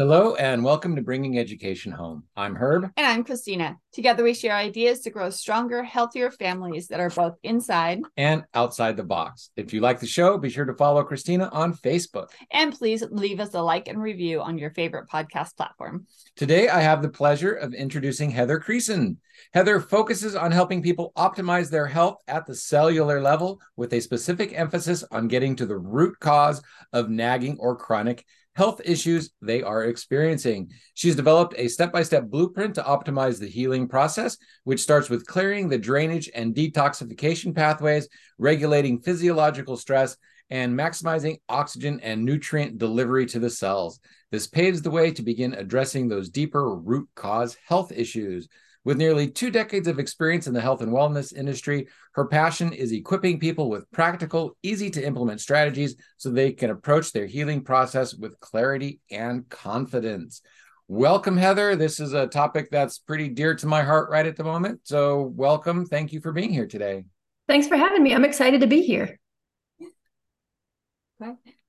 Hello, 0.00 0.36
and 0.36 0.62
welcome 0.62 0.94
to 0.94 1.02
Bringing 1.02 1.40
Education 1.40 1.90
Home. 1.90 2.22
I'm 2.36 2.54
Herb. 2.54 2.84
And 2.96 3.04
I'm 3.04 3.24
Kristina. 3.24 3.78
Together, 3.92 4.22
we 4.22 4.32
share 4.32 4.54
ideas 4.54 5.00
to 5.00 5.10
grow 5.10 5.28
stronger, 5.28 5.82
healthier 5.82 6.30
families 6.30 6.86
that 6.86 7.00
are 7.00 7.10
both 7.10 7.34
inside 7.42 8.02
and 8.16 8.44
outside 8.54 8.96
the 8.96 9.02
box. 9.02 9.50
If 9.56 9.72
you 9.72 9.80
like 9.80 9.98
the 9.98 10.06
show, 10.06 10.38
be 10.38 10.50
sure 10.50 10.66
to 10.66 10.74
follow 10.74 11.02
Kristina 11.02 11.52
on 11.52 11.74
Facebook. 11.74 12.28
And 12.52 12.72
please 12.72 13.02
leave 13.10 13.40
us 13.40 13.54
a 13.54 13.60
like 13.60 13.88
and 13.88 14.00
review 14.00 14.40
on 14.40 14.56
your 14.56 14.70
favorite 14.70 15.08
podcast 15.08 15.56
platform. 15.56 16.06
Today, 16.36 16.68
I 16.68 16.78
have 16.78 17.02
the 17.02 17.08
pleasure 17.08 17.54
of 17.54 17.74
introducing 17.74 18.30
Heather 18.30 18.60
Creson. 18.60 19.16
Heather 19.52 19.80
focuses 19.80 20.36
on 20.36 20.52
helping 20.52 20.80
people 20.80 21.10
optimize 21.16 21.70
their 21.70 21.88
health 21.88 22.18
at 22.28 22.46
the 22.46 22.54
cellular 22.54 23.20
level 23.20 23.60
with 23.74 23.92
a 23.92 24.00
specific 24.00 24.52
emphasis 24.52 25.02
on 25.10 25.26
getting 25.26 25.56
to 25.56 25.66
the 25.66 25.76
root 25.76 26.20
cause 26.20 26.62
of 26.92 27.10
nagging 27.10 27.56
or 27.58 27.74
chronic 27.74 28.24
health 28.58 28.80
issues 28.84 29.30
they 29.40 29.62
are 29.62 29.84
experiencing. 29.84 30.68
She's 30.94 31.14
developed 31.14 31.54
a 31.56 31.68
step 31.68 31.92
by 31.92 32.02
step 32.02 32.24
blueprint 32.24 32.74
to 32.74 32.82
optimize 32.82 33.38
the 33.38 33.46
healing 33.46 33.86
process, 33.86 34.36
which 34.64 34.80
starts 34.80 35.08
with 35.08 35.28
clearing 35.28 35.68
the 35.68 35.78
drainage 35.78 36.28
and 36.34 36.56
detoxification 36.56 37.54
pathways, 37.54 38.08
regulating 38.36 38.98
physiological 39.00 39.76
stress, 39.76 40.16
and 40.50 40.76
maximizing 40.76 41.38
oxygen 41.48 42.00
and 42.00 42.24
nutrient 42.24 42.78
delivery 42.78 43.26
to 43.26 43.38
the 43.38 43.48
cells. 43.48 44.00
This 44.32 44.48
paves 44.48 44.82
the 44.82 44.90
way 44.90 45.12
to 45.12 45.22
begin 45.22 45.54
addressing 45.54 46.08
those 46.08 46.28
deeper 46.28 46.74
root 46.74 47.08
cause 47.14 47.56
health 47.64 47.92
issues. 47.92 48.48
With 48.88 48.96
nearly 48.96 49.28
two 49.28 49.50
decades 49.50 49.86
of 49.86 49.98
experience 49.98 50.46
in 50.46 50.54
the 50.54 50.62
health 50.62 50.80
and 50.80 50.90
wellness 50.90 51.36
industry, 51.36 51.88
her 52.12 52.24
passion 52.24 52.72
is 52.72 52.90
equipping 52.90 53.38
people 53.38 53.68
with 53.68 53.90
practical, 53.90 54.56
easy 54.62 54.88
to 54.88 55.04
implement 55.04 55.42
strategies 55.42 55.94
so 56.16 56.30
they 56.30 56.52
can 56.52 56.70
approach 56.70 57.12
their 57.12 57.26
healing 57.26 57.60
process 57.60 58.14
with 58.14 58.40
clarity 58.40 59.00
and 59.10 59.46
confidence. 59.50 60.40
Welcome, 60.86 61.36
Heather. 61.36 61.76
This 61.76 62.00
is 62.00 62.14
a 62.14 62.28
topic 62.28 62.70
that's 62.70 62.98
pretty 62.98 63.28
dear 63.28 63.54
to 63.56 63.66
my 63.66 63.82
heart 63.82 64.08
right 64.08 64.24
at 64.24 64.36
the 64.36 64.44
moment. 64.44 64.80
So, 64.84 65.20
welcome. 65.36 65.84
Thank 65.84 66.14
you 66.14 66.22
for 66.22 66.32
being 66.32 66.50
here 66.50 66.66
today. 66.66 67.04
Thanks 67.46 67.68
for 67.68 67.76
having 67.76 68.02
me. 68.02 68.14
I'm 68.14 68.24
excited 68.24 68.62
to 68.62 68.66
be 68.66 68.80
here. 68.80 69.20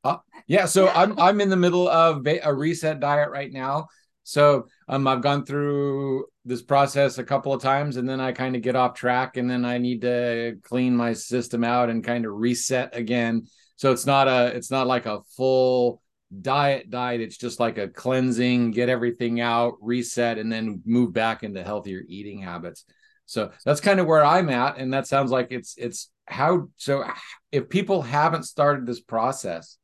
Uh, 0.05 0.17
yeah, 0.47 0.67
so 0.67 0.87
I'm 0.87 1.19
I'm 1.19 1.41
in 1.41 1.49
the 1.49 1.57
middle 1.57 1.89
of 1.89 2.25
a 2.25 2.53
reset 2.53 3.01
diet 3.01 3.29
right 3.29 3.51
now. 3.51 3.87
So 4.23 4.67
um, 4.87 5.07
I've 5.07 5.21
gone 5.21 5.43
through 5.43 6.25
this 6.49 6.61
process 6.63 7.19
a 7.19 7.23
couple 7.23 7.53
of 7.53 7.61
times, 7.61 7.95
and 7.95 8.09
then 8.09 8.19
I 8.19 8.31
kind 8.31 8.55
of 8.55 8.63
get 8.63 8.75
off 8.75 8.95
track, 8.95 9.37
and 9.37 9.49
then 9.49 9.63
I 9.63 9.77
need 9.77 10.01
to 10.01 10.57
clean 10.63 10.95
my 10.95 11.13
system 11.13 11.63
out 11.63 11.89
and 11.89 12.03
kind 12.03 12.25
of 12.25 12.33
reset 12.33 12.95
again. 12.95 13.47
So 13.75 13.91
it's 13.91 14.05
not 14.05 14.27
a 14.27 14.47
it's 14.47 14.71
not 14.71 14.87
like 14.87 15.05
a 15.05 15.21
full 15.37 16.01
diet 16.41 16.89
diet. 16.89 17.21
It's 17.21 17.37
just 17.37 17.59
like 17.59 17.77
a 17.77 17.87
cleansing, 17.87 18.71
get 18.71 18.89
everything 18.89 19.39
out, 19.39 19.75
reset, 19.79 20.39
and 20.39 20.51
then 20.51 20.81
move 20.85 21.13
back 21.13 21.43
into 21.43 21.63
healthier 21.63 22.01
eating 22.07 22.41
habits. 22.41 22.83
So 23.27 23.51
that's 23.63 23.79
kind 23.79 23.99
of 23.99 24.07
where 24.07 24.25
I'm 24.25 24.49
at, 24.49 24.77
and 24.77 24.91
that 24.93 25.07
sounds 25.07 25.29
like 25.29 25.51
it's 25.51 25.75
it's 25.77 26.09
how. 26.25 26.69
So 26.77 27.05
if 27.51 27.69
people 27.69 28.01
haven't 28.01 28.43
started 28.43 28.87
this 28.87 29.01
process, 29.01 29.77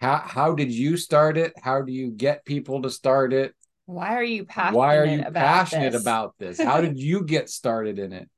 how 0.00 0.16
how 0.16 0.54
did 0.56 0.72
you 0.72 0.96
start 0.96 1.38
it? 1.38 1.52
How 1.62 1.82
do 1.82 1.92
you 1.92 2.10
get 2.10 2.44
people 2.44 2.82
to 2.82 2.90
start 2.90 3.32
it? 3.32 3.54
Why 3.90 4.14
are 4.14 4.22
you 4.22 4.44
passionate? 4.44 4.78
Why 4.78 4.96
are 4.98 5.04
you 5.04 5.20
about 5.20 5.34
passionate 5.34 5.92
this? 5.92 6.00
about 6.00 6.34
this? 6.38 6.60
How 6.60 6.80
did 6.80 6.98
you 6.98 7.24
get 7.26 7.50
started 7.50 7.98
in 7.98 8.12
it? 8.12 8.30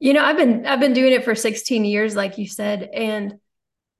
You 0.00 0.12
know, 0.12 0.24
I've 0.24 0.36
been 0.36 0.66
I've 0.66 0.80
been 0.80 0.92
doing 0.92 1.12
it 1.12 1.24
for 1.24 1.36
16 1.36 1.84
years 1.84 2.16
like 2.16 2.36
you 2.36 2.48
said 2.48 2.88
and 2.92 3.34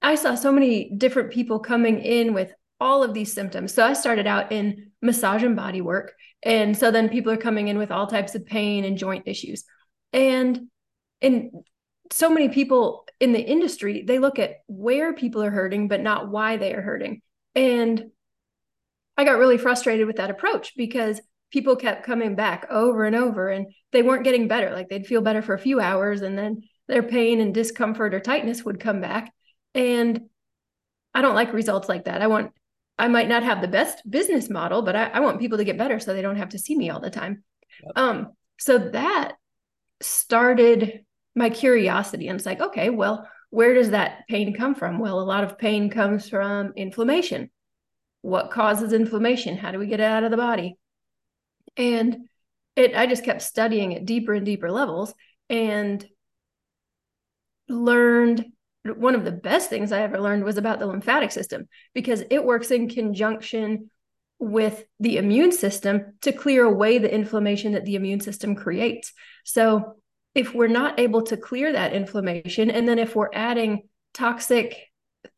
I 0.03 0.17
saw 0.17 0.35
so 0.35 0.51
many 0.51 0.91
different 0.91 1.31
people 1.33 1.61
coming 1.61 2.01
in 2.01 2.35
with 2.35 2.53
all 2.81 3.05
of 3.05 3.15
these 3.15 3.33
symptoms. 3.33 3.73
So 3.73 3.87
I 3.87 3.93
started 3.93 4.27
out 4.27 4.51
in 4.51 4.91
massage 5.01 5.45
and 5.45 5.55
body 5.55 5.81
work 5.81 6.13
and 6.43 6.77
so 6.77 6.91
then 6.91 7.09
people 7.09 7.33
are 7.33 7.39
coming 7.39 7.69
in 7.69 7.79
with 7.79 7.93
all 7.93 8.09
types 8.09 8.35
of 8.35 8.45
pain 8.45 8.85
and 8.85 8.99
joint 8.99 9.29
issues. 9.29 9.65
And 10.13 10.69
and 11.23 11.53
so 12.11 12.31
many 12.31 12.49
people 12.49 13.07
in 13.21 13.33
the 13.33 13.41
industry, 13.41 14.03
they 14.05 14.19
look 14.19 14.41
at 14.41 14.57
where 14.67 15.15
people 15.15 15.43
are 15.43 15.51
hurting, 15.53 15.87
but 15.87 16.03
not 16.03 16.29
why 16.29 16.57
they 16.57 16.75
are 16.75 16.83
hurting. 16.83 17.23
And 17.55 18.11
I 19.17 19.25
got 19.25 19.39
really 19.39 19.59
frustrated 19.59 20.07
with 20.07 20.17
that 20.17 20.31
approach 20.31 20.73
because 20.77 21.21
people 21.53 21.77
kept 21.77 22.05
coming 22.05 22.35
back 22.35 22.67
over 22.69 23.05
and 23.05 23.15
over 23.15 23.49
and 23.49 23.67
they 23.93 24.03
weren't 24.03 24.25
getting 24.25 24.49
better. 24.49 24.71
Like 24.71 24.89
they'd 24.89 25.07
feel 25.07 25.21
better 25.21 25.41
for 25.41 25.55
a 25.55 25.59
few 25.59 25.81
hours 25.81 26.23
and 26.23 26.37
then 26.37 26.63
their 26.89 27.03
pain 27.03 27.41
and 27.41 27.55
discomfort 27.55 28.13
or 28.13 28.21
tightness 28.21 28.65
would 28.65 28.81
come 28.81 29.01
back. 29.01 29.33
And 29.75 30.23
I 31.15 31.23
don't 31.23 31.37
like 31.37 31.53
results 31.53 31.89
like 31.89 32.07
that. 32.07 32.23
I 32.23 32.27
want, 32.27 32.53
I 32.99 33.09
might 33.09 33.29
not 33.29 33.45
have 33.45 33.61
the 33.61 33.69
best 33.69 34.09
business 34.09 34.51
model, 34.51 34.83
but 34.83 34.97
I, 34.97 35.05
I 35.07 35.21
want 35.21 35.41
people 35.41 35.59
to 35.59 35.65
get 35.65 35.79
better 35.79 36.01
so 36.01 36.13
they 36.13 36.23
don't 36.23 36.37
have 36.37 36.51
to 36.51 36.59
see 36.59 36.77
me 36.77 36.91
all 36.91 37.01
the 37.01 37.11
time. 37.11 37.45
Yep. 37.85 37.93
Um, 37.97 38.29
so 38.59 38.79
that 38.79 39.35
started 40.01 41.05
my 41.37 41.51
curiosity. 41.51 42.29
And 42.29 42.37
it's 42.37 42.47
like, 42.47 42.61
okay, 42.61 42.91
well, 42.91 43.29
where 43.51 43.75
does 43.75 43.91
that 43.91 44.27
pain 44.29 44.55
come 44.55 44.75
from? 44.75 44.99
Well, 44.99 45.21
a 45.21 45.23
lot 45.23 45.45
of 45.45 45.59
pain 45.59 45.89
comes 45.89 46.29
from 46.29 46.73
inflammation. 46.77 47.51
What 48.25 48.51
causes 48.51 48.95
inflammation? 48.95 49.59
How 49.59 49.71
do 49.71 49.79
we 49.79 49.87
get 49.87 50.01
it 50.01 50.05
out 50.05 50.25
of 50.25 50.31
the 50.31 50.39
body? 50.39 50.79
And 51.77 52.27
it 52.75 52.97
I 52.97 53.07
just 53.07 53.23
kept 53.23 53.43
studying 53.43 53.95
at 53.95 54.07
deeper 54.07 54.33
and 54.33 54.47
deeper 54.47 54.71
levels 54.71 55.13
and 55.51 56.03
learned 57.69 58.47
one 58.83 59.15
of 59.15 59.27
the 59.27 59.31
best 59.31 59.69
things 59.69 59.93
I 59.93 60.01
ever 60.01 60.19
learned 60.19 60.43
was 60.43 60.57
about 60.57 60.79
the 60.79 60.87
lymphatic 60.87 61.33
system 61.33 61.69
because 61.93 62.23
it 62.31 62.43
works 62.43 62.71
in 62.71 62.89
conjunction 62.89 63.91
with 64.39 64.87
the 65.01 65.19
immune 65.19 65.53
system 65.53 66.15
to 66.23 66.33
clear 66.33 66.65
away 66.65 66.97
the 66.97 67.15
inflammation 67.15 67.73
that 67.73 67.85
the 67.85 67.95
immune 67.95 68.21
system 68.21 68.55
creates. 68.55 69.13
So 69.45 69.97
if 70.35 70.55
we're 70.55 70.69
not 70.69 70.99
able 70.99 71.25
to 71.25 71.37
clear 71.37 71.71
that 71.75 71.93
inflammation, 71.93 72.71
and 72.71 72.89
then 72.89 72.99
if 72.99 73.15
we're 73.15 73.35
adding 73.35 73.83
toxic 74.15 74.79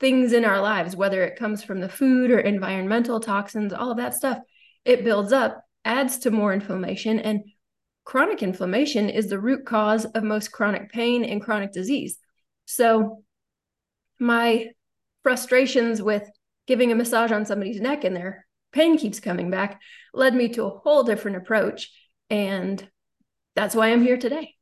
things 0.01 0.33
in 0.33 0.45
our 0.45 0.61
lives, 0.61 0.97
whether 0.97 1.23
it 1.25 1.39
comes 1.39 1.63
from 1.63 1.81
the 1.81 1.89
food 1.89 2.31
or 2.31 2.39
environmental 2.39 3.21
toxins, 3.21 3.73
all 3.73 3.91
of 3.91 3.97
that 3.99 4.15
stuff, 4.15 4.39
it 4.85 5.05
builds 5.05 5.33
up, 5.33 5.63
adds 5.85 6.19
to 6.19 6.31
more 6.31 6.53
inflammation. 6.53 7.19
And 7.19 7.45
chronic 8.05 8.43
inflammation 8.43 9.09
is 9.09 9.29
the 9.29 9.41
root 9.41 9.67
cause 9.67 10.05
of 10.05 10.23
most 10.23 10.53
chronic 10.53 10.91
pain 10.91 11.25
and 11.25 11.43
chronic 11.43 11.73
disease. 11.73 12.19
So, 12.67 13.23
my 14.19 14.69
frustrations 15.23 16.01
with 16.01 16.29
giving 16.67 16.91
a 16.91 16.95
massage 16.95 17.33
on 17.33 17.47
somebody's 17.47 17.81
neck 17.81 18.05
and 18.05 18.17
their 18.17 18.47
pain 18.73 18.99
keeps 18.99 19.21
coming 19.21 19.51
back 19.51 19.81
led 20.13 20.35
me 20.35 20.49
to 20.51 20.65
a 20.65 20.71
whole 20.71 21.03
different 21.03 21.37
approach. 21.37 21.91
And 22.31 22.89
that's 23.55 23.75
why 23.75 23.89
I'm 23.89 24.03
here 24.03 24.17
today. 24.17 24.56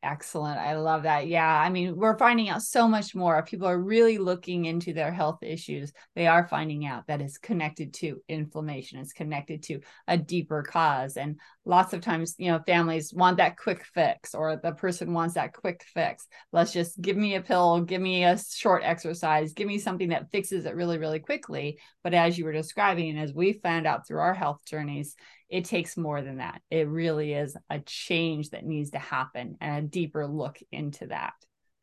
Excellent. 0.00 0.60
I 0.60 0.76
love 0.76 1.02
that. 1.02 1.26
Yeah. 1.26 1.44
I 1.44 1.70
mean, 1.70 1.96
we're 1.96 2.16
finding 2.16 2.48
out 2.48 2.62
so 2.62 2.86
much 2.86 3.16
more. 3.16 3.42
People 3.42 3.66
are 3.66 3.80
really 3.80 4.16
looking 4.16 4.66
into 4.66 4.92
their 4.92 5.10
health 5.10 5.42
issues, 5.42 5.92
they 6.14 6.28
are 6.28 6.46
finding 6.46 6.86
out 6.86 7.08
that 7.08 7.20
it's 7.20 7.36
connected 7.36 7.92
to 7.94 8.22
inflammation, 8.28 9.00
it's 9.00 9.12
connected 9.12 9.64
to 9.64 9.80
a 10.06 10.16
deeper 10.16 10.62
cause. 10.62 11.16
And 11.16 11.40
lots 11.64 11.94
of 11.94 12.00
times, 12.00 12.36
you 12.38 12.48
know, 12.48 12.60
families 12.64 13.12
want 13.12 13.38
that 13.38 13.56
quick 13.56 13.84
fix, 13.92 14.36
or 14.36 14.56
the 14.56 14.70
person 14.70 15.12
wants 15.12 15.34
that 15.34 15.52
quick 15.52 15.82
fix. 15.92 16.28
Let's 16.52 16.72
just 16.72 17.00
give 17.00 17.16
me 17.16 17.34
a 17.34 17.42
pill, 17.42 17.80
give 17.80 18.00
me 18.00 18.22
a 18.22 18.38
short 18.38 18.82
exercise, 18.84 19.52
give 19.52 19.66
me 19.66 19.80
something 19.80 20.10
that 20.10 20.30
fixes 20.30 20.64
it 20.64 20.76
really, 20.76 20.98
really 20.98 21.18
quickly. 21.18 21.80
But 22.04 22.14
as 22.14 22.38
you 22.38 22.44
were 22.44 22.52
describing, 22.52 23.10
and 23.10 23.18
as 23.18 23.34
we 23.34 23.54
found 23.54 23.84
out 23.84 24.06
through 24.06 24.20
our 24.20 24.34
health 24.34 24.60
journeys, 24.64 25.16
it 25.48 25.64
takes 25.64 25.96
more 25.96 26.22
than 26.22 26.38
that. 26.38 26.60
It 26.70 26.88
really 26.88 27.32
is 27.32 27.56
a 27.70 27.80
change 27.80 28.50
that 28.50 28.64
needs 28.64 28.90
to 28.90 28.98
happen 28.98 29.56
and 29.60 29.84
a 29.84 29.88
deeper 29.88 30.26
look 30.26 30.58
into 30.70 31.06
that. 31.06 31.34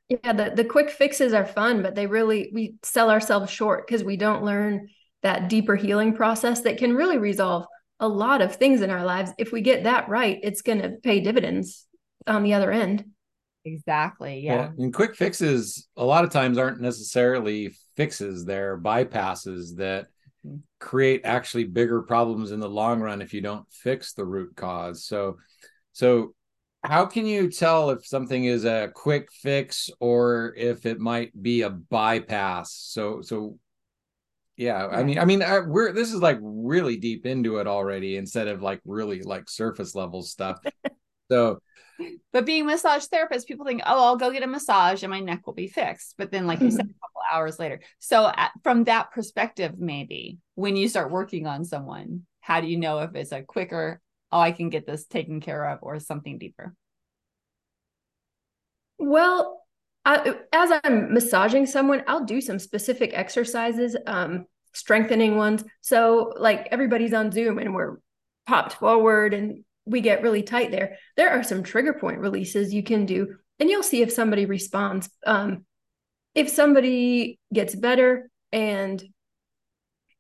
Yeah, 0.10 0.34
the, 0.34 0.52
the 0.56 0.66
quick 0.66 0.92
fixes 0.92 1.34
are 1.34 1.46
fun, 1.46 1.82
but 1.82 1.96
they 1.96 2.06
really, 2.06 2.52
we 2.54 2.76
sell 2.84 3.10
ourselves 3.10 3.52
short 3.52 3.88
because 3.88 4.04
we 4.04 4.18
don't 4.18 4.44
learn 4.44 4.90
that 5.24 5.50
deeper 5.50 5.76
healing 5.76 6.14
process 6.14 6.62
that 6.62 6.78
can 6.78 6.96
really 6.96 7.18
resolve 7.18 7.66
a 8.00 8.08
lot 8.08 8.42
of 8.42 8.56
things 8.56 8.82
in 8.82 8.92
our 8.92 9.04
lives. 9.04 9.32
If 9.40 9.52
we 9.52 9.62
get 9.62 9.86
that 9.86 10.08
right, 10.08 10.40
it's 10.44 10.62
going 10.62 10.82
to 10.82 10.90
pay 11.02 11.22
dividends 11.22 11.88
on 12.28 12.44
the 12.44 12.54
other 12.54 12.72
end. 12.72 13.06
Exactly. 13.64 14.42
Yeah. 14.42 14.54
yeah. 14.54 14.70
And 14.78 14.94
quick 14.94 15.16
fixes, 15.16 15.88
a 15.98 16.06
lot 16.06 16.24
of 16.24 16.30
times, 16.30 16.60
aren't 16.60 16.82
necessarily 16.82 17.76
fixes, 17.96 18.46
they're 18.46 18.78
bypasses 18.78 19.78
that 19.78 20.06
create 20.86 21.22
actually 21.24 21.64
bigger 21.64 22.04
problems 22.04 22.52
in 22.52 22.60
the 22.60 22.70
long 22.70 23.02
run 23.02 23.20
if 23.20 23.34
you 23.34 23.42
don't 23.42 23.66
fix 23.72 24.14
the 24.14 24.24
root 24.24 24.56
cause. 24.56 25.04
So, 25.04 25.38
so 25.94 26.36
how 26.84 27.08
can 27.08 27.26
you 27.26 27.50
tell 27.50 27.90
if 27.90 28.06
something 28.06 28.46
is 28.46 28.66
a 28.66 28.92
quick 28.94 29.32
fix 29.32 29.90
or 30.00 30.54
if 30.56 30.86
it 30.86 31.00
might 31.00 31.32
be 31.42 31.64
a 31.64 31.72
bypass? 31.72 32.72
So, 32.72 33.22
so 33.24 33.58
yeah, 34.58 34.92
yeah. 34.92 34.98
I 34.98 35.04
mean, 35.04 35.18
I 35.18 35.26
mean, 35.26 35.42
I, 35.42 35.60
we're 35.62 35.92
this 35.92 36.14
is 36.14 36.22
like 36.22 36.38
really 36.40 36.98
deep 36.98 37.26
into 37.26 37.58
it 37.58 37.66
already 37.66 38.16
instead 38.16 38.48
of 38.48 38.62
like 38.62 38.80
really 38.86 39.24
like 39.24 39.50
surface 39.50 39.96
level 39.96 40.22
stuff. 40.22 40.60
so, 41.32 41.60
but 42.32 42.46
being 42.46 42.68
massage 42.68 43.06
therapist, 43.06 43.48
people 43.48 43.66
think, 43.66 43.82
oh, 43.88 44.04
I'll 44.06 44.18
go 44.18 44.32
get 44.32 44.44
a 44.44 44.48
massage 44.48 45.02
and 45.02 45.10
my 45.10 45.20
neck 45.20 45.48
will 45.48 45.54
be 45.54 45.68
fixed. 45.68 46.14
But 46.18 46.32
then, 46.32 46.46
like 46.46 46.62
you 46.62 46.70
said, 46.70 46.94
hours 47.36 47.60
later. 47.60 47.82
So, 48.00 48.32
at, 48.34 48.52
from 48.64 48.86
that 48.86 49.12
perspective, 49.12 49.74
maybe 49.78 50.38
when 50.56 50.76
you 50.76 50.88
start 50.88 51.12
working 51.12 51.48
on 51.48 51.66
someone, 51.66 52.24
how 52.40 52.62
do 52.62 52.68
you 52.68 52.78
know 52.78 53.00
if 53.00 53.16
it's 53.16 53.32
a 53.32 53.44
quicker, 53.44 54.02
oh, 54.32 54.40
I 54.40 54.52
can 54.52 54.70
get 54.70 54.86
this 54.86 55.06
taken 55.06 55.42
care 55.42 55.70
of, 55.70 55.80
or 55.82 56.00
something 56.00 56.38
deeper? 56.38 56.74
Well, 58.98 59.62
I, 60.06 60.36
as 60.54 60.72
I'm 60.84 61.14
massaging 61.14 61.66
someone, 61.66 62.04
I'll 62.08 62.26
do 62.26 62.40
some 62.40 62.60
specific 62.60 63.12
exercises, 63.14 63.98
um, 64.06 64.46
strengthening 64.74 65.36
ones. 65.36 65.64
So, 65.82 66.34
like 66.38 66.68
everybody's 66.72 67.14
on 67.14 67.32
Zoom 67.32 67.60
and 67.60 67.74
we're 67.74 67.98
popped 68.46 68.74
forward 68.74 69.34
and 69.34 69.64
we 69.86 70.02
get 70.02 70.22
really 70.22 70.44
tight 70.44 70.72
there. 70.72 70.98
There 71.18 71.32
are 71.32 71.44
some 71.44 71.64
trigger 71.64 71.94
point 71.94 72.20
releases 72.20 72.74
you 72.74 72.84
can 72.84 73.06
do, 73.06 73.36
and 73.60 73.70
you'll 73.70 73.84
see 73.84 74.02
if 74.02 74.12
somebody 74.12 74.46
responds. 74.46 75.10
Um, 75.26 75.66
if 76.36 76.50
somebody 76.50 77.40
gets 77.54 77.74
better 77.74 78.30
and 78.52 79.02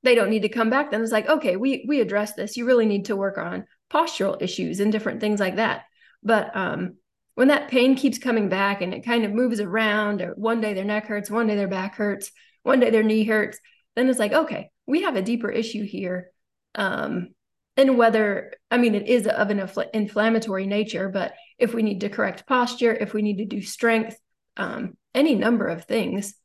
they 0.02 0.16
don't 0.16 0.30
need 0.30 0.44
to 0.44 0.50
come 0.50 0.70
back, 0.70 0.92
then 0.92 1.02
it's 1.02 1.12
like, 1.12 1.28
okay, 1.28 1.56
we 1.56 1.86
we 1.88 2.00
address 2.00 2.34
this. 2.34 2.58
You 2.58 2.66
really 2.66 2.86
need 2.86 3.06
to 3.06 3.16
work 3.16 3.38
on 3.38 3.66
postural 3.92 4.42
issues 4.42 4.80
and 4.80 4.92
different 4.92 5.20
things 5.20 5.40
like 5.40 5.58
that. 5.58 5.84
But 6.24 6.56
um, 6.56 6.96
when 7.36 7.50
that 7.50 7.70
pain 7.70 7.96
keeps 7.96 8.18
coming 8.18 8.50
back 8.50 8.82
and 8.82 8.94
it 8.94 9.06
kind 9.06 9.26
of 9.26 9.34
moves 9.34 9.60
around, 9.60 10.22
or 10.22 10.34
one 10.36 10.62
day 10.62 10.74
their 10.74 10.86
neck 10.86 11.06
hurts, 11.08 11.30
one 11.30 11.48
day 11.48 11.56
their 11.56 11.68
back 11.68 11.96
hurts, 11.96 12.32
one 12.64 12.80
day 12.80 12.90
their 12.90 13.04
knee 13.04 13.26
hurts, 13.26 13.60
then 13.96 14.10
it's 14.10 14.20
like, 14.20 14.32
okay, 14.32 14.70
we 14.86 15.02
have 15.02 15.16
a 15.16 15.22
deeper 15.22 15.50
issue 15.50 15.86
here. 15.86 16.32
Um, 16.76 17.30
and 17.78 17.98
whether, 17.98 18.54
I 18.72 18.78
mean, 18.78 18.96
it 18.96 19.08
is 19.08 19.28
of 19.28 19.50
an 19.50 19.60
infl- 19.60 19.90
inflammatory 19.94 20.66
nature, 20.66 21.10
but 21.10 21.34
if 21.58 21.74
we 21.74 21.84
need 21.84 22.02
to 22.02 22.10
correct 22.10 22.48
posture, 22.48 22.94
if 22.94 23.14
we 23.14 23.22
need 23.22 23.38
to 23.38 23.46
do 23.46 23.62
strength, 23.62 24.18
um, 24.58 24.98
any 25.14 25.36
number 25.36 25.68
of 25.68 25.86
things. 25.86 26.36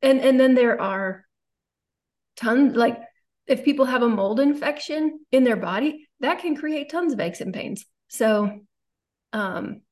And, 0.00 0.20
and 0.20 0.38
then 0.38 0.54
there 0.54 0.80
are 0.80 1.24
tons, 2.36 2.76
like 2.76 2.98
if 3.46 3.64
people 3.64 3.84
have 3.86 4.02
a 4.02 4.08
mold 4.08 4.40
infection 4.40 5.20
in 5.30 5.44
their 5.44 5.56
body, 5.56 6.08
that 6.20 6.40
can 6.40 6.56
create 6.56 6.90
tons 6.90 7.12
of 7.12 7.20
aches 7.20 7.40
and 7.40 7.52
pains. 7.52 7.84
So, 8.08 8.60
um, 9.32 9.82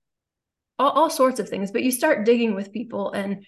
all, 0.78 0.90
all 0.90 1.10
sorts 1.10 1.40
of 1.40 1.48
things, 1.48 1.70
but 1.70 1.82
you 1.82 1.92
start 1.92 2.24
digging 2.24 2.54
with 2.54 2.72
people 2.72 3.12
and 3.12 3.44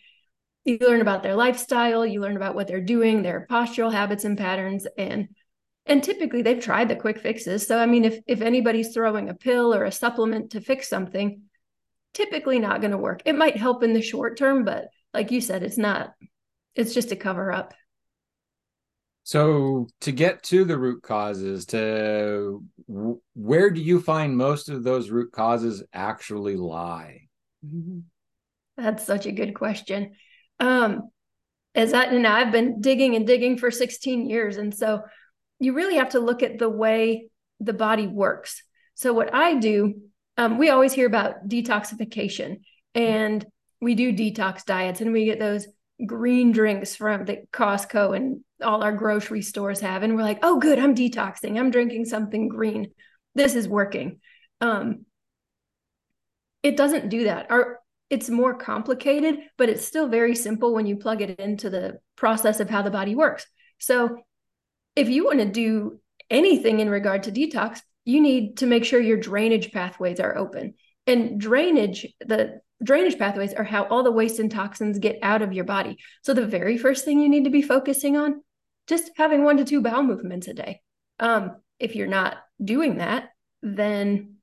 you 0.65 0.79
learn 0.81 1.00
about 1.00 1.23
their 1.23 1.35
lifestyle, 1.35 2.06
you 2.06 2.20
learn 2.20 2.37
about 2.37 2.55
what 2.55 2.69
they're 2.69 2.81
doing, 2.81 3.23
their 3.23 3.47
postural 3.50 3.93
habits 3.93 4.25
and 4.25 4.38
patterns, 4.38 4.87
and 4.97 5.29
and 5.87 6.05
typically 6.05 6.43
they've 6.43 6.62
tried 6.62 6.88
the 6.88 6.94
quick 6.94 7.19
fixes. 7.19 7.67
So 7.67 7.79
I 7.79 7.87
mean, 7.87 8.05
if 8.05 8.20
if 8.26 8.41
anybody's 8.41 8.94
throwing 8.94 9.29
a 9.29 9.35
pill 9.35 9.75
or 9.75 9.85
a 9.85 9.93
supplement 9.93 10.53
to 10.53 10.61
fix 10.61 10.88
something, 10.88 11.43
typically 12.14 12.59
not 12.59 12.81
going 12.81 12.91
to 12.91 12.99
work. 12.99 13.23
It 13.25 13.35
might 13.35 13.56
help 13.56 13.82
in 13.82 13.93
the 13.93 14.03
short 14.03 14.38
term, 14.38 14.64
but 14.64 14.88
like 15.14 15.31
you 15.31 15.41
said, 15.41 15.62
it's 15.62 15.79
not. 15.79 16.14
It's 16.75 16.94
just 16.94 17.12
a 17.12 17.17
cover 17.17 17.53
up. 17.53 17.75
So 19.25 19.88
to 20.00 20.12
get 20.12 20.43
to 20.44 20.64
the 20.64 20.76
root 20.76 21.03
causes, 21.03 21.67
to 21.67 22.64
where 23.35 23.70
do 23.70 23.81
you 23.81 24.00
find 24.00 24.37
most 24.37 24.69
of 24.69 24.82
those 24.82 25.11
root 25.11 25.32
causes 25.32 25.82
actually 25.93 26.56
lie? 26.56 27.29
Mm-hmm. 27.64 28.00
That's 28.76 29.06
such 29.06 29.26
a 29.26 29.32
good 29.32 29.55
question. 29.55 30.12
Um, 30.58 31.11
as 31.75 31.93
that, 31.93 32.12
and 32.12 32.26
I've 32.26 32.53
been 32.53 32.81
digging 32.81 33.15
and 33.15 33.26
digging 33.26 33.58
for 33.58 33.70
16 33.70 34.29
years, 34.29 34.56
and 34.56 34.75
so 34.75 35.03
you 35.58 35.73
really 35.73 35.97
have 35.97 36.11
to 36.11 36.20
look 36.20 36.43
at 36.43 36.58
the 36.58 36.69
way 36.69 37.29
the 37.61 37.73
body 37.73 38.06
works. 38.06 38.62
So 38.94 39.12
what 39.12 39.32
I 39.32 39.55
do, 39.55 40.03
um, 40.37 40.58
we 40.58 40.70
always 40.70 40.93
hear 40.93 41.06
about 41.06 41.49
detoxification, 41.49 42.61
and 42.94 43.44
we 43.81 43.94
do 43.94 44.12
detox 44.12 44.64
diets, 44.64 45.00
and 45.00 45.12
we 45.12 45.25
get 45.25 45.38
those 45.38 45.67
green 46.06 46.52
drinks 46.52 46.96
from 46.96 47.25
the 47.25 47.44
Costco 47.52 48.17
and 48.17 48.40
all 48.62 48.82
our 48.82 48.93
grocery 48.93 49.43
stores 49.43 49.81
have. 49.81 50.02
And 50.02 50.14
we're 50.14 50.23
like 50.23 50.40
oh 50.43 50.58
good 50.58 50.79
i'm 50.79 50.94
detoxing. 50.94 51.58
I'm 51.58 51.70
drinking 51.70 52.06
something 52.06 52.49
green. 52.49 52.90
This 53.34 53.55
is 53.55 53.69
working. 53.69 54.20
Um 54.61 55.06
it 56.62 56.76
doesn't 56.76 57.08
do 57.08 57.25
that. 57.25 57.50
Our 57.50 57.81
it's 58.11 58.29
more 58.29 58.55
complicated 58.55 59.38
but 59.56 59.69
it's 59.69 59.87
still 59.87 60.08
very 60.08 60.34
simple 60.34 60.75
when 60.75 60.87
you 60.87 60.96
plug 60.96 61.23
it 61.23 61.38
into 61.38 61.70
the 61.70 61.99
process 62.17 62.61
of 62.61 62.70
how 62.70 62.82
the 62.82 62.90
body 62.90 63.14
works. 63.14 63.46
So 63.79 64.19
if 64.94 65.08
you 65.08 65.25
want 65.25 65.38
to 65.38 65.46
do 65.46 66.00
anything 66.31 66.81
in 66.81 66.90
regard 66.90 67.25
to 67.25 67.32
detox 67.32 67.81
you 68.04 68.20
need 68.20 68.58
to 68.58 68.66
make 68.66 68.84
sure 68.84 69.00
your 69.00 69.19
drainage 69.19 69.72
pathways 69.72 70.20
are 70.20 70.37
open 70.37 70.75
and 71.06 71.40
drainage 71.40 72.06
the 72.20 72.60
drainage 72.82 73.19
pathways 73.19 73.54
are 73.54 73.64
how 73.64 73.84
all 73.84 74.02
the 74.02 74.10
waste 74.10 74.38
and 74.38 74.50
toxins 74.50 74.99
get 74.99 75.19
out 75.22 75.43
of 75.43 75.52
your 75.52 75.64
body 75.64 75.96
so 76.22 76.34
the 76.34 76.46
very 76.46 76.76
first 76.76 77.04
thing 77.04 77.20
you 77.20 77.28
need 77.28 77.44
to 77.44 77.50
be 77.50 77.62
focusing 77.62 78.16
on 78.16 78.43
just 78.87 79.10
having 79.16 79.44
one 79.44 79.56
to 79.58 79.64
two 79.64 79.81
bowel 79.81 80.02
movements 80.02 80.49
a 80.49 80.54
day. 80.54 80.81
Um, 81.19 81.56
if 81.78 81.94
you're 81.94 82.06
not 82.06 82.37
doing 82.62 82.99
that, 82.99 83.31
then 83.62 84.37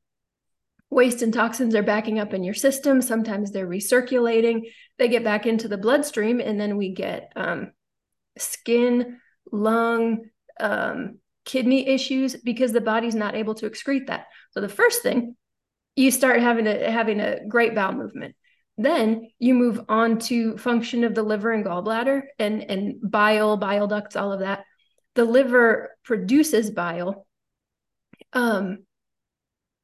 waste 0.90 1.22
and 1.22 1.34
toxins 1.34 1.76
are 1.76 1.84
backing 1.84 2.20
up 2.20 2.34
in 2.34 2.44
your 2.44 2.54
system. 2.54 3.02
Sometimes 3.02 3.52
they're 3.52 3.68
recirculating, 3.68 4.72
they 4.98 5.08
get 5.08 5.24
back 5.24 5.46
into 5.46 5.68
the 5.68 5.78
bloodstream, 5.78 6.40
and 6.40 6.60
then 6.60 6.78
we 6.78 6.94
get 6.94 7.32
um, 7.36 7.72
skin, 8.38 9.20
lung, 9.52 10.30
um, 10.60 11.20
kidney 11.50 11.88
issues 11.88 12.36
because 12.36 12.72
the 12.72 12.82
body's 12.82 13.16
not 13.16 13.36
able 13.36 13.56
to 13.56 13.68
excrete 13.68 14.08
that. 14.08 14.28
So 14.52 14.62
the 14.62 14.70
first 14.70 15.02
thing, 15.02 15.36
you 15.96 16.12
start 16.12 16.42
having 16.42 16.68
a 16.68 16.92
having 16.92 17.20
a 17.20 17.48
great 17.48 17.74
bowel 17.74 17.94
movement. 17.94 18.36
Then 18.78 19.32
you 19.40 19.56
move 19.56 19.82
on 19.90 20.20
to 20.30 20.58
function 20.58 21.04
of 21.04 21.16
the 21.16 21.24
liver 21.24 21.52
and 21.52 21.66
gallbladder 21.66 22.22
and, 22.38 22.64
and 22.64 22.96
bile, 23.02 23.58
bile 23.58 23.88
ducts, 23.88 24.16
all 24.16 24.32
of 24.32 24.40
that. 24.40 24.64
The 25.16 25.26
liver 25.26 25.98
produces 26.04 26.72
bile. 26.72 27.28
Um, 28.32 28.86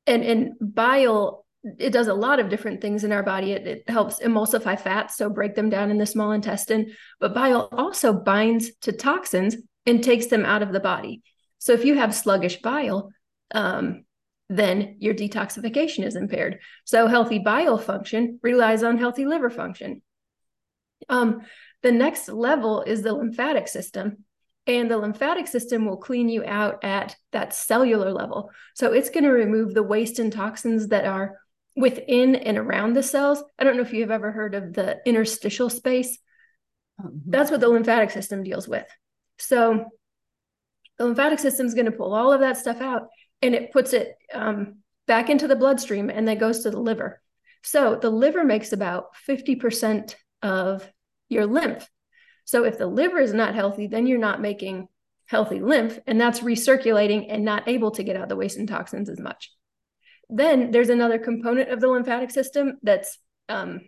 and, 0.08 0.24
and 0.24 0.54
bile, 0.62 1.46
it 1.78 1.90
does 1.90 2.08
a 2.08 2.14
lot 2.14 2.40
of 2.40 2.48
different 2.48 2.80
things 2.80 3.04
in 3.04 3.12
our 3.12 3.24
body. 3.24 3.52
It, 3.52 3.68
it 3.68 3.90
helps 3.90 4.20
emulsify 4.20 4.80
fats, 4.80 5.18
so 5.18 5.30
break 5.30 5.56
them 5.56 5.70
down 5.70 5.92
in 5.92 5.98
the 5.98 6.06
small 6.06 6.32
intestine. 6.32 6.94
But 7.20 7.34
bile 7.34 7.68
also 7.74 8.14
binds 8.14 8.74
to 8.84 8.94
toxins 8.94 9.58
and 9.86 10.02
takes 10.02 10.28
them 10.28 10.46
out 10.46 10.62
of 10.62 10.72
the 10.72 10.80
body. 10.80 11.22
So 11.66 11.74
if 11.74 11.84
you 11.84 11.96
have 11.96 12.14
sluggish 12.14 12.62
bile, 12.62 13.10
um, 13.50 14.06
then 14.50 14.98
your 15.00 15.16
detoxification 15.16 16.06
is 16.06 16.16
impaired. 16.16 16.60
So 16.84 17.08
healthy 17.08 17.40
bile 17.40 17.80
function 17.80 18.40
relies 18.44 18.84
on 18.84 19.00
healthy 19.00 19.26
liver 19.26 19.50
function. 19.50 20.04
Um, 21.10 21.42
the 21.82 21.92
next 21.92 22.30
level 22.30 22.84
is 22.84 23.02
the 23.02 23.14
lymphatic 23.14 23.68
system. 23.68 24.26
And 24.68 24.92
the 24.92 25.00
lymphatic 25.00 25.48
system 25.48 25.86
will 25.86 25.98
clean 25.98 26.30
you 26.30 26.46
out 26.46 26.84
at 26.84 27.16
that 27.32 27.52
cellular 27.56 28.12
level. 28.12 28.52
So 28.76 28.94
it's 28.94 29.10
going 29.10 29.24
to 29.24 29.32
remove 29.32 29.74
the 29.74 29.82
waste 29.82 30.20
and 30.20 30.32
toxins 30.32 30.90
that 30.90 31.06
are 31.06 31.40
within 31.76 32.36
and 32.36 32.60
around 32.60 32.94
the 32.94 33.02
cells. 33.02 33.44
I 33.58 33.64
don't 33.64 33.76
know 33.76 33.82
if 33.82 33.92
you've 33.92 34.12
ever 34.12 34.32
heard 34.32 34.54
of 34.54 34.74
the 34.74 35.00
interstitial 35.04 35.72
space. 35.72 36.16
Mm-hmm. 37.02 37.32
That's 37.32 37.50
what 37.50 37.60
the 37.60 37.70
lymphatic 37.70 38.12
system 38.12 38.44
deals 38.44 38.68
with. 38.68 38.86
So 39.40 39.86
the 40.98 41.06
lymphatic 41.06 41.40
system 41.40 41.66
is 41.66 41.74
going 41.74 41.86
to 41.86 41.92
pull 41.92 42.14
all 42.14 42.32
of 42.32 42.42
that 42.42 42.58
stuff 42.58 42.82
out 42.82 43.08
and 43.42 43.54
it 43.54 43.72
puts 43.72 43.94
it 43.94 44.16
um, 44.34 44.78
back 45.08 45.30
into 45.30 45.48
the 45.48 45.56
bloodstream 45.56 46.10
and 46.10 46.28
then 46.28 46.38
goes 46.38 46.64
to 46.64 46.72
the 46.72 46.80
liver. 46.80 47.22
So 47.64 47.96
the 47.96 48.10
liver 48.10 48.44
makes 48.44 48.74
about 48.74 49.16
50% 49.28 50.16
of 50.42 50.90
your 51.30 51.46
lymph. 51.46 51.90
So 52.46 52.64
if 52.64 52.78
the 52.78 52.88
liver 52.88 53.20
is 53.20 53.34
not 53.34 53.56
healthy, 53.56 53.88
then 53.88 54.08
you're 54.08 54.20
not 54.20 54.42
making 54.42 54.88
healthy 55.26 55.60
lymph, 55.60 55.98
and 56.06 56.22
that's 56.22 56.42
recirculating 56.42 57.26
and 57.30 57.44
not 57.44 57.68
able 57.68 57.90
to 57.92 58.04
get 58.04 58.16
out 58.16 58.30
the 58.30 58.36
waste 58.36 58.58
and 58.58 58.68
toxins 58.68 59.10
as 59.10 59.20
much. 59.20 59.52
Then 60.30 60.70
there's 60.70 60.90
another 60.90 61.18
component 61.18 61.72
of 61.72 61.82
the 61.82 61.88
lymphatic 61.88 62.30
system 62.30 62.78
that's 62.84 63.18
um, 63.50 63.82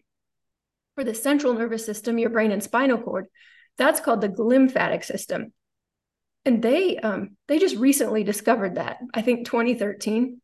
for 0.96 1.04
the 1.04 1.14
central 1.14 1.54
nervous 1.54 1.86
system, 1.86 2.18
your 2.18 2.32
brain 2.32 2.52
and 2.52 2.64
spinal 2.64 2.98
cord. 2.98 3.28
That's 3.78 4.00
called 4.00 4.22
the 4.22 4.30
glymphatic 4.30 5.04
system 5.04 5.54
and 6.48 6.64
they 6.64 6.98
um, 6.98 7.38
they 7.48 7.60
just 7.60 7.76
recently 7.76 8.24
discovered 8.24 8.76
that 8.76 8.98
i 9.14 9.22
think 9.22 9.46
2013 9.46 10.42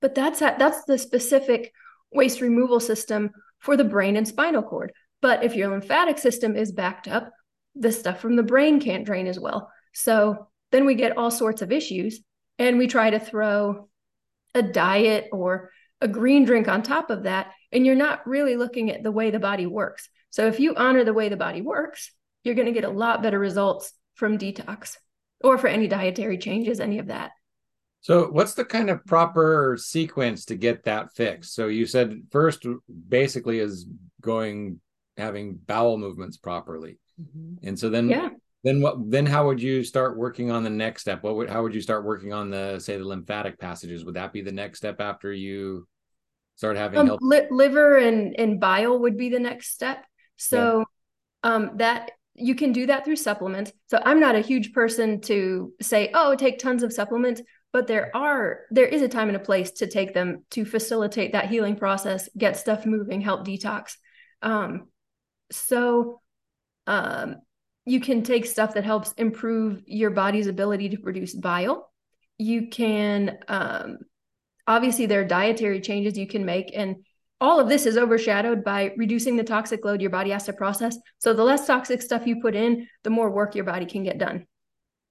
but 0.00 0.14
that's 0.14 0.40
that's 0.40 0.84
the 0.84 0.98
specific 0.98 1.72
waste 2.12 2.40
removal 2.40 2.80
system 2.80 3.30
for 3.58 3.76
the 3.76 3.84
brain 3.84 4.16
and 4.16 4.26
spinal 4.26 4.62
cord. 4.62 4.92
But 5.22 5.42
if 5.42 5.54
your 5.54 5.70
lymphatic 5.70 6.18
system 6.18 6.56
is 6.56 6.72
backed 6.72 7.08
up 7.08 7.32
the 7.74 7.92
stuff 7.92 8.20
from 8.20 8.36
the 8.36 8.42
brain 8.42 8.80
can't 8.80 9.04
drain 9.04 9.26
as 9.26 9.38
well. 9.38 9.70
So 9.92 10.48
then 10.72 10.86
we 10.86 10.94
get 10.94 11.18
all 11.18 11.30
sorts 11.30 11.60
of 11.60 11.72
issues 11.72 12.20
and 12.58 12.78
we 12.78 12.86
try 12.86 13.10
to 13.10 13.18
throw 13.18 13.88
a 14.54 14.62
diet 14.62 15.28
or 15.30 15.70
a 16.00 16.08
green 16.08 16.44
drink 16.44 16.68
on 16.68 16.82
top 16.82 17.10
of 17.10 17.24
that 17.24 17.52
and 17.72 17.84
you're 17.84 17.94
not 17.94 18.26
really 18.26 18.56
looking 18.56 18.90
at 18.90 19.02
the 19.02 19.12
way 19.12 19.30
the 19.30 19.38
body 19.38 19.66
works. 19.66 20.08
So 20.30 20.46
if 20.46 20.58
you 20.58 20.74
honor 20.74 21.04
the 21.04 21.12
way 21.12 21.28
the 21.28 21.36
body 21.36 21.60
works 21.60 22.12
you're 22.44 22.54
going 22.54 22.66
to 22.66 22.72
get 22.72 22.84
a 22.84 22.88
lot 22.88 23.22
better 23.22 23.38
results 23.38 23.92
from 24.16 24.38
detox 24.38 24.96
or 25.42 25.56
for 25.56 25.68
any 25.68 25.86
dietary 25.86 26.38
changes, 26.38 26.80
any 26.80 26.98
of 26.98 27.06
that. 27.06 27.30
So, 28.00 28.28
what's 28.28 28.54
the 28.54 28.64
kind 28.64 28.90
of 28.90 29.04
proper 29.06 29.76
sequence 29.80 30.44
to 30.46 30.56
get 30.56 30.84
that 30.84 31.14
fixed? 31.14 31.54
So, 31.54 31.68
you 31.68 31.86
said 31.86 32.22
first 32.30 32.66
basically 33.08 33.60
is 33.60 33.86
going 34.20 34.80
having 35.16 35.54
bowel 35.54 35.96
movements 35.98 36.36
properly. 36.36 36.98
Mm-hmm. 37.20 37.66
And 37.68 37.78
so 37.78 37.88
then 37.88 38.08
yeah. 38.08 38.28
then 38.64 38.80
what 38.80 39.10
then 39.10 39.26
how 39.26 39.46
would 39.46 39.60
you 39.62 39.82
start 39.82 40.16
working 40.16 40.50
on 40.50 40.62
the 40.62 40.70
next 40.70 41.02
step? 41.02 41.22
What 41.22 41.36
would 41.36 41.48
how 41.48 41.62
would 41.62 41.74
you 41.74 41.80
start 41.80 42.04
working 42.04 42.32
on 42.32 42.50
the 42.50 42.78
say 42.78 42.96
the 42.98 43.04
lymphatic 43.04 43.58
passages? 43.58 44.04
Would 44.04 44.14
that 44.14 44.32
be 44.32 44.42
the 44.42 44.52
next 44.52 44.78
step 44.78 45.00
after 45.00 45.32
you 45.32 45.86
start 46.56 46.76
having 46.76 46.98
um, 46.98 47.18
li- 47.20 47.48
liver 47.50 47.96
and 47.96 48.38
and 48.38 48.60
bile 48.60 48.98
would 48.98 49.16
be 49.16 49.28
the 49.30 49.40
next 49.40 49.72
step. 49.72 50.04
So 50.36 50.84
yeah. 51.44 51.54
um 51.54 51.70
that 51.76 52.10
you 52.38 52.54
can 52.54 52.72
do 52.72 52.86
that 52.86 53.04
through 53.04 53.16
supplements. 53.16 53.72
So 53.88 54.00
I'm 54.04 54.20
not 54.20 54.34
a 54.34 54.40
huge 54.40 54.72
person 54.72 55.20
to 55.22 55.72
say, 55.80 56.10
oh, 56.14 56.34
take 56.34 56.58
tons 56.58 56.82
of 56.82 56.92
supplements, 56.92 57.42
but 57.72 57.86
there 57.86 58.14
are 58.14 58.60
there 58.70 58.86
is 58.86 59.02
a 59.02 59.08
time 59.08 59.28
and 59.28 59.36
a 59.36 59.40
place 59.40 59.70
to 59.72 59.86
take 59.86 60.14
them 60.14 60.44
to 60.50 60.64
facilitate 60.64 61.32
that 61.32 61.48
healing 61.48 61.76
process, 61.76 62.28
get 62.36 62.56
stuff 62.56 62.86
moving, 62.86 63.20
help 63.20 63.46
detox. 63.46 63.96
Um, 64.42 64.88
so 65.50 66.20
um, 66.86 67.36
you 67.84 68.00
can 68.00 68.22
take 68.22 68.46
stuff 68.46 68.74
that 68.74 68.84
helps 68.84 69.12
improve 69.12 69.82
your 69.86 70.10
body's 70.10 70.46
ability 70.46 70.90
to 70.90 70.98
produce 70.98 71.34
bile. 71.34 71.90
You 72.38 72.68
can 72.68 73.38
um, 73.48 73.98
obviously 74.66 75.06
there 75.06 75.20
are 75.20 75.24
dietary 75.24 75.80
changes 75.80 76.18
you 76.18 76.26
can 76.26 76.44
make 76.44 76.72
and 76.74 76.96
all 77.40 77.60
of 77.60 77.68
this 77.68 77.86
is 77.86 77.96
overshadowed 77.96 78.64
by 78.64 78.92
reducing 78.96 79.36
the 79.36 79.44
toxic 79.44 79.84
load 79.84 80.00
your 80.00 80.10
body 80.10 80.30
has 80.30 80.44
to 80.44 80.52
process. 80.52 80.98
So 81.18 81.34
the 81.34 81.44
less 81.44 81.66
toxic 81.66 82.00
stuff 82.02 82.26
you 82.26 82.40
put 82.40 82.54
in, 82.54 82.88
the 83.04 83.10
more 83.10 83.30
work 83.30 83.54
your 83.54 83.64
body 83.64 83.86
can 83.86 84.02
get 84.02 84.18
done. 84.18 84.46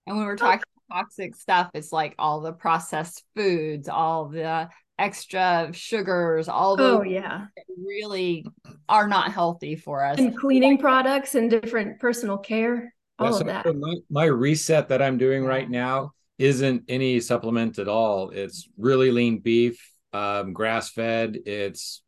And 0.08 0.18
when 0.18 0.26
we're 0.26 0.38
talking 0.38 0.64
toxic 0.92 1.36
stuff, 1.36 1.70
it's 1.74 1.92
like 1.92 2.16
all 2.18 2.42
the 2.42 2.54
processed 2.54 3.24
foods, 3.36 3.90
all 3.90 4.30
the 4.30 4.70
extra 4.98 5.70
sugars, 5.74 6.48
all 6.48 6.76
those 6.76 7.00
oh, 7.00 7.04
yeah. 7.04 7.46
really 7.84 8.46
are 8.88 9.08
not 9.08 9.32
healthy 9.32 9.76
for 9.76 10.04
us. 10.04 10.20
And 10.20 10.38
cleaning 10.38 10.78
products 10.78 11.36
and 11.36 11.50
different 11.50 12.00
personal 12.00 12.38
care, 12.38 12.94
all 13.20 13.32
yeah, 13.32 13.40
of 13.40 13.46
that. 13.48 13.76
My, 13.76 13.96
my 14.10 14.26
reset 14.26 14.90
that 14.90 15.02
I'm 15.02 15.18
doing 15.18 15.44
right 15.44 15.70
now 15.70 16.12
isn't 16.38 16.84
any 16.88 17.20
supplement 17.20 17.80
at 17.80 17.88
all. 17.88 18.30
It's 18.30 18.68
really 18.78 19.12
lean 19.12 19.40
beef, 19.40 19.92
um, 20.14 20.54
grass 20.54 20.90
fed. 20.90 21.40
It's 21.46 22.04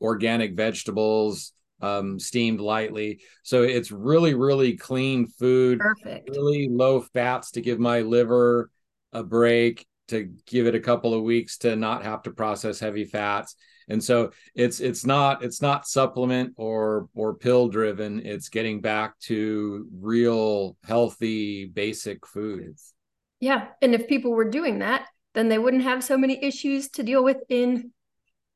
organic 0.00 0.54
vegetables, 0.54 1.52
um, 1.80 2.18
steamed 2.18 2.60
lightly. 2.60 3.20
So 3.42 3.62
it's 3.62 3.90
really, 3.90 4.34
really 4.34 4.76
clean 4.76 5.26
food. 5.26 5.78
Perfect. 5.80 6.30
Really 6.30 6.68
low 6.68 7.00
fats 7.00 7.52
to 7.52 7.60
give 7.60 7.78
my 7.78 8.00
liver 8.00 8.70
a 9.12 9.22
break, 9.22 9.86
to 10.08 10.32
give 10.46 10.66
it 10.66 10.74
a 10.74 10.80
couple 10.80 11.14
of 11.14 11.22
weeks 11.22 11.58
to 11.58 11.76
not 11.76 12.04
have 12.04 12.22
to 12.22 12.30
process 12.30 12.80
heavy 12.80 13.04
fats. 13.04 13.54
And 13.90 14.04
so 14.04 14.32
it's 14.54 14.80
it's 14.80 15.06
not 15.06 15.42
it's 15.42 15.62
not 15.62 15.88
supplement 15.88 16.52
or 16.56 17.08
or 17.14 17.34
pill 17.34 17.68
driven. 17.68 18.24
It's 18.24 18.50
getting 18.50 18.80
back 18.80 19.18
to 19.20 19.86
real 19.98 20.76
healthy 20.84 21.66
basic 21.66 22.26
foods. 22.26 22.92
Yeah. 23.40 23.68
And 23.80 23.94
if 23.94 24.08
people 24.08 24.32
were 24.32 24.50
doing 24.50 24.80
that, 24.80 25.06
then 25.34 25.48
they 25.48 25.58
wouldn't 25.58 25.84
have 25.84 26.04
so 26.04 26.18
many 26.18 26.42
issues 26.42 26.88
to 26.90 27.02
deal 27.02 27.22
with 27.24 27.38
in 27.48 27.92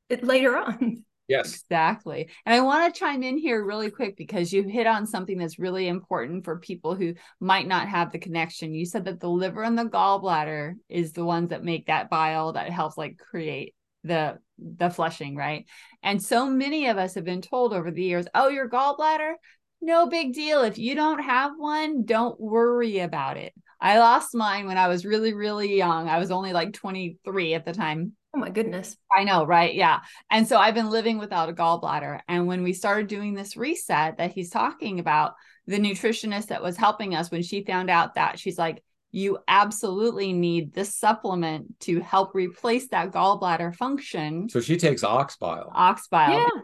it 0.09 0.23
later 0.23 0.57
on. 0.57 1.05
Yes. 1.27 1.53
Exactly. 1.63 2.29
And 2.45 2.53
I 2.53 2.59
want 2.61 2.93
to 2.93 2.99
chime 2.99 3.23
in 3.23 3.37
here 3.37 3.63
really 3.63 3.89
quick 3.89 4.17
because 4.17 4.51
you 4.51 4.63
hit 4.63 4.85
on 4.87 5.07
something 5.07 5.37
that's 5.37 5.57
really 5.57 5.87
important 5.87 6.43
for 6.43 6.59
people 6.59 6.95
who 6.95 7.13
might 7.39 7.65
not 7.67 7.87
have 7.87 8.11
the 8.11 8.19
connection. 8.19 8.73
You 8.73 8.85
said 8.85 9.05
that 9.05 9.21
the 9.21 9.29
liver 9.29 9.63
and 9.63 9.77
the 9.77 9.85
gallbladder 9.85 10.73
is 10.89 11.13
the 11.13 11.23
ones 11.23 11.49
that 11.49 11.63
make 11.63 11.87
that 11.87 12.09
bile 12.09 12.53
that 12.53 12.69
helps 12.71 12.97
like 12.97 13.17
create 13.17 13.73
the 14.03 14.37
the 14.57 14.89
flushing, 14.89 15.35
right? 15.35 15.65
And 16.03 16.21
so 16.21 16.45
many 16.49 16.87
of 16.87 16.97
us 16.97 17.15
have 17.15 17.23
been 17.23 17.41
told 17.41 17.73
over 17.73 17.89
the 17.89 18.03
years, 18.03 18.27
"Oh, 18.35 18.49
your 18.49 18.69
gallbladder, 18.69 19.33
no 19.81 20.07
big 20.07 20.33
deal. 20.33 20.61
If 20.63 20.77
you 20.77 20.93
don't 20.93 21.23
have 21.23 21.53
one, 21.57 22.03
don't 22.05 22.39
worry 22.39 22.99
about 22.99 23.37
it." 23.37 23.53
I 23.79 23.97
lost 23.99 24.35
mine 24.35 24.65
when 24.67 24.77
I 24.77 24.89
was 24.89 25.05
really, 25.05 25.33
really 25.33 25.75
young. 25.77 26.09
I 26.09 26.19
was 26.19 26.31
only 26.31 26.51
like 26.53 26.73
23 26.73 27.53
at 27.53 27.65
the 27.65 27.73
time. 27.73 28.13
Oh 28.35 28.39
my 28.39 28.49
goodness. 28.49 28.97
I 29.15 29.23
know, 29.23 29.45
right? 29.45 29.75
Yeah. 29.75 29.99
And 30.31 30.47
so 30.47 30.57
I've 30.57 30.73
been 30.73 30.89
living 30.89 31.19
without 31.19 31.49
a 31.49 31.53
gallbladder. 31.53 32.21
And 32.27 32.47
when 32.47 32.63
we 32.63 32.73
started 32.73 33.07
doing 33.07 33.35
this 33.35 33.55
reset 33.55 34.17
that 34.17 34.31
he's 34.31 34.49
talking 34.49 34.99
about, 34.99 35.35
the 35.67 35.77
nutritionist 35.77 36.47
that 36.47 36.63
was 36.63 36.75
helping 36.75 37.13
us, 37.13 37.29
when 37.29 37.43
she 37.43 37.63
found 37.63 37.89
out 37.89 38.15
that, 38.15 38.39
she's 38.39 38.57
like, 38.57 38.83
you 39.11 39.37
absolutely 39.47 40.33
need 40.33 40.73
this 40.73 40.95
supplement 40.95 41.79
to 41.81 42.01
help 42.01 42.33
replace 42.33 42.87
that 42.87 43.11
gallbladder 43.11 43.75
function. 43.75 44.49
So 44.49 44.59
she 44.59 44.77
takes 44.77 45.03
ox 45.03 45.37
bile. 45.37 45.71
Ox 45.73 46.07
bile. 46.07 46.31
Yeah. 46.31 46.61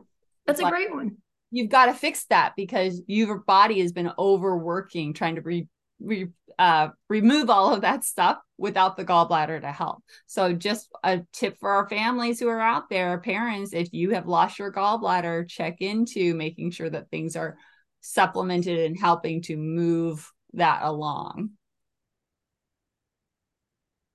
That's 0.48 0.60
a 0.60 0.70
great 0.70 0.92
one. 0.92 1.18
You've 1.52 1.70
got 1.70 1.86
to 1.86 1.94
fix 1.94 2.26
that 2.26 2.54
because 2.56 3.02
your 3.06 3.40
body 3.40 3.82
has 3.82 3.92
been 3.92 4.12
overworking 4.18 5.14
trying 5.14 5.36
to 5.36 5.42
re, 5.42 5.68
re 6.00 6.28
uh, 6.58 6.90
remove 7.08 7.50
all 7.50 7.74
of 7.74 7.82
that 7.82 8.04
stuff 8.04 8.38
without 8.58 8.98
the 8.98 9.06
gallbladder 9.06 9.62
to 9.62 9.72
help. 9.72 10.04
So, 10.28 10.54
just 10.54 10.90
a 11.04 11.22
tip 11.32 11.58
for 11.60 11.70
our 11.72 11.88
families 11.88 12.40
who 12.40 12.50
are 12.50 12.60
out 12.60 12.90
there, 12.90 13.18
parents, 13.20 13.74
if 13.74 13.94
you 13.94 14.12
have 14.12 14.28
lost 14.28 14.60
your 14.60 14.72
gallbladder, 14.72 15.48
check 15.48 15.78
into 15.80 16.34
making 16.36 16.72
sure 16.72 16.90
that 16.90 17.10
things 17.10 17.36
are 17.36 17.58
supplemented 18.02 18.80
and 18.80 19.00
helping 19.00 19.42
to 19.44 19.56
move 19.56 20.30
that 20.54 20.82
along. 20.84 21.52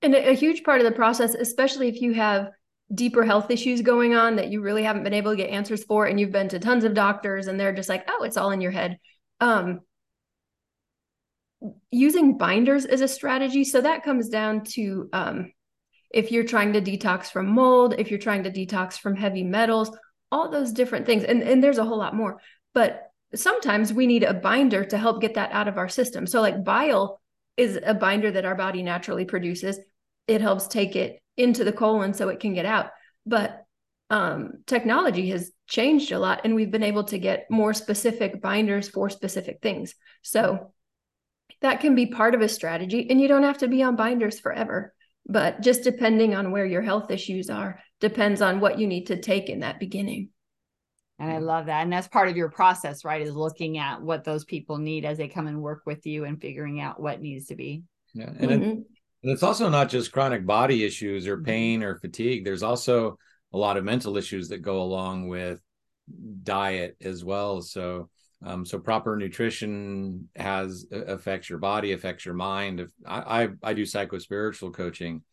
And 0.01 0.13
a, 0.13 0.29
a 0.29 0.35
huge 0.35 0.63
part 0.63 0.81
of 0.81 0.85
the 0.85 0.91
process, 0.91 1.33
especially 1.33 1.87
if 1.87 1.99
you 1.99 2.13
have 2.13 2.49
deeper 2.93 3.25
health 3.25 3.49
issues 3.49 3.81
going 3.81 4.13
on 4.13 4.35
that 4.35 4.49
you 4.49 4.61
really 4.61 4.83
haven't 4.83 5.03
been 5.03 5.13
able 5.13 5.31
to 5.31 5.37
get 5.37 5.49
answers 5.49 5.83
for, 5.83 6.05
and 6.05 6.19
you've 6.19 6.31
been 6.31 6.49
to 6.49 6.59
tons 6.59 6.83
of 6.83 6.93
doctors 6.93 7.47
and 7.47 7.59
they're 7.59 7.73
just 7.73 7.89
like, 7.89 8.05
oh, 8.07 8.23
it's 8.23 8.37
all 8.37 8.51
in 8.51 8.61
your 8.61 8.71
head. 8.71 8.99
Um, 9.39 9.79
using 11.91 12.37
binders 12.37 12.85
as 12.85 13.01
a 13.01 13.07
strategy. 13.07 13.63
So 13.63 13.81
that 13.81 14.03
comes 14.03 14.29
down 14.29 14.63
to 14.73 15.09
um, 15.13 15.51
if 16.11 16.31
you're 16.31 16.43
trying 16.43 16.73
to 16.73 16.81
detox 16.81 17.31
from 17.31 17.47
mold, 17.47 17.95
if 17.97 18.09
you're 18.09 18.19
trying 18.19 18.43
to 18.43 18.51
detox 18.51 18.97
from 18.97 19.15
heavy 19.15 19.43
metals, 19.43 19.95
all 20.31 20.49
those 20.49 20.71
different 20.71 21.05
things. 21.05 21.23
And, 21.23 21.41
and 21.43 21.63
there's 21.63 21.77
a 21.77 21.85
whole 21.85 21.97
lot 21.97 22.15
more. 22.15 22.41
But 22.73 23.11
sometimes 23.33 23.93
we 23.93 24.07
need 24.07 24.23
a 24.23 24.33
binder 24.33 24.83
to 24.85 24.97
help 24.97 25.21
get 25.21 25.35
that 25.35 25.51
out 25.51 25.67
of 25.67 25.77
our 25.77 25.89
system. 25.89 26.27
So, 26.27 26.41
like 26.41 26.63
bile 26.63 27.21
is 27.57 27.79
a 27.83 27.93
binder 27.93 28.31
that 28.31 28.45
our 28.45 28.55
body 28.55 28.83
naturally 28.83 29.25
produces, 29.25 29.79
it 30.27 30.41
helps 30.41 30.67
take 30.67 30.95
it 30.95 31.21
into 31.37 31.63
the 31.63 31.71
colon 31.71 32.13
so 32.13 32.29
it 32.29 32.39
can 32.39 32.53
get 32.53 32.65
out. 32.65 32.87
But 33.25 33.65
um, 34.09 34.63
technology 34.67 35.29
has 35.29 35.51
changed 35.67 36.11
a 36.11 36.19
lot, 36.19 36.41
and 36.43 36.55
we've 36.55 36.71
been 36.71 36.83
able 36.83 37.05
to 37.05 37.17
get 37.17 37.49
more 37.49 37.73
specific 37.73 38.41
binders 38.41 38.87
for 38.89 39.09
specific 39.09 39.59
things. 39.61 39.95
So, 40.21 40.73
that 41.65 41.79
can 41.79 41.95
be 41.95 42.05
part 42.05 42.35
of 42.35 42.41
a 42.41 42.47
strategy 42.47 43.07
and 43.09 43.19
you 43.19 43.27
don't 43.27 43.43
have 43.43 43.57
to 43.57 43.67
be 43.67 43.81
on 43.81 43.95
binders 43.95 44.39
forever. 44.39 44.93
But 45.27 45.61
just 45.61 45.83
depending 45.83 46.35
on 46.35 46.51
where 46.51 46.65
your 46.65 46.83
health 46.83 47.09
issues 47.09 47.49
are 47.49 47.79
depends 47.99 48.39
on 48.39 48.59
what 48.59 48.77
you 48.77 48.85
need 48.85 49.07
to 49.07 49.19
take 49.19 49.49
in 49.49 49.61
that 49.61 49.79
beginning. 49.79 50.29
And 51.17 51.31
i 51.31 51.39
love 51.39 51.65
that. 51.65 51.81
And 51.81 51.91
that's 51.91 52.07
part 52.07 52.29
of 52.29 52.37
your 52.37 52.49
process 52.49 53.03
right 53.03 53.21
is 53.21 53.33
looking 53.33 53.79
at 53.79 53.99
what 53.99 54.23
those 54.23 54.45
people 54.45 54.77
need 54.77 55.05
as 55.05 55.17
they 55.17 55.27
come 55.27 55.47
and 55.47 55.59
work 55.59 55.81
with 55.87 56.05
you 56.05 56.25
and 56.25 56.39
figuring 56.39 56.79
out 56.79 57.01
what 57.01 57.19
needs 57.19 57.47
to 57.47 57.55
be. 57.55 57.81
Yeah 58.13 58.29
and, 58.37 58.51
mm-hmm. 58.51 58.63
it, 58.63 58.69
and 59.23 59.31
it's 59.31 59.43
also 59.43 59.67
not 59.67 59.89
just 59.89 60.11
chronic 60.11 60.45
body 60.45 60.85
issues 60.85 61.25
or 61.25 61.37
mm-hmm. 61.37 61.45
pain 61.45 61.83
or 61.83 61.95
fatigue. 61.95 62.45
There's 62.45 62.63
also 62.63 63.17
a 63.53 63.57
lot 63.57 63.77
of 63.77 63.83
mental 63.83 64.17
issues 64.17 64.49
that 64.49 64.59
go 64.61 64.83
along 64.83 65.29
with 65.29 65.59
diet 66.43 66.97
as 67.01 67.25
well. 67.25 67.63
So 67.63 68.09
um, 68.45 68.63
so 68.63 68.77
proper 68.77 69.15
nutrition 69.15 70.29
has 70.35 70.85
affects 70.91 71.49
your 71.49 71.57
body, 71.57 71.93
affects 71.93 72.25
your 72.25 72.35
mind. 72.35 72.79
If 72.79 72.89
I, 73.05 73.43
I, 73.43 73.49
I 73.63 73.73
do 73.73 73.85
psycho 73.85 74.19
spiritual 74.19 74.71
coaching, 74.71 75.23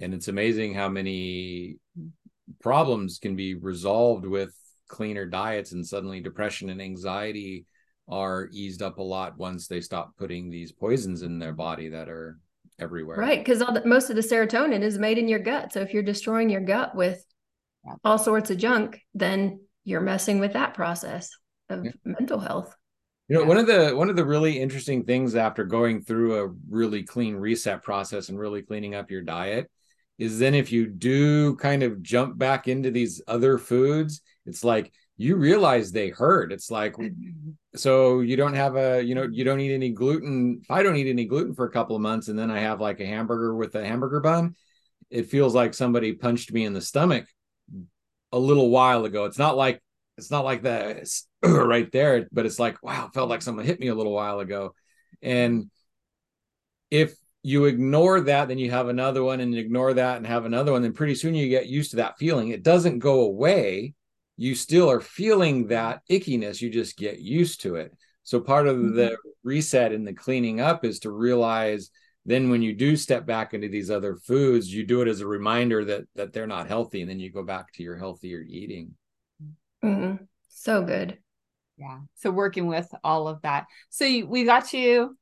and 0.00 0.14
it's 0.14 0.28
amazing 0.28 0.72
how 0.72 0.88
many 0.88 1.76
problems 2.60 3.18
can 3.18 3.36
be 3.36 3.54
resolved 3.54 4.24
with 4.24 4.54
cleaner 4.88 5.26
diets, 5.26 5.72
and 5.72 5.86
suddenly 5.86 6.20
depression 6.20 6.70
and 6.70 6.80
anxiety 6.80 7.66
are 8.08 8.48
eased 8.50 8.80
up 8.80 8.96
a 8.96 9.02
lot 9.02 9.36
once 9.36 9.68
they 9.68 9.82
stop 9.82 10.16
putting 10.16 10.48
these 10.48 10.72
poisons 10.72 11.20
in 11.20 11.38
their 11.38 11.52
body 11.52 11.90
that 11.90 12.08
are 12.08 12.38
everywhere. 12.78 13.18
Right, 13.18 13.44
because 13.44 13.62
most 13.84 14.08
of 14.08 14.16
the 14.16 14.22
serotonin 14.22 14.80
is 14.80 14.98
made 14.98 15.18
in 15.18 15.28
your 15.28 15.38
gut. 15.38 15.72
So 15.74 15.80
if 15.80 15.92
you're 15.92 16.02
destroying 16.02 16.48
your 16.48 16.62
gut 16.62 16.94
with 16.94 17.22
all 18.02 18.18
sorts 18.18 18.50
of 18.50 18.56
junk, 18.56 19.02
then 19.12 19.60
you're 19.84 20.00
messing 20.00 20.38
with 20.38 20.54
that 20.54 20.72
process 20.72 21.28
of 21.74 21.84
yeah. 21.84 21.92
mental 22.04 22.38
health. 22.38 22.74
You 23.28 23.36
know, 23.36 23.42
yeah. 23.42 23.48
one 23.48 23.58
of 23.58 23.66
the 23.66 23.96
one 23.96 24.10
of 24.10 24.16
the 24.16 24.24
really 24.24 24.60
interesting 24.60 25.04
things 25.04 25.34
after 25.34 25.64
going 25.64 26.02
through 26.02 26.44
a 26.44 26.54
really 26.68 27.02
clean 27.02 27.36
reset 27.36 27.82
process 27.82 28.28
and 28.28 28.38
really 28.38 28.62
cleaning 28.62 28.94
up 28.94 29.10
your 29.10 29.22
diet 29.22 29.70
is 30.18 30.38
then 30.38 30.54
if 30.54 30.70
you 30.70 30.86
do 30.86 31.56
kind 31.56 31.82
of 31.82 32.02
jump 32.02 32.38
back 32.38 32.68
into 32.68 32.90
these 32.90 33.20
other 33.26 33.58
foods, 33.58 34.20
it's 34.46 34.62
like 34.62 34.92
you 35.16 35.36
realize 35.36 35.90
they 35.90 36.10
hurt. 36.10 36.52
It's 36.52 36.70
like 36.70 36.94
mm-hmm. 36.94 37.50
so 37.74 38.20
you 38.20 38.36
don't 38.36 38.54
have 38.54 38.76
a 38.76 39.02
you 39.02 39.14
know 39.14 39.28
you 39.30 39.44
don't 39.44 39.60
eat 39.60 39.74
any 39.74 39.90
gluten. 39.90 40.60
If 40.62 40.70
I 40.70 40.82
don't 40.82 40.96
eat 40.96 41.08
any 41.08 41.24
gluten 41.24 41.54
for 41.54 41.66
a 41.66 41.72
couple 41.72 41.96
of 41.96 42.02
months 42.02 42.28
and 42.28 42.38
then 42.38 42.50
I 42.50 42.60
have 42.60 42.80
like 42.80 43.00
a 43.00 43.06
hamburger 43.06 43.54
with 43.54 43.74
a 43.74 43.86
hamburger 43.86 44.20
bun, 44.20 44.54
it 45.10 45.30
feels 45.30 45.54
like 45.54 45.74
somebody 45.74 46.12
punched 46.12 46.52
me 46.52 46.64
in 46.64 46.72
the 46.72 46.80
stomach 46.80 47.26
a 48.32 48.38
little 48.38 48.70
while 48.70 49.04
ago. 49.04 49.24
It's 49.24 49.38
not 49.38 49.56
like 49.56 49.80
it's 50.16 50.30
not 50.30 50.44
like 50.44 50.62
the 50.62 51.00
right 51.66 51.90
there, 51.92 52.28
but 52.32 52.46
it's 52.46 52.58
like, 52.58 52.82
wow, 52.82 53.10
felt 53.12 53.28
like 53.28 53.42
someone 53.42 53.64
hit 53.64 53.80
me 53.80 53.88
a 53.88 53.94
little 53.94 54.12
while 54.12 54.40
ago. 54.40 54.74
And 55.22 55.70
if 56.90 57.14
you 57.42 57.66
ignore 57.66 58.20
that, 58.22 58.48
then 58.48 58.58
you 58.58 58.70
have 58.70 58.88
another 58.88 59.22
one 59.22 59.40
and 59.40 59.54
ignore 59.54 59.94
that 59.94 60.16
and 60.16 60.26
have 60.26 60.46
another 60.46 60.72
one, 60.72 60.82
then 60.82 60.92
pretty 60.92 61.14
soon 61.14 61.34
you 61.34 61.48
get 61.48 61.66
used 61.66 61.90
to 61.90 61.96
that 61.96 62.18
feeling. 62.18 62.48
It 62.48 62.62
doesn't 62.62 63.00
go 63.00 63.20
away. 63.22 63.94
You 64.36 64.54
still 64.54 64.90
are 64.90 65.00
feeling 65.00 65.68
that 65.68 66.00
ickiness, 66.10 66.60
you 66.60 66.70
just 66.70 66.96
get 66.96 67.20
used 67.20 67.60
to 67.62 67.76
it. 67.76 67.92
So 68.22 68.40
part 68.40 68.66
of 68.66 68.76
mm-hmm. 68.76 68.96
the 68.96 69.16
reset 69.44 69.92
and 69.92 70.06
the 70.06 70.14
cleaning 70.14 70.60
up 70.60 70.84
is 70.84 71.00
to 71.00 71.10
realize 71.10 71.90
then 72.26 72.48
when 72.48 72.62
you 72.62 72.72
do 72.72 72.96
step 72.96 73.26
back 73.26 73.52
into 73.52 73.68
these 73.68 73.90
other 73.90 74.16
foods, 74.16 74.72
you 74.72 74.86
do 74.86 75.02
it 75.02 75.08
as 75.08 75.20
a 75.20 75.26
reminder 75.26 75.84
that 75.84 76.04
that 76.14 76.32
they're 76.32 76.46
not 76.46 76.68
healthy, 76.68 77.02
and 77.02 77.10
then 77.10 77.20
you 77.20 77.30
go 77.30 77.42
back 77.42 77.72
to 77.74 77.82
your 77.82 77.96
healthier 77.96 78.40
eating. 78.40 78.94
Mm-hmm. 79.84 80.24
So 80.48 80.82
good. 80.82 81.18
Yeah. 81.76 81.98
So 82.14 82.30
working 82.30 82.66
with 82.66 82.88
all 83.02 83.28
of 83.28 83.42
that. 83.42 83.66
So 83.90 84.06
we 84.26 84.44
got 84.44 84.72
you 84.72 85.16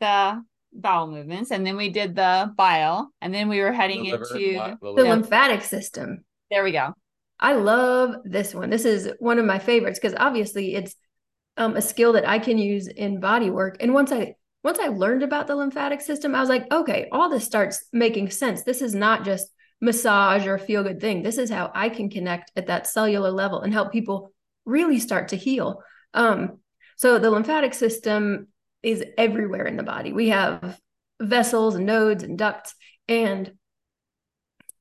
the 0.00 0.42
bowel 0.72 1.10
movements, 1.10 1.50
and 1.50 1.66
then 1.66 1.76
we 1.76 1.90
did 1.90 2.14
the 2.14 2.52
bile, 2.56 3.12
and 3.20 3.34
then 3.34 3.48
we 3.48 3.60
were 3.60 3.72
heading 3.72 4.04
the 4.04 4.12
liver, 4.12 4.36
into 4.36 4.76
the, 4.80 4.94
the 4.96 5.08
lymphatic 5.08 5.62
system. 5.62 6.24
There 6.50 6.62
we 6.62 6.72
go. 6.72 6.94
I 7.38 7.54
love 7.54 8.16
this 8.24 8.54
one. 8.54 8.70
This 8.70 8.84
is 8.84 9.10
one 9.18 9.38
of 9.38 9.46
my 9.46 9.58
favorites 9.58 9.98
because 9.98 10.16
obviously 10.18 10.74
it's 10.74 10.94
um, 11.56 11.76
a 11.76 11.82
skill 11.82 12.12
that 12.12 12.28
I 12.28 12.38
can 12.38 12.58
use 12.58 12.86
in 12.86 13.20
body 13.20 13.50
work. 13.50 13.78
And 13.80 13.94
once 13.94 14.12
I 14.12 14.34
once 14.62 14.78
I 14.78 14.88
learned 14.88 15.22
about 15.22 15.46
the 15.46 15.56
lymphatic 15.56 16.02
system, 16.02 16.34
I 16.34 16.40
was 16.40 16.50
like, 16.50 16.70
okay, 16.70 17.08
all 17.12 17.30
this 17.30 17.44
starts 17.44 17.84
making 17.92 18.30
sense. 18.30 18.62
This 18.62 18.82
is 18.82 18.94
not 18.94 19.24
just 19.24 19.48
massage 19.80 20.46
or 20.46 20.58
feel 20.58 20.82
good 20.82 21.00
thing. 21.00 21.22
This 21.22 21.38
is 21.38 21.48
how 21.48 21.70
I 21.74 21.88
can 21.88 22.10
connect 22.10 22.52
at 22.56 22.66
that 22.66 22.86
cellular 22.86 23.30
level 23.30 23.62
and 23.62 23.72
help 23.72 23.90
people 23.90 24.34
really 24.70 24.98
start 24.98 25.28
to 25.28 25.36
heal. 25.36 25.82
Um, 26.14 26.58
so 26.96 27.18
the 27.18 27.30
lymphatic 27.30 27.74
system 27.74 28.48
is 28.82 29.04
everywhere 29.18 29.66
in 29.66 29.76
the 29.76 29.82
body. 29.82 30.12
We 30.12 30.28
have 30.28 30.78
vessels 31.20 31.74
and 31.74 31.86
nodes 31.86 32.22
and 32.22 32.38
ducts 32.38 32.74
and 33.06 33.52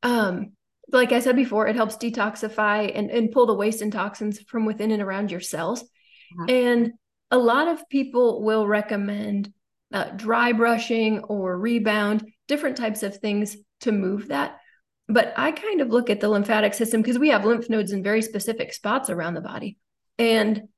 um 0.03 0.53
like 0.91 1.11
I 1.11 1.19
said 1.19 1.35
before, 1.35 1.67
it 1.67 1.75
helps 1.75 1.97
detoxify 1.97 2.91
and, 2.93 3.09
and 3.09 3.31
pull 3.31 3.45
the 3.45 3.53
waste 3.53 3.81
and 3.81 3.93
toxins 3.93 4.39
from 4.41 4.65
within 4.65 4.91
and 4.91 5.01
around 5.01 5.31
your 5.31 5.39
cells. 5.39 5.83
Mm-hmm. 5.83 6.49
And 6.49 6.93
a 7.31 7.37
lot 7.37 7.67
of 7.67 7.87
people 7.89 8.41
will 8.41 8.65
recommend 8.67 9.53
uh, 9.93 10.05
dry 10.15 10.51
brushing 10.51 11.19
or 11.19 11.57
rebound, 11.57 12.25
different 12.47 12.77
types 12.77 13.03
of 13.03 13.17
things 13.17 13.55
to 13.81 13.91
move 13.91 14.29
that. 14.29 14.59
But 15.09 15.33
I 15.35 15.51
kind 15.51 15.81
of 15.81 15.89
look 15.89 16.09
at 16.09 16.19
the 16.19 16.29
lymphatic 16.29 16.73
system 16.73 17.01
because 17.01 17.19
we 17.19 17.29
have 17.29 17.43
lymph 17.43 17.69
nodes 17.69 17.91
in 17.91 18.03
very 18.03 18.21
specific 18.21 18.73
spots 18.73 19.09
around 19.09 19.33
the 19.33 19.41
body. 19.41 19.77
And 20.17 20.69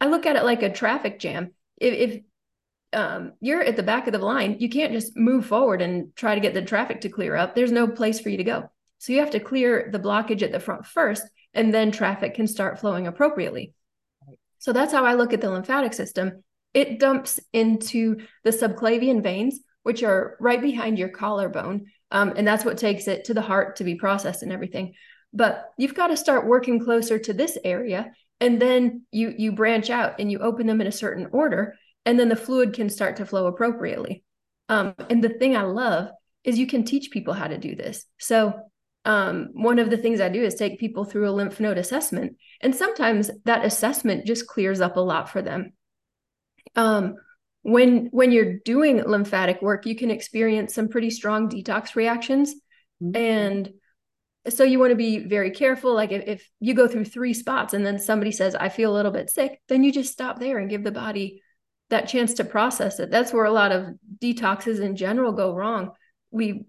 I 0.00 0.06
look 0.06 0.26
at 0.26 0.36
it 0.36 0.44
like 0.44 0.62
a 0.62 0.72
traffic 0.72 1.18
jam. 1.18 1.54
If, 1.78 1.94
if 1.94 2.22
um, 2.92 3.32
you're 3.40 3.62
at 3.62 3.76
the 3.76 3.82
back 3.82 4.06
of 4.06 4.12
the 4.12 4.18
line, 4.18 4.56
you 4.60 4.68
can't 4.68 4.92
just 4.92 5.16
move 5.16 5.46
forward 5.46 5.80
and 5.80 6.14
try 6.14 6.34
to 6.34 6.40
get 6.40 6.54
the 6.54 6.62
traffic 6.62 7.00
to 7.00 7.08
clear 7.08 7.34
up. 7.34 7.54
There's 7.54 7.72
no 7.72 7.88
place 7.88 8.20
for 8.20 8.28
you 8.28 8.36
to 8.36 8.44
go. 8.44 8.70
So 8.98 9.12
you 9.12 9.20
have 9.20 9.30
to 9.30 9.40
clear 9.40 9.88
the 9.90 9.98
blockage 9.98 10.42
at 10.42 10.52
the 10.52 10.60
front 10.60 10.86
first, 10.86 11.24
and 11.52 11.72
then 11.72 11.90
traffic 11.90 12.34
can 12.34 12.46
start 12.46 12.78
flowing 12.78 13.06
appropriately. 13.06 13.74
So 14.58 14.72
that's 14.72 14.92
how 14.92 15.04
I 15.04 15.14
look 15.14 15.32
at 15.32 15.40
the 15.40 15.50
lymphatic 15.50 15.94
system 15.94 16.44
it 16.74 16.98
dumps 16.98 17.38
into 17.52 18.16
the 18.42 18.50
subclavian 18.50 19.22
veins, 19.22 19.60
which 19.84 20.02
are 20.02 20.36
right 20.40 20.60
behind 20.60 20.98
your 20.98 21.08
collarbone. 21.08 21.86
Um, 22.10 22.34
and 22.36 22.46
that's 22.46 22.64
what 22.64 22.78
takes 22.78 23.08
it 23.08 23.24
to 23.24 23.34
the 23.34 23.42
heart 23.42 23.76
to 23.76 23.84
be 23.84 23.96
processed 23.96 24.42
and 24.42 24.52
everything. 24.52 24.94
But 25.32 25.70
you've 25.78 25.94
got 25.94 26.08
to 26.08 26.16
start 26.16 26.46
working 26.46 26.78
closer 26.78 27.18
to 27.18 27.32
this 27.32 27.58
area. 27.64 28.12
And 28.40 28.60
then 28.60 29.02
you 29.10 29.32
you 29.36 29.52
branch 29.52 29.90
out 29.90 30.16
and 30.18 30.30
you 30.30 30.38
open 30.40 30.66
them 30.66 30.80
in 30.80 30.86
a 30.86 30.92
certain 30.92 31.28
order, 31.32 31.76
and 32.04 32.18
then 32.18 32.28
the 32.28 32.36
fluid 32.36 32.74
can 32.74 32.90
start 32.90 33.16
to 33.16 33.26
flow 33.26 33.46
appropriately. 33.46 34.24
Um, 34.68 34.94
and 35.08 35.22
the 35.22 35.28
thing 35.28 35.56
I 35.56 35.62
love 35.62 36.08
is 36.42 36.58
you 36.58 36.66
can 36.66 36.84
teach 36.84 37.10
people 37.10 37.32
how 37.32 37.46
to 37.46 37.58
do 37.58 37.74
this. 37.74 38.04
So 38.18 38.52
um, 39.04 39.48
one 39.52 39.78
of 39.78 39.90
the 39.90 39.96
things 39.96 40.20
I 40.20 40.28
do 40.28 40.42
is 40.42 40.54
take 40.54 40.80
people 40.80 41.04
through 41.04 41.28
a 41.28 41.32
lymph 41.32 41.60
node 41.60 41.78
assessment. 41.78 42.36
And 42.60 42.74
sometimes 42.74 43.30
that 43.44 43.64
assessment 43.64 44.26
just 44.26 44.46
clears 44.46 44.80
up 44.80 44.96
a 44.96 45.00
lot 45.00 45.30
for 45.30 45.42
them 45.42 45.72
um, 46.76 47.16
when 47.64 48.06
when 48.12 48.30
you're 48.30 48.58
doing 48.64 49.02
lymphatic 49.02 49.60
work 49.60 49.84
you 49.84 49.96
can 49.96 50.10
experience 50.10 50.74
some 50.74 50.88
pretty 50.88 51.10
strong 51.10 51.48
detox 51.48 51.96
reactions. 51.96 52.54
Mm-hmm. 53.02 53.16
and 53.16 53.70
so 54.48 54.62
you 54.62 54.78
want 54.78 54.90
to 54.90 54.96
be 54.96 55.18
very 55.18 55.50
careful 55.50 55.94
like 55.94 56.12
if, 56.12 56.22
if 56.28 56.50
you 56.60 56.74
go 56.74 56.86
through 56.86 57.06
three 57.06 57.34
spots 57.34 57.74
and 57.74 57.84
then 57.84 57.98
somebody 57.98 58.30
says 58.30 58.54
i 58.54 58.68
feel 58.68 58.92
a 58.92 58.94
little 58.94 59.10
bit 59.10 59.28
sick 59.28 59.60
then 59.68 59.82
you 59.82 59.90
just 59.90 60.12
stop 60.12 60.38
there 60.38 60.58
and 60.58 60.70
give 60.70 60.84
the 60.84 60.92
body 60.92 61.42
that 61.90 62.08
chance 62.08 62.34
to 62.34 62.44
process 62.44 62.98
it. 62.98 63.10
That's 63.10 63.32
where 63.32 63.44
a 63.44 63.52
lot 63.52 63.72
of 63.72 63.94
detoxes 64.18 64.80
in 64.80 64.96
general 64.96 65.32
go 65.32 65.54
wrong. 65.54 65.92
We 66.30 66.66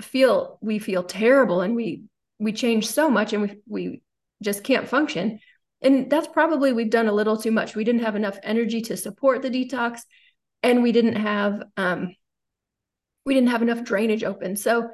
feel 0.00 0.58
we 0.60 0.78
feel 0.78 1.02
terrible 1.02 1.62
and 1.62 1.74
we 1.74 2.04
we 2.38 2.52
change 2.52 2.86
so 2.86 3.10
much 3.10 3.32
and 3.32 3.42
we 3.42 3.58
we 3.66 4.02
just 4.42 4.62
can't 4.62 4.88
function. 4.88 5.40
And 5.80 6.10
that's 6.10 6.28
probably 6.28 6.72
we've 6.72 6.90
done 6.90 7.08
a 7.08 7.12
little 7.12 7.36
too 7.36 7.50
much. 7.50 7.74
We 7.74 7.84
didn't 7.84 8.02
have 8.02 8.16
enough 8.16 8.38
energy 8.42 8.80
to 8.82 8.96
support 8.96 9.42
the 9.42 9.50
detox, 9.50 10.00
and 10.62 10.82
we 10.82 10.92
didn't 10.92 11.16
have 11.16 11.62
um, 11.76 12.14
we 13.24 13.34
didn't 13.34 13.50
have 13.50 13.62
enough 13.62 13.84
drainage 13.84 14.24
open. 14.24 14.56
So 14.56 14.88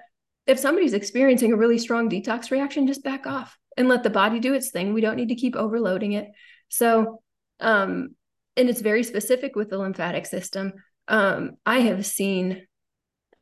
if 0.46 0.59
somebody's 0.59 0.94
experiencing 0.94 1.53
a 1.53 1.57
really 1.57 1.79
strong 1.79 2.11
detox 2.11 2.50
reaction, 2.50 2.87
just 2.87 3.05
back 3.05 3.27
off 3.27 3.57
and 3.77 3.88
let 3.88 4.03
the 4.03 4.11
body 4.11 4.40
do 4.40 4.55
its 4.55 4.70
thing. 4.70 4.92
We 4.92 5.00
don't 5.00 5.16
need 5.16 5.29
to 5.29 5.35
keep 5.37 5.57
overloading 5.57 6.12
it. 6.12 6.29
So, 6.68 7.22
um, 7.61 8.14
and 8.57 8.68
it's 8.68 8.81
very 8.81 9.03
specific 9.03 9.57
with 9.57 9.70
the 9.70 9.79
lymphatic 9.79 10.27
system. 10.27 10.74
Um, 11.09 11.53
I 11.64 11.81
have 11.81 12.05
seen, 12.05 12.66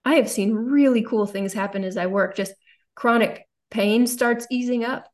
I 0.05 0.15
have 0.15 0.31
seen 0.31 0.53
really 0.53 1.03
cool 1.03 1.27
things 1.27 1.53
happen 1.53 1.85
as 1.85 1.97
I 1.97 2.07
work. 2.07 2.37
Just 2.37 2.55
chronic 2.95 3.47
pain 3.71 4.07
starts 4.07 4.47
easing 4.51 4.85
up 4.85 5.09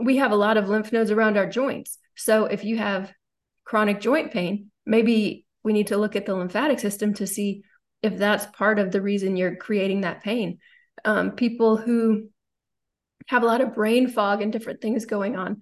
we 0.00 0.16
have 0.16 0.32
a 0.32 0.36
lot 0.36 0.56
of 0.56 0.68
lymph 0.68 0.92
nodes 0.92 1.10
around 1.10 1.36
our 1.36 1.46
joints. 1.46 1.98
So 2.16 2.46
if 2.46 2.64
you 2.64 2.78
have 2.78 3.12
chronic 3.64 4.00
joint 4.00 4.32
pain, 4.32 4.70
maybe 4.86 5.44
we 5.62 5.72
need 5.72 5.88
to 5.88 5.96
look 5.96 6.16
at 6.16 6.26
the 6.26 6.34
lymphatic 6.34 6.78
system 6.78 7.14
to 7.14 7.26
see 7.26 7.62
if 8.02 8.16
that's 8.16 8.46
part 8.46 8.78
of 8.78 8.92
the 8.92 9.02
reason 9.02 9.36
you're 9.36 9.56
creating 9.56 10.02
that 10.02 10.22
pain. 10.22 10.58
Um, 11.04 11.32
people 11.32 11.76
who 11.76 12.28
have 13.26 13.42
a 13.42 13.46
lot 13.46 13.60
of 13.60 13.74
brain 13.74 14.08
fog 14.08 14.42
and 14.42 14.52
different 14.52 14.80
things 14.80 15.04
going 15.04 15.36
on. 15.36 15.60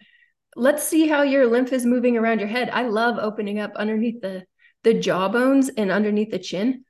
Let's 0.56 0.82
see 0.82 1.06
how 1.06 1.22
your 1.22 1.46
lymph 1.46 1.72
is 1.72 1.84
moving 1.84 2.16
around 2.16 2.38
your 2.38 2.48
head. 2.48 2.70
I 2.70 2.82
love 2.82 3.18
opening 3.18 3.58
up 3.58 3.72
underneath 3.76 4.20
the 4.20 4.44
the 4.84 4.94
jaw 4.94 5.28
bones 5.28 5.68
and 5.68 5.90
underneath 5.90 6.30
the 6.30 6.38
chin. 6.38 6.84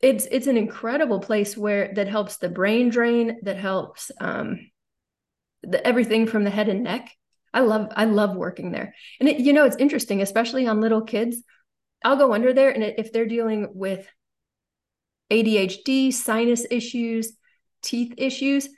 It's 0.00 0.26
it's 0.30 0.46
an 0.46 0.56
incredible 0.56 1.20
place 1.20 1.56
where 1.56 1.92
that 1.94 2.08
helps 2.08 2.36
the 2.36 2.48
brain 2.48 2.88
drain, 2.88 3.38
that 3.42 3.56
helps 3.56 4.10
um, 4.20 4.70
the, 5.62 5.84
everything 5.86 6.26
from 6.26 6.44
the 6.44 6.50
head 6.50 6.68
and 6.68 6.84
neck. 6.84 7.10
I 7.54 7.60
love 7.60 7.88
I 7.96 8.04
love 8.04 8.36
working 8.36 8.72
there. 8.72 8.94
And 9.18 9.28
it, 9.28 9.40
you 9.40 9.52
know 9.52 9.64
it's 9.64 9.76
interesting, 9.76 10.20
especially 10.20 10.66
on 10.66 10.80
little 10.80 11.02
kids. 11.02 11.42
I'll 12.04 12.16
go 12.16 12.32
under 12.32 12.52
there, 12.52 12.70
and 12.70 12.82
if 12.82 13.12
they're 13.12 13.26
dealing 13.26 13.68
with 13.74 14.08
ADHD, 15.30 16.12
sinus 16.12 16.66
issues, 16.70 17.32
teeth 17.82 18.14
issues, 18.16 18.68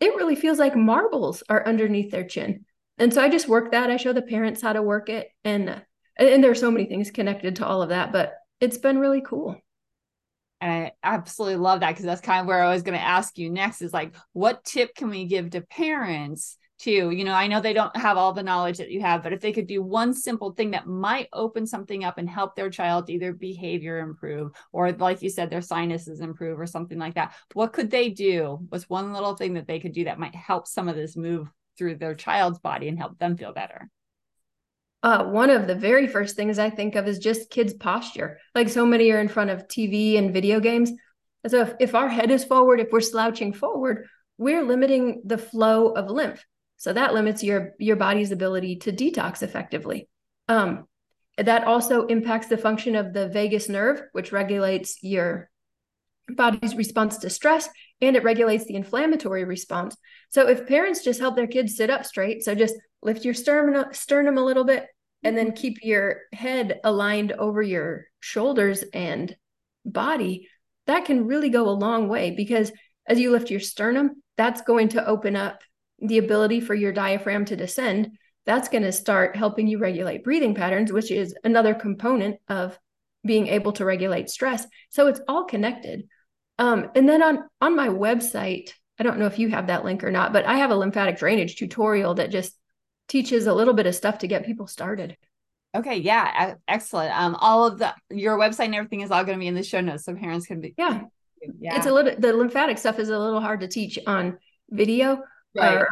it 0.00 0.16
really 0.16 0.36
feels 0.36 0.58
like 0.58 0.76
marbles 0.76 1.42
are 1.48 1.66
underneath 1.66 2.10
their 2.10 2.24
chin. 2.24 2.64
And 2.98 3.12
so 3.12 3.22
I 3.22 3.28
just 3.28 3.48
work 3.48 3.72
that. 3.72 3.90
I 3.90 3.96
show 3.96 4.12
the 4.12 4.22
parents 4.22 4.62
how 4.62 4.72
to 4.72 4.82
work 4.82 5.08
it, 5.08 5.28
and 5.44 5.82
and 6.16 6.44
there 6.44 6.50
are 6.50 6.54
so 6.54 6.70
many 6.70 6.86
things 6.86 7.10
connected 7.10 7.56
to 7.56 7.66
all 7.66 7.82
of 7.82 7.88
that, 7.88 8.12
but 8.12 8.34
it's 8.60 8.78
been 8.78 8.98
really 8.98 9.22
cool. 9.22 9.56
And 10.60 10.70
I 10.70 10.92
absolutely 11.02 11.56
love 11.56 11.80
that 11.80 11.88
because 11.88 12.04
that's 12.04 12.20
kind 12.20 12.40
of 12.40 12.46
where 12.46 12.62
I 12.62 12.72
was 12.72 12.82
going 12.82 12.98
to 12.98 13.02
ask 13.02 13.38
you 13.38 13.48
next 13.50 13.80
is 13.80 13.94
like, 13.94 14.14
what 14.34 14.62
tip 14.62 14.94
can 14.94 15.08
we 15.08 15.24
give 15.24 15.50
to 15.50 15.62
parents 15.62 16.58
to, 16.80 17.10
you 17.10 17.24
know, 17.24 17.32
I 17.32 17.46
know 17.46 17.60
they 17.60 17.72
don't 17.72 17.96
have 17.96 18.16
all 18.16 18.32
the 18.32 18.42
knowledge 18.42 18.78
that 18.78 18.90
you 18.90 19.00
have, 19.00 19.22
but 19.22 19.32
if 19.32 19.40
they 19.40 19.52
could 19.52 19.66
do 19.66 19.82
one 19.82 20.14
simple 20.14 20.52
thing 20.52 20.70
that 20.72 20.86
might 20.86 21.28
open 21.32 21.66
something 21.66 22.04
up 22.04 22.18
and 22.18 22.28
help 22.28 22.54
their 22.54 22.70
child 22.70 23.10
either 23.10 23.32
behavior 23.32 23.98
improve 23.98 24.52
or, 24.72 24.92
like 24.92 25.22
you 25.22 25.30
said, 25.30 25.50
their 25.50 25.60
sinuses 25.60 26.20
improve 26.20 26.58
or 26.58 26.66
something 26.66 26.98
like 26.98 27.14
that, 27.14 27.34
what 27.54 27.72
could 27.72 27.90
they 27.90 28.08
do? 28.08 28.58
What's 28.68 28.88
one 28.88 29.12
little 29.12 29.36
thing 29.36 29.54
that 29.54 29.66
they 29.66 29.80
could 29.80 29.92
do 29.92 30.04
that 30.04 30.18
might 30.18 30.34
help 30.34 30.66
some 30.66 30.88
of 30.88 30.96
this 30.96 31.16
move 31.16 31.48
through 31.78 31.96
their 31.96 32.14
child's 32.14 32.58
body 32.58 32.88
and 32.88 32.98
help 32.98 33.18
them 33.18 33.36
feel 33.36 33.52
better? 33.52 33.90
uh, 35.02 35.24
one 35.24 35.50
of 35.50 35.66
the 35.66 35.74
very 35.74 36.06
first 36.06 36.36
things 36.36 36.58
I 36.58 36.70
think 36.70 36.94
of 36.94 37.08
is 37.08 37.18
just 37.18 37.50
kids' 37.50 37.72
posture. 37.72 38.38
Like 38.54 38.68
so 38.68 38.84
many 38.84 39.10
are 39.10 39.20
in 39.20 39.28
front 39.28 39.50
of 39.50 39.66
TV 39.66 40.18
and 40.18 40.32
video 40.32 40.60
games. 40.60 40.92
So 41.46 41.62
if, 41.62 41.72
if 41.80 41.94
our 41.94 42.08
head 42.08 42.30
is 42.30 42.44
forward, 42.44 42.80
if 42.80 42.92
we're 42.92 43.00
slouching 43.00 43.52
forward, 43.52 44.06
we're 44.36 44.62
limiting 44.62 45.22
the 45.24 45.38
flow 45.38 45.88
of 45.92 46.10
lymph. 46.10 46.44
So 46.80 46.94
that 46.94 47.12
limits 47.12 47.42
your 47.44 47.74
your 47.78 47.96
body's 47.96 48.32
ability 48.32 48.76
to 48.76 48.90
detox 48.90 49.42
effectively. 49.42 50.08
Um, 50.48 50.86
that 51.36 51.64
also 51.64 52.06
impacts 52.06 52.46
the 52.46 52.56
function 52.56 52.96
of 52.96 53.12
the 53.12 53.28
vagus 53.28 53.68
nerve, 53.68 54.00
which 54.12 54.32
regulates 54.32 54.96
your 55.02 55.50
body's 56.26 56.74
response 56.74 57.18
to 57.18 57.28
stress 57.28 57.68
and 58.00 58.16
it 58.16 58.24
regulates 58.24 58.64
the 58.64 58.76
inflammatory 58.76 59.44
response. 59.44 59.94
So 60.30 60.48
if 60.48 60.66
parents 60.66 61.04
just 61.04 61.20
help 61.20 61.36
their 61.36 61.46
kids 61.46 61.76
sit 61.76 61.90
up 61.90 62.06
straight, 62.06 62.42
so 62.44 62.54
just 62.54 62.76
lift 63.02 63.26
your 63.26 63.34
sternum 63.34 63.92
sternum 63.92 64.38
a 64.38 64.44
little 64.44 64.64
bit, 64.64 64.86
and 65.22 65.36
then 65.36 65.52
keep 65.52 65.84
your 65.84 66.22
head 66.32 66.80
aligned 66.82 67.32
over 67.32 67.60
your 67.60 68.06
shoulders 68.20 68.84
and 68.94 69.36
body, 69.84 70.48
that 70.86 71.04
can 71.04 71.26
really 71.26 71.50
go 71.50 71.68
a 71.68 71.82
long 71.86 72.08
way 72.08 72.30
because 72.30 72.72
as 73.06 73.20
you 73.20 73.32
lift 73.32 73.50
your 73.50 73.60
sternum, 73.60 74.22
that's 74.38 74.62
going 74.62 74.88
to 74.88 75.06
open 75.06 75.36
up 75.36 75.60
the 76.00 76.18
ability 76.18 76.60
for 76.60 76.74
your 76.74 76.92
diaphragm 76.92 77.44
to 77.46 77.56
descend. 77.56 78.12
That's 78.46 78.68
going 78.68 78.84
to 78.84 78.92
start 78.92 79.36
helping 79.36 79.66
you 79.66 79.78
regulate 79.78 80.24
breathing 80.24 80.54
patterns, 80.54 80.92
which 80.92 81.10
is 81.10 81.34
another 81.44 81.74
component 81.74 82.36
of 82.48 82.78
being 83.24 83.48
able 83.48 83.72
to 83.72 83.84
regulate 83.84 84.30
stress. 84.30 84.66
So 84.88 85.06
it's 85.06 85.20
all 85.28 85.44
connected. 85.44 86.08
Um, 86.58 86.90
and 86.94 87.08
then 87.08 87.22
on 87.22 87.44
on 87.60 87.76
my 87.76 87.88
website, 87.88 88.70
I 88.98 89.02
don't 89.02 89.18
know 89.18 89.26
if 89.26 89.38
you 89.38 89.48
have 89.50 89.68
that 89.68 89.84
link 89.84 90.04
or 90.04 90.10
not, 90.10 90.32
but 90.32 90.44
I 90.44 90.56
have 90.56 90.70
a 90.70 90.76
lymphatic 90.76 91.18
drainage 91.18 91.56
tutorial 91.56 92.14
that 92.14 92.30
just 92.30 92.54
teaches 93.08 93.46
a 93.46 93.54
little 93.54 93.74
bit 93.74 93.86
of 93.86 93.94
stuff 93.94 94.18
to 94.18 94.28
get 94.28 94.46
people 94.46 94.66
started. 94.66 95.16
Okay, 95.74 95.96
yeah, 95.98 96.54
excellent. 96.66 97.18
Um, 97.18 97.34
all 97.36 97.66
of 97.66 97.78
the 97.78 97.94
your 98.10 98.36
website 98.38 98.66
and 98.66 98.74
everything 98.74 99.00
is 99.00 99.10
all 99.10 99.24
going 99.24 99.38
to 99.38 99.40
be 99.40 99.46
in 99.46 99.54
the 99.54 99.62
show 99.62 99.80
notes, 99.80 100.04
so 100.04 100.14
parents 100.14 100.46
can 100.46 100.60
be. 100.60 100.74
Yeah, 100.76 101.02
yeah. 101.58 101.76
It's 101.76 101.86
a 101.86 101.92
little 101.92 102.14
the 102.18 102.32
lymphatic 102.32 102.78
stuff 102.78 102.98
is 102.98 103.08
a 103.08 103.18
little 103.18 103.40
hard 103.40 103.60
to 103.60 103.68
teach 103.68 103.98
on 104.06 104.38
video 104.68 105.22
right. 105.54 105.78
or 105.78 105.88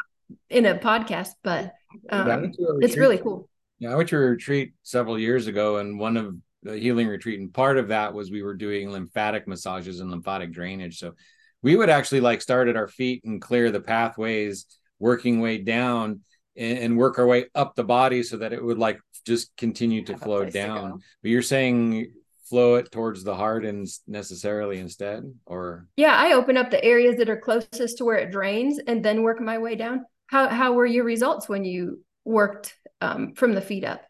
in 0.51 0.67
a 0.67 0.75
podcast, 0.77 1.31
but 1.43 1.73
um, 2.11 2.53
it's 2.81 2.97
really 2.97 3.19
cool. 3.19 3.49
Yeah, 3.79 3.93
I 3.93 3.95
went 3.95 4.09
to 4.11 4.17
a 4.17 4.21
retreat 4.21 4.73
several 4.83 5.19
years 5.19 5.47
ago, 5.47 5.77
and 5.79 5.99
one 5.99 6.17
of 6.17 6.37
the 6.63 6.77
healing 6.77 7.07
retreat, 7.07 7.41
and 7.41 7.53
part 7.53 7.79
of 7.79 7.89
that 7.89 8.13
was 8.13 8.31
we 8.31 8.43
were 8.43 8.55
doing 8.55 8.91
lymphatic 8.91 9.47
massages 9.47 10.01
and 10.01 10.11
lymphatic 10.11 10.53
drainage. 10.53 10.99
So 10.99 11.15
we 11.63 11.77
would 11.77 11.91
actually 11.91 12.21
like 12.21 12.43
start 12.43 12.69
at 12.69 12.77
our 12.77 12.89
feet 12.89 13.23
and 13.25 13.41
clear 13.41 13.71
the 13.71 13.81
pathways, 13.81 14.67
working 14.99 15.41
way 15.41 15.59
down 15.59 16.21
and, 16.57 16.79
and 16.79 16.99
work 16.99 17.19
our 17.19 17.27
way 17.27 17.47
up 17.55 17.75
the 17.75 17.85
body 17.85 18.23
so 18.23 18.39
that 18.39 18.53
it 18.53 18.63
would 18.63 18.79
like 18.79 19.01
just 19.25 19.57
continue 19.57 20.05
to 20.05 20.17
flow 20.17 20.45
down. 20.45 20.93
To 20.93 20.99
but 21.23 21.31
you're 21.31 21.43
saying 21.43 22.13
flow 22.49 22.77
it 22.77 22.91
towards 22.91 23.25
the 23.25 23.35
heart 23.35 23.65
and 23.65 23.87
necessarily 24.07 24.79
instead 24.79 25.23
or? 25.47 25.87
Yeah 25.97 26.15
i 26.15 26.33
open 26.33 26.57
up 26.57 26.71
the 26.71 26.83
areas 26.85 27.17
that 27.17 27.29
are 27.29 27.37
closest 27.37 27.99
to 27.99 28.05
where 28.05 28.17
it 28.17 28.31
drains 28.31 28.79
and 28.87 29.05
then 29.05 29.23
work 29.23 29.41
my 29.41 29.59
way 29.59 29.75
down. 29.75 30.05
How 30.27 30.49
how 30.49 30.73
were 30.73 30.87
your 30.87 31.05
results 31.05 31.49
when 31.49 31.65
you 31.65 32.03
worked 32.25 32.75
um, 33.01 33.35
from 33.35 33.55
the 33.55 33.61
feet 33.61 33.85
up 33.85 34.03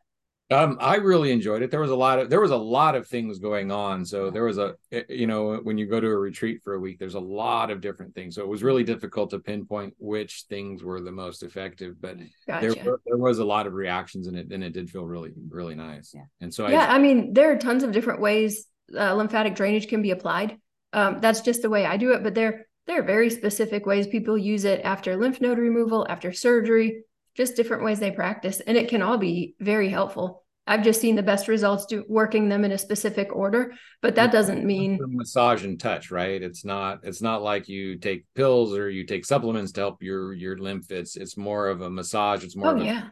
um, 0.51 0.79
I 0.81 0.97
really 0.97 1.31
enjoyed 1.31 1.61
it. 1.61 1.71
There 1.71 1.81
was 1.81 1.91
a 1.91 1.97
lot 1.97 2.19
of 2.19 2.31
there 2.31 2.41
was 2.41 2.53
a 2.53 2.57
lot 2.57 2.95
of 2.95 3.07
things 3.07 3.39
going 3.39 3.71
on. 3.71 4.05
So 4.07 4.31
there 4.31 4.45
was 4.45 4.57
a 4.57 4.77
eh, 4.93 5.03
you 5.11 5.27
know 5.27 5.57
when 5.57 5.77
you 5.77 5.87
go 5.87 6.01
to 6.01 6.07
a 6.07 6.17
retreat 6.17 6.63
for 6.65 6.75
a 6.75 6.81
week, 6.81 6.99
there's 6.99 7.15
a 7.15 7.21
lot 7.21 7.71
of 7.71 7.83
different 7.83 8.15
things. 8.15 8.35
So 8.35 8.43
it 8.43 8.49
was 8.49 8.63
really 8.63 8.83
difficult 8.83 9.29
to 9.31 9.41
pinpoint 9.41 9.95
which 9.99 10.45
things 10.49 10.83
were 10.83 11.03
the 11.03 11.13
most 11.13 11.43
effective. 11.43 12.01
But 12.01 12.17
gotcha. 12.47 12.61
there 12.61 12.85
were, 12.85 13.01
there 13.05 13.19
was 13.19 13.41
a 13.41 13.45
lot 13.45 13.67
of 13.67 13.75
reactions 13.75 14.27
in 14.27 14.37
it, 14.37 14.51
and 14.51 14.65
it 14.65 14.73
did 14.73 14.89
feel 14.89 15.05
really 15.05 15.33
really 15.51 15.75
nice. 15.75 16.13
Yeah. 16.15 16.23
And 16.41 16.53
so 16.53 16.67
yeah, 16.67 16.87
I, 16.87 16.95
I 16.95 16.99
mean 16.99 17.35
there 17.35 17.53
are 17.53 17.57
tons 17.57 17.83
of 17.83 17.93
different 17.93 18.23
ways 18.23 18.67
uh, 18.99 19.13
lymphatic 19.15 19.55
drainage 19.55 19.89
can 19.89 20.01
be 20.01 20.13
applied. 20.13 20.57
Um, 20.95 21.21
that's 21.21 21.43
just 21.43 21.61
the 21.61 21.69
way 21.69 21.85
I 21.85 21.99
do 21.99 22.13
it. 22.13 22.23
But 22.23 22.35
there 22.35 22.67
there 22.87 23.01
are 23.01 23.05
very 23.05 23.29
specific 23.29 23.85
ways 23.85 24.07
people 24.07 24.39
use 24.39 24.65
it 24.65 24.81
after 24.83 25.15
lymph 25.15 25.43
node 25.43 25.59
removal, 25.59 26.07
after 26.09 26.33
surgery, 26.33 27.03
just 27.39 27.55
different 27.55 27.85
ways 27.85 28.01
they 28.01 28.11
practice 28.11 28.59
and 28.59 28.77
it 28.77 28.89
can 28.89 29.01
all 29.01 29.17
be 29.17 29.55
very 29.61 29.89
helpful. 29.89 30.45
I've 30.67 30.83
just 30.83 31.01
seen 31.01 31.15
the 31.15 31.23
best 31.23 31.47
results 31.47 31.87
do 31.87 32.05
working 32.09 32.49
them 32.49 32.65
in 32.65 32.73
a 32.73 32.79
specific 32.79 33.35
order 33.35 33.73
but 34.03 34.17
that 34.17 34.33
doesn't 34.33 34.67
mean 34.67 34.99
massage 35.01 35.65
and 35.65 35.79
touch 35.79 36.11
right? 36.11 36.43
It's 36.43 36.65
not 36.65 36.99
it's 37.05 37.23
not 37.23 37.43
like 37.45 37.69
you 37.69 37.97
take 37.97 38.27
pills 38.35 38.77
or 38.77 38.91
you 38.91 39.07
take 39.07 39.25
supplements 39.25 39.71
to 39.73 39.83
help 39.83 40.03
your 40.03 40.33
your 40.35 40.59
lymph. 40.59 40.91
It's 40.91 41.17
it's 41.17 41.37
more 41.37 41.69
of 41.69 41.81
a 41.81 41.89
massage. 41.89 42.43
It's 42.43 42.57
more 42.57 42.77
oh, 42.77 42.83
yeah. 42.83 43.09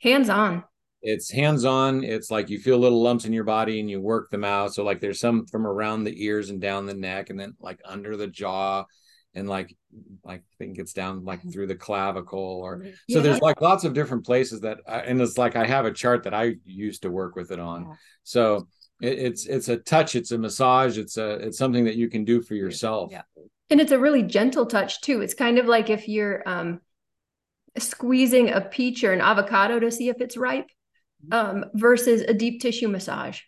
Hands 0.00 0.30
on 0.30 0.62
it's 1.02 1.30
hands 1.30 1.64
on 1.64 2.04
it's 2.04 2.30
like 2.30 2.48
you 2.48 2.60
feel 2.60 2.78
little 2.78 3.02
lumps 3.02 3.24
in 3.24 3.32
your 3.32 3.44
body 3.44 3.80
and 3.80 3.90
you 3.90 4.00
work 4.00 4.30
them 4.30 4.44
out. 4.44 4.74
So 4.74 4.84
like 4.84 5.00
there's 5.00 5.18
some 5.18 5.44
from 5.46 5.66
around 5.66 6.04
the 6.04 6.24
ears 6.24 6.50
and 6.50 6.60
down 6.60 6.86
the 6.86 6.94
neck 6.94 7.30
and 7.30 7.38
then 7.38 7.56
like 7.60 7.80
under 7.84 8.16
the 8.16 8.28
jaw 8.28 8.84
and 9.36 9.48
like 9.48 9.76
like 10.24 10.40
I 10.40 10.54
think 10.58 10.78
it's 10.78 10.92
down 10.92 11.24
like 11.24 11.40
mm-hmm. 11.40 11.50
through 11.50 11.66
the 11.68 11.76
clavicle 11.76 12.38
or 12.38 12.78
mm-hmm. 12.78 12.90
so 13.10 13.20
there's 13.20 13.40
like 13.40 13.60
lots 13.60 13.84
of 13.84 13.92
different 13.92 14.24
places 14.24 14.62
that 14.62 14.78
I, 14.88 15.00
and 15.00 15.20
it's 15.20 15.38
like 15.38 15.54
I 15.54 15.66
have 15.66 15.84
a 15.84 15.92
chart 15.92 16.24
that 16.24 16.34
I 16.34 16.54
used 16.64 17.02
to 17.02 17.10
work 17.10 17.36
with 17.36 17.52
it 17.52 17.60
on. 17.60 17.84
Yeah. 17.84 17.94
So 18.24 18.68
it, 19.00 19.18
it's 19.18 19.46
it's 19.46 19.68
a 19.68 19.76
touch, 19.76 20.16
it's 20.16 20.32
a 20.32 20.38
massage, 20.38 20.98
it's 20.98 21.18
a 21.18 21.34
it's 21.34 21.58
something 21.58 21.84
that 21.84 21.96
you 21.96 22.08
can 22.08 22.24
do 22.24 22.42
for 22.42 22.54
yourself. 22.54 23.12
Yeah. 23.12 23.22
And 23.68 23.80
it's 23.80 23.92
a 23.92 23.98
really 23.98 24.22
gentle 24.22 24.66
touch 24.66 25.02
too. 25.02 25.20
It's 25.20 25.34
kind 25.34 25.58
of 25.58 25.66
like 25.66 25.90
if 25.90 26.08
you're 26.08 26.42
um 26.46 26.80
squeezing 27.78 28.50
a 28.50 28.62
peach 28.62 29.04
or 29.04 29.12
an 29.12 29.20
avocado 29.20 29.78
to 29.78 29.90
see 29.90 30.08
if 30.08 30.20
it's 30.20 30.38
ripe 30.38 30.70
mm-hmm. 31.28 31.60
um 31.60 31.64
versus 31.74 32.22
a 32.22 32.32
deep 32.32 32.62
tissue 32.62 32.88
massage. 32.88 33.40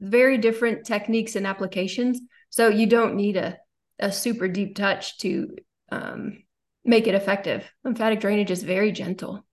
Very 0.00 0.38
different 0.38 0.84
techniques 0.84 1.36
and 1.36 1.46
applications. 1.46 2.20
So 2.50 2.68
you 2.68 2.86
don't 2.86 3.14
need 3.14 3.36
a 3.36 3.58
a 3.98 4.12
super 4.12 4.48
deep 4.48 4.76
touch 4.76 5.18
to 5.18 5.56
um, 5.90 6.42
make 6.84 7.06
it 7.06 7.14
effective. 7.14 7.64
Lymphatic 7.84 8.20
drainage 8.20 8.50
is 8.50 8.62
very 8.62 8.92
gentle. 8.92 9.44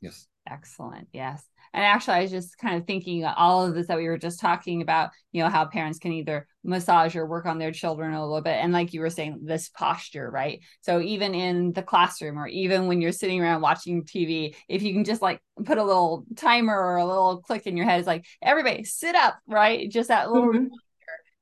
Yes. 0.00 0.26
Excellent. 0.48 1.08
Yes. 1.12 1.44
And 1.74 1.84
actually, 1.84 2.14
I 2.14 2.22
was 2.22 2.30
just 2.30 2.58
kind 2.58 2.76
of 2.76 2.86
thinking 2.86 3.24
all 3.24 3.64
of 3.64 3.74
this 3.74 3.86
that 3.86 3.96
we 3.96 4.06
were 4.06 4.18
just 4.18 4.40
talking 4.40 4.82
about, 4.82 5.10
you 5.30 5.42
know, 5.42 5.48
how 5.48 5.64
parents 5.64 5.98
can 5.98 6.12
either 6.12 6.46
massage 6.62 7.16
or 7.16 7.24
work 7.24 7.46
on 7.46 7.58
their 7.58 7.72
children 7.72 8.12
a 8.12 8.20
little 8.20 8.42
bit. 8.42 8.58
And 8.62 8.74
like 8.74 8.92
you 8.92 9.00
were 9.00 9.08
saying, 9.08 9.40
this 9.44 9.70
posture, 9.70 10.30
right? 10.30 10.60
So 10.82 11.00
even 11.00 11.34
in 11.34 11.72
the 11.72 11.82
classroom 11.82 12.38
or 12.38 12.46
even 12.46 12.88
when 12.88 13.00
you're 13.00 13.12
sitting 13.12 13.40
around 13.40 13.62
watching 13.62 14.04
TV, 14.04 14.54
if 14.68 14.82
you 14.82 14.92
can 14.92 15.04
just 15.04 15.22
like 15.22 15.40
put 15.64 15.78
a 15.78 15.84
little 15.84 16.26
timer 16.36 16.78
or 16.78 16.96
a 16.96 17.06
little 17.06 17.40
click 17.40 17.66
in 17.66 17.76
your 17.76 17.86
head, 17.86 18.00
it's 18.00 18.06
like, 18.06 18.26
everybody 18.42 18.84
sit 18.84 19.14
up, 19.14 19.38
right? 19.46 19.90
Just 19.90 20.08
that 20.08 20.30
little 20.30 20.52
mm-hmm 20.52 20.66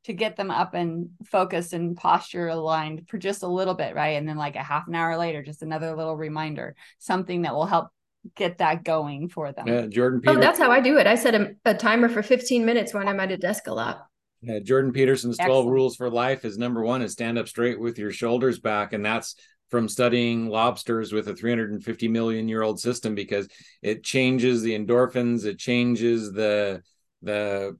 to 0.04 0.12
get 0.12 0.36
them 0.36 0.50
up 0.50 0.74
and 0.74 1.10
focused 1.26 1.72
and 1.72 1.96
posture 1.96 2.48
aligned 2.48 3.08
for 3.08 3.18
just 3.18 3.42
a 3.42 3.48
little 3.48 3.74
bit, 3.74 3.94
right? 3.94 4.16
And 4.16 4.28
then 4.28 4.36
like 4.36 4.56
a 4.56 4.62
half 4.62 4.88
an 4.88 4.94
hour 4.94 5.16
later, 5.16 5.42
just 5.42 5.62
another 5.62 5.94
little 5.94 6.16
reminder, 6.16 6.74
something 6.98 7.42
that 7.42 7.54
will 7.54 7.66
help 7.66 7.88
get 8.34 8.58
that 8.58 8.84
going 8.84 9.28
for 9.28 9.52
them. 9.52 9.66
Yeah, 9.66 9.86
Jordan. 9.86 10.20
Peterson. 10.20 10.38
Oh, 10.38 10.44
that's 10.44 10.58
how 10.58 10.70
I 10.70 10.80
do 10.80 10.98
it. 10.98 11.06
I 11.06 11.14
set 11.14 11.34
a, 11.34 11.54
a, 11.64 11.74
timer 11.74 12.08
for 12.08 12.22
15 12.22 12.64
minutes 12.64 12.94
when 12.94 13.08
I'm 13.08 13.20
at 13.20 13.30
a 13.30 13.36
desk 13.36 13.66
a 13.66 13.72
lot. 13.72 14.06
Yeah, 14.42 14.58
Jordan 14.60 14.92
Peterson's 14.92 15.36
12 15.36 15.50
Excellent. 15.50 15.70
rules 15.70 15.96
for 15.96 16.10
life 16.10 16.44
is 16.44 16.56
number 16.56 16.82
one 16.82 17.02
is 17.02 17.12
stand 17.12 17.38
up 17.38 17.48
straight 17.48 17.78
with 17.78 17.98
your 17.98 18.10
shoulders 18.10 18.58
back. 18.58 18.94
And 18.94 19.04
that's 19.04 19.36
from 19.70 19.88
studying 19.88 20.48
lobsters 20.48 21.12
with 21.12 21.28
a 21.28 21.34
350 21.34 22.08
million 22.08 22.48
year 22.48 22.62
old 22.62 22.80
system 22.80 23.14
because 23.14 23.48
it 23.82 24.02
changes 24.02 24.62
the 24.62 24.76
endorphins, 24.76 25.44
it 25.44 25.58
changes 25.58 26.32
the 26.32 26.82
the 27.22 27.76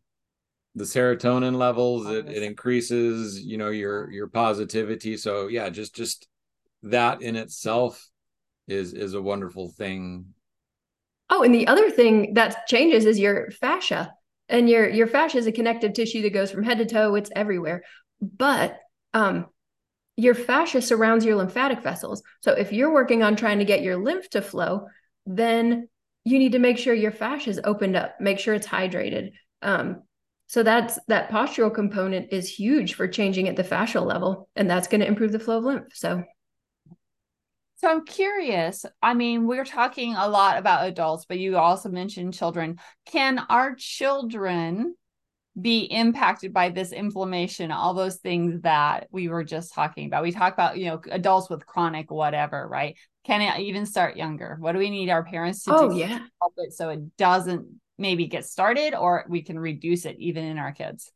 the 0.74 0.84
serotonin 0.84 1.56
levels 1.56 2.06
it, 2.08 2.28
it 2.28 2.42
increases 2.42 3.42
you 3.42 3.58
know 3.58 3.70
your 3.70 4.10
your 4.10 4.28
positivity. 4.28 5.16
So 5.16 5.48
yeah 5.48 5.68
just 5.68 5.94
just 5.94 6.28
that 6.82 7.22
in 7.22 7.36
itself 7.36 8.08
is 8.68 8.92
is 8.92 9.14
a 9.14 9.22
wonderful 9.22 9.70
thing. 9.70 10.26
Oh 11.28 11.42
and 11.42 11.54
the 11.54 11.66
other 11.66 11.90
thing 11.90 12.34
that 12.34 12.66
changes 12.66 13.04
is 13.04 13.18
your 13.18 13.50
fascia 13.50 14.12
and 14.48 14.68
your 14.68 14.88
your 14.88 15.06
fascia 15.06 15.38
is 15.38 15.46
a 15.46 15.52
connective 15.52 15.92
tissue 15.92 16.22
that 16.22 16.32
goes 16.32 16.50
from 16.50 16.62
head 16.62 16.78
to 16.78 16.86
toe 16.86 17.14
it's 17.16 17.30
everywhere. 17.34 17.82
But 18.20 18.78
um 19.12 19.46
your 20.16 20.34
fascia 20.34 20.82
surrounds 20.82 21.24
your 21.24 21.36
lymphatic 21.36 21.82
vessels. 21.82 22.22
So 22.42 22.52
if 22.52 22.72
you're 22.72 22.92
working 22.92 23.22
on 23.22 23.36
trying 23.36 23.58
to 23.58 23.64
get 23.64 23.82
your 23.82 23.96
lymph 23.96 24.30
to 24.30 24.42
flow 24.42 24.86
then 25.26 25.88
you 26.24 26.38
need 26.38 26.52
to 26.52 26.58
make 26.58 26.78
sure 26.78 26.94
your 26.94 27.12
fascia 27.12 27.50
is 27.50 27.60
opened 27.64 27.96
up 27.96 28.20
make 28.20 28.38
sure 28.38 28.54
it's 28.54 28.68
hydrated. 28.68 29.32
Um, 29.62 30.02
so 30.50 30.64
that's 30.64 30.98
that 31.06 31.30
postural 31.30 31.72
component 31.72 32.32
is 32.32 32.48
huge 32.48 32.94
for 32.94 33.06
changing 33.06 33.46
at 33.46 33.54
the 33.54 33.62
fascial 33.62 34.04
level, 34.04 34.48
and 34.56 34.68
that's 34.68 34.88
going 34.88 35.00
to 35.00 35.06
improve 35.06 35.30
the 35.30 35.38
flow 35.38 35.58
of 35.58 35.64
lymph. 35.64 35.94
So 35.94 36.24
so 37.76 37.88
I'm 37.88 38.04
curious. 38.04 38.84
I 39.00 39.14
mean, 39.14 39.46
we're 39.46 39.64
talking 39.64 40.16
a 40.16 40.26
lot 40.26 40.58
about 40.58 40.88
adults, 40.88 41.24
but 41.24 41.38
you 41.38 41.56
also 41.56 41.88
mentioned 41.88 42.34
children. 42.34 42.80
Can 43.06 43.38
our 43.48 43.76
children 43.76 44.96
be 45.60 45.82
impacted 45.82 46.52
by 46.52 46.70
this 46.70 46.90
inflammation, 46.90 47.70
all 47.70 47.94
those 47.94 48.16
things 48.16 48.62
that 48.62 49.06
we 49.12 49.28
were 49.28 49.44
just 49.44 49.72
talking 49.72 50.08
about? 50.08 50.24
We 50.24 50.32
talk 50.32 50.52
about, 50.52 50.78
you 50.78 50.86
know, 50.86 51.00
adults 51.12 51.48
with 51.48 51.64
chronic 51.64 52.10
whatever, 52.10 52.66
right? 52.66 52.98
Can 53.24 53.40
it 53.40 53.60
even 53.60 53.86
start 53.86 54.16
younger? 54.16 54.56
What 54.58 54.72
do 54.72 54.80
we 54.80 54.90
need 54.90 55.10
our 55.10 55.22
parents 55.22 55.62
to 55.62 55.76
oh, 55.76 55.90
do 55.90 55.96
yeah. 55.96 56.18
help 56.40 56.54
it 56.56 56.72
so 56.72 56.88
it 56.88 57.16
doesn't 57.16 57.68
maybe 58.00 58.26
get 58.26 58.46
started 58.46 58.94
or 58.94 59.24
we 59.28 59.42
can 59.42 59.58
reduce 59.58 60.04
it 60.04 60.16
even 60.18 60.44
in 60.44 60.58
our 60.58 60.72
kids. 60.72 61.10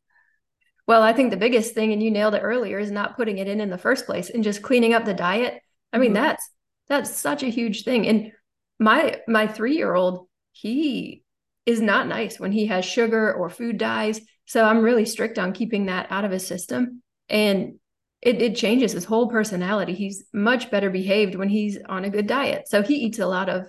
Well 0.87 1.01
i 1.01 1.13
think 1.13 1.31
the 1.31 1.37
biggest 1.37 1.73
thing 1.73 1.91
and 1.91 2.01
you 2.01 2.11
nailed 2.11 2.35
it 2.35 2.43
earlier 2.43 2.77
is 2.77 2.91
not 2.91 3.15
putting 3.15 3.39
it 3.39 3.47
in 3.47 3.59
in 3.59 3.69
the 3.69 3.77
first 3.77 4.05
place 4.05 4.29
and 4.29 4.43
just 4.43 4.61
cleaning 4.61 4.93
up 4.93 5.05
the 5.05 5.13
diet. 5.13 5.61
I 5.91 5.97
mean 5.97 6.13
mm-hmm. 6.13 6.23
that's 6.23 6.49
that's 6.87 7.11
such 7.11 7.43
a 7.43 7.47
huge 7.49 7.83
thing. 7.83 8.07
And 8.07 8.31
my 8.79 9.19
my 9.27 9.47
3 9.47 9.75
year 9.75 9.93
old 9.93 10.27
he 10.51 11.23
is 11.65 11.81
not 11.81 12.07
nice 12.07 12.39
when 12.39 12.51
he 12.51 12.67
has 12.67 12.85
sugar 12.85 13.33
or 13.33 13.49
food 13.49 13.77
dyes. 13.77 14.21
So 14.45 14.63
i'm 14.63 14.83
really 14.83 15.05
strict 15.05 15.39
on 15.39 15.53
keeping 15.53 15.87
that 15.87 16.07
out 16.11 16.25
of 16.25 16.31
his 16.31 16.45
system. 16.45 17.01
And 17.27 17.79
it, 18.21 18.41
it 18.41 18.55
changes 18.55 18.91
his 18.91 19.05
whole 19.05 19.27
personality. 19.27 19.93
He's 19.93 20.25
much 20.33 20.71
better 20.71 20.89
behaved 20.89 21.35
when 21.35 21.47
he's 21.47 21.77
on 21.87 22.05
a 22.05 22.09
good 22.09 22.27
diet. 22.27 22.67
So 22.67 22.81
he 22.81 22.95
eats 22.95 23.19
a 23.19 23.27
lot 23.27 23.49
of 23.49 23.67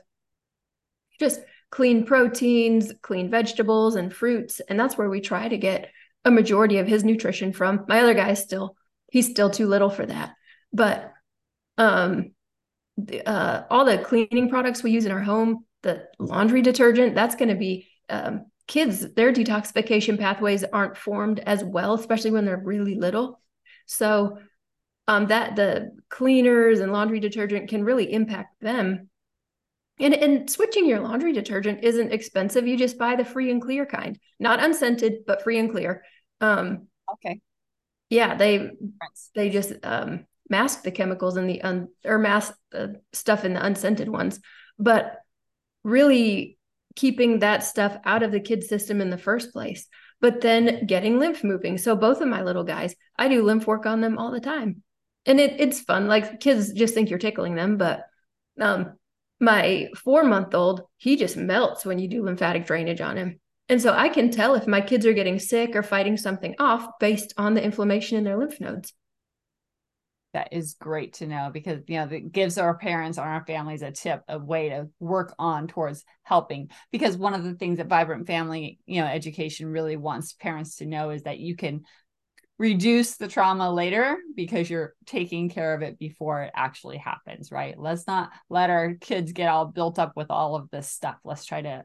just 1.21 1.41
clean 1.71 2.05
proteins, 2.05 2.93
clean 3.03 3.31
vegetables, 3.31 3.97
and 3.97 4.13
fruits. 4.13 4.61
And 4.69 4.79
that's 4.79 4.97
where 4.97 5.11
we 5.11 5.21
try 5.21 5.49
to 5.49 5.59
get 5.59 5.91
a 6.25 6.31
majority 6.31 6.79
of 6.79 6.87
his 6.87 7.05
nutrition 7.05 7.53
from. 7.53 7.85
My 7.89 8.01
other 8.01 8.15
guy 8.15 8.31
is 8.31 8.41
still, 8.41 8.77
he's 9.11 9.31
still 9.31 9.51
too 9.51 9.67
little 9.67 9.91
for 9.91 10.07
that. 10.07 10.35
But 10.73 11.13
um, 11.79 12.33
uh, 13.27 13.63
all 13.71 13.85
the 13.85 13.99
cleaning 13.99 14.49
products 14.49 14.83
we 14.83 14.91
use 14.91 15.07
in 15.07 15.13
our 15.13 15.23
home, 15.23 15.65
the 15.83 16.07
laundry 16.19 16.63
detergent, 16.63 17.15
that's 17.15 17.37
going 17.37 17.51
to 17.51 17.55
be 17.55 17.89
um, 18.09 18.47
kids, 18.67 19.13
their 19.15 19.33
detoxification 19.33 20.19
pathways 20.19 20.65
aren't 20.65 20.97
formed 20.97 21.41
as 21.41 21.63
well, 21.63 21.95
especially 21.95 22.31
when 22.31 22.45
they're 22.45 22.57
really 22.57 22.95
little. 22.95 23.41
So 23.87 24.39
um, 25.09 25.27
that 25.29 25.57
the 25.57 25.93
cleaners 26.09 26.81
and 26.81 26.93
laundry 26.93 27.21
detergent 27.21 27.69
can 27.69 27.85
really 27.85 28.13
impact 28.13 28.61
them. 28.61 29.09
And, 29.99 30.15
and 30.15 30.51
switching 30.51 30.87
your 30.87 31.01
laundry 31.01 31.33
detergent 31.33 31.83
isn't 31.83 32.13
expensive. 32.13 32.67
You 32.67 32.77
just 32.77 32.99
buy 32.99 33.17
the 33.17 33.25
free 33.25 33.51
and 33.51 33.63
clear 33.63 33.87
kind, 33.87 34.19
not 34.39 34.63
unscented, 34.63 35.25
but 35.27 35.43
free 35.43 35.59
and 35.59 35.71
clear. 35.71 36.05
Um, 36.41 36.89
okay. 37.15 37.41
Yeah, 38.11 38.35
they 38.35 38.71
they 39.35 39.51
just 39.51 39.73
um, 39.83 40.27
mask 40.49 40.83
the 40.83 40.91
chemicals 40.91 41.37
in 41.37 41.47
the 41.47 41.63
un 41.63 41.89
or 42.05 42.19
mask 42.19 42.55
the 42.71 43.01
stuff 43.13 43.45
in 43.45 43.55
the 43.55 43.65
unscented 43.65 44.09
ones, 44.09 44.39
but 44.79 45.17
really 45.83 46.59
keeping 46.95 47.41
that 47.41 47.65
stuff 47.65 47.97
out 48.05 48.23
of 48.23 48.33
the 48.33 48.41
kid 48.41 48.65
system 48.65 49.01
in 49.01 49.11
the 49.11 49.19
first 49.19 49.53
place. 49.53 49.87
But 50.21 50.41
then 50.41 50.87
getting 50.87 51.19
lymph 51.19 51.43
moving. 51.43 51.79
So 51.79 51.97
both 51.97 52.21
of 52.21 52.29
my 52.29 52.43
little 52.43 52.65
guys, 52.65 52.95
I 53.19 53.29
do 53.29 53.43
lymph 53.43 53.67
work 53.67 53.87
on 53.87 54.01
them 54.01 54.19
all 54.19 54.31
the 54.31 54.41
time 54.41 54.83
and 55.27 55.41
it, 55.41 55.57
it's 55.59 55.81
fun. 55.81 56.07
Like 56.07 56.41
kids 56.41 56.73
just 56.73 56.95
think 56.95 57.11
you're 57.11 57.19
tickling 57.19 57.55
them, 57.55 57.77
but 57.77 58.07
um, 58.61 58.95
my 59.41 59.89
four 59.97 60.25
month 60.25 60.55
old, 60.55 60.83
he 60.97 61.17
just 61.17 61.37
melts 61.37 61.85
when 61.85 61.99
you 61.99 62.09
do 62.09 62.25
lymphatic 62.25 62.67
drainage 62.67 63.01
on 63.01 63.17
him. 63.17 63.41
And 63.69 63.83
so 63.83 63.93
I 63.93 64.09
can 64.09 64.31
tell 64.31 64.55
if 64.55 64.67
my 64.67 64.81
kids 64.81 65.07
are 65.07 65.13
getting 65.13 65.39
sick 65.39 65.75
or 65.75 65.83
fighting 65.83 66.17
something 66.17 66.55
off 66.59 66.87
based 67.01 67.35
on 67.37 67.55
the 67.55 67.65
inflammation 67.65 68.17
in 68.17 68.25
their 68.25 68.39
lymph 68.39 68.61
nodes. 68.61 68.93
That 70.33 70.53
is 70.53 70.75
great 70.75 71.15
to 71.15 71.27
know 71.27 71.51
because 71.53 71.81
you 71.87 71.97
know 71.97 72.07
that 72.07 72.31
gives 72.31 72.59
our 72.59 72.77
parents 72.77 73.17
and 73.17 73.27
our 73.27 73.45
families 73.47 73.81
a 73.81 73.91
tip, 73.91 74.23
a 74.29 74.39
way 74.39 74.69
to 74.69 74.89
work 75.01 75.35
on 75.39 75.67
towards 75.67 76.05
helping. 76.23 76.69
Because 76.93 77.17
one 77.17 77.33
of 77.33 77.43
the 77.43 77.55
things 77.55 77.79
that 77.79 77.87
Vibrant 77.87 78.27
Family, 78.27 78.79
you 78.85 79.01
know, 79.01 79.07
education 79.07 79.69
really 79.69 79.97
wants 79.97 80.35
parents 80.35 80.77
to 80.77 80.87
know 80.87 81.11
is 81.11 81.23
that 81.23 81.39
you 81.39 81.57
can 81.57 81.85
reduce 82.59 83.17
the 83.17 83.29
trauma 83.29 83.71
later 83.71 84.17
because 84.35 84.71
you're 84.71 84.95
taking 85.05 85.51
care 85.51 85.75
of 85.75 85.83
it 85.83 85.99
before 85.99 86.43
it 86.43 86.53
actually 86.55 86.97
happens, 86.97 87.53
right? 87.53 87.79
Let's 87.79 88.07
not 88.07 88.31
let 88.49 88.71
our 88.71 88.95
kids 88.95 89.33
get 89.33 89.49
all 89.49 89.67
built 89.67 89.99
up 89.99 90.13
with 90.17 90.31
all 90.31 90.57
of 90.57 90.71
this 90.71 90.89
stuff. 90.89 91.17
Let's 91.25 91.45
try 91.45 91.63
to 91.63 91.85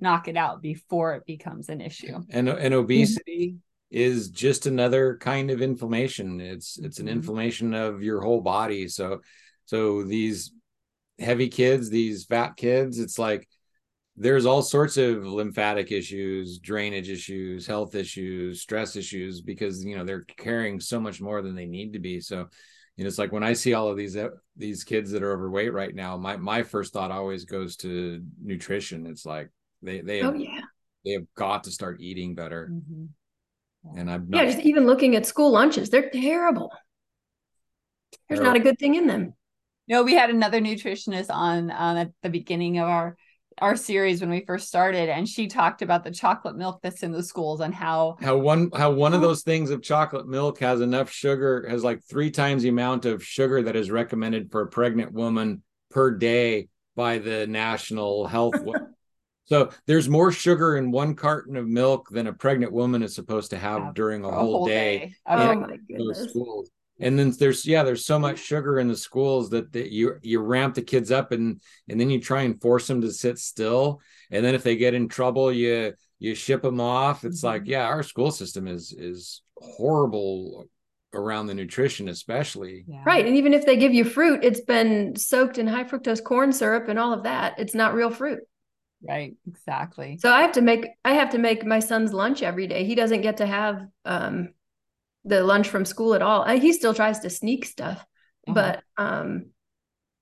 knock 0.00 0.28
it 0.28 0.36
out 0.36 0.62
before 0.62 1.14
it 1.14 1.26
becomes 1.26 1.68
an 1.68 1.80
issue. 1.80 2.18
And 2.30 2.48
and 2.48 2.74
obesity 2.74 3.56
is 3.90 4.30
just 4.30 4.66
another 4.66 5.16
kind 5.18 5.50
of 5.50 5.62
inflammation. 5.62 6.40
It's 6.40 6.78
it's 6.78 6.98
an 6.98 7.06
mm-hmm. 7.06 7.16
inflammation 7.16 7.74
of 7.74 8.02
your 8.02 8.20
whole 8.20 8.40
body. 8.40 8.88
So 8.88 9.20
so 9.66 10.02
these 10.02 10.52
heavy 11.18 11.48
kids, 11.48 11.90
these 11.90 12.24
fat 12.24 12.56
kids, 12.56 12.98
it's 12.98 13.18
like 13.18 13.46
there's 14.20 14.44
all 14.44 14.60
sorts 14.60 14.98
of 14.98 15.24
lymphatic 15.24 15.90
issues, 15.90 16.58
drainage 16.58 17.08
issues, 17.08 17.66
health 17.66 17.94
issues, 17.94 18.60
stress 18.60 18.94
issues 18.94 19.40
because 19.40 19.82
you 19.82 19.96
know 19.96 20.04
they're 20.04 20.24
carrying 20.36 20.78
so 20.78 21.00
much 21.00 21.22
more 21.22 21.40
than 21.40 21.54
they 21.54 21.64
need 21.64 21.94
to 21.94 21.98
be. 21.98 22.20
So, 22.20 22.46
you 22.96 23.04
know, 23.04 23.08
it's 23.08 23.18
like 23.18 23.32
when 23.32 23.42
I 23.42 23.54
see 23.54 23.72
all 23.72 23.88
of 23.88 23.96
these 23.96 24.16
uh, 24.16 24.28
these 24.56 24.84
kids 24.84 25.10
that 25.12 25.22
are 25.22 25.32
overweight 25.32 25.72
right 25.72 25.94
now, 25.94 26.18
my 26.18 26.36
my 26.36 26.62
first 26.62 26.92
thought 26.92 27.10
always 27.10 27.46
goes 27.46 27.76
to 27.76 28.22
nutrition. 28.42 29.06
It's 29.06 29.24
like 29.24 29.48
they 29.80 30.02
they 30.02 30.18
have, 30.18 30.34
oh 30.34 30.38
yeah 30.38 30.60
they 31.04 31.12
have 31.12 31.24
got 31.34 31.64
to 31.64 31.70
start 31.70 32.00
eating 32.00 32.34
better. 32.34 32.68
Mm-hmm. 32.70 33.98
And 33.98 34.10
I'm 34.10 34.28
not, 34.28 34.44
yeah, 34.44 34.50
just 34.52 34.66
even 34.66 34.84
looking 34.84 35.16
at 35.16 35.24
school 35.24 35.50
lunches, 35.50 35.88
they're 35.88 36.10
terrible. 36.10 36.70
There's 38.28 38.40
terrible. 38.40 38.58
not 38.58 38.60
a 38.60 38.64
good 38.64 38.78
thing 38.78 38.96
in 38.96 39.06
them. 39.06 39.32
no, 39.88 40.02
we 40.02 40.14
had 40.14 40.28
another 40.28 40.60
nutritionist 40.60 41.30
on 41.30 41.70
on 41.70 41.96
at 41.96 42.12
the 42.22 42.28
beginning 42.28 42.78
of 42.78 42.86
our 42.86 43.16
our 43.60 43.76
series 43.76 44.20
when 44.20 44.30
we 44.30 44.44
first 44.44 44.68
started 44.68 45.08
and 45.08 45.28
she 45.28 45.46
talked 45.46 45.82
about 45.82 46.02
the 46.02 46.10
chocolate 46.10 46.56
milk 46.56 46.80
that's 46.82 47.02
in 47.02 47.12
the 47.12 47.22
schools 47.22 47.60
and 47.60 47.74
how 47.74 48.16
how 48.20 48.36
one 48.36 48.70
how 48.74 48.90
one 48.90 49.12
of 49.12 49.22
oh. 49.22 49.26
those 49.26 49.42
things 49.42 49.70
of 49.70 49.82
chocolate 49.82 50.26
milk 50.26 50.58
has 50.58 50.80
enough 50.80 51.10
sugar 51.10 51.66
has 51.68 51.84
like 51.84 52.02
three 52.04 52.30
times 52.30 52.62
the 52.62 52.68
amount 52.68 53.04
of 53.04 53.24
sugar 53.24 53.62
that 53.62 53.76
is 53.76 53.90
recommended 53.90 54.50
for 54.50 54.62
a 54.62 54.66
pregnant 54.66 55.12
woman 55.12 55.62
per 55.90 56.10
day 56.10 56.68
by 56.96 57.18
the 57.18 57.46
national 57.46 58.26
health 58.26 58.54
so 59.44 59.70
there's 59.86 60.08
more 60.08 60.32
sugar 60.32 60.76
in 60.76 60.90
one 60.90 61.14
carton 61.14 61.56
of 61.56 61.66
milk 61.66 62.08
than 62.10 62.26
a 62.26 62.32
pregnant 62.32 62.72
woman 62.72 63.02
is 63.02 63.14
supposed 63.14 63.50
to 63.50 63.58
have 63.58 63.80
yeah, 63.80 63.90
during 63.94 64.24
a, 64.24 64.28
a 64.28 64.32
whole, 64.32 64.58
whole, 64.58 64.66
day, 64.66 64.98
day. 64.98 65.14
oh 65.26 65.54
my 65.54 65.76
goodness. 65.88 66.30
schools 66.30 66.70
and 67.00 67.18
then 67.18 67.30
there's 67.38 67.66
yeah 67.66 67.82
there's 67.82 68.04
so 68.04 68.18
much 68.18 68.38
sugar 68.38 68.78
in 68.78 68.88
the 68.88 68.96
schools 68.96 69.50
that, 69.50 69.72
that 69.72 69.90
you 69.90 70.18
you 70.22 70.40
ramp 70.40 70.74
the 70.74 70.82
kids 70.82 71.10
up 71.10 71.32
and 71.32 71.62
and 71.88 72.00
then 72.00 72.10
you 72.10 72.20
try 72.20 72.42
and 72.42 72.60
force 72.60 72.86
them 72.86 73.00
to 73.00 73.10
sit 73.10 73.38
still. 73.38 74.00
And 74.30 74.44
then 74.44 74.54
if 74.54 74.62
they 74.62 74.76
get 74.76 74.94
in 74.94 75.08
trouble 75.08 75.52
you 75.52 75.94
you 76.18 76.34
ship 76.34 76.62
them 76.62 76.80
off. 76.80 77.24
It's 77.24 77.38
mm-hmm. 77.38 77.46
like 77.46 77.62
yeah 77.64 77.86
our 77.86 78.02
school 78.02 78.30
system 78.30 78.68
is 78.68 78.92
is 78.92 79.42
horrible 79.56 80.66
around 81.12 81.46
the 81.46 81.54
nutrition 81.54 82.08
especially. 82.08 82.84
Yeah. 82.86 83.02
right. 83.04 83.26
And 83.26 83.36
even 83.36 83.54
if 83.54 83.66
they 83.66 83.76
give 83.76 83.94
you 83.94 84.04
fruit 84.04 84.44
it's 84.44 84.60
been 84.60 85.16
soaked 85.16 85.58
in 85.58 85.66
high 85.66 85.84
fructose 85.84 86.22
corn 86.22 86.52
syrup 86.52 86.88
and 86.88 86.98
all 86.98 87.12
of 87.12 87.24
that. 87.24 87.58
It's 87.58 87.74
not 87.74 87.94
real 87.94 88.10
fruit. 88.10 88.40
Right. 89.02 89.34
Exactly. 89.48 90.18
So 90.20 90.30
i 90.30 90.42
have 90.42 90.52
to 90.52 90.60
make 90.60 90.86
i 91.04 91.14
have 91.14 91.30
to 91.30 91.38
make 91.38 91.64
my 91.64 91.78
son's 91.78 92.12
lunch 92.12 92.42
every 92.42 92.66
day. 92.66 92.84
He 92.84 92.94
doesn't 92.94 93.22
get 93.22 93.38
to 93.38 93.46
have 93.46 93.86
um 94.04 94.50
the 95.30 95.42
lunch 95.42 95.68
from 95.68 95.84
school 95.84 96.14
at 96.14 96.22
all. 96.22 96.46
He 96.46 96.72
still 96.72 96.92
tries 96.92 97.20
to 97.20 97.30
sneak 97.30 97.64
stuff, 97.64 98.04
uh-huh. 98.46 98.54
but 98.54 98.82
um, 98.98 99.46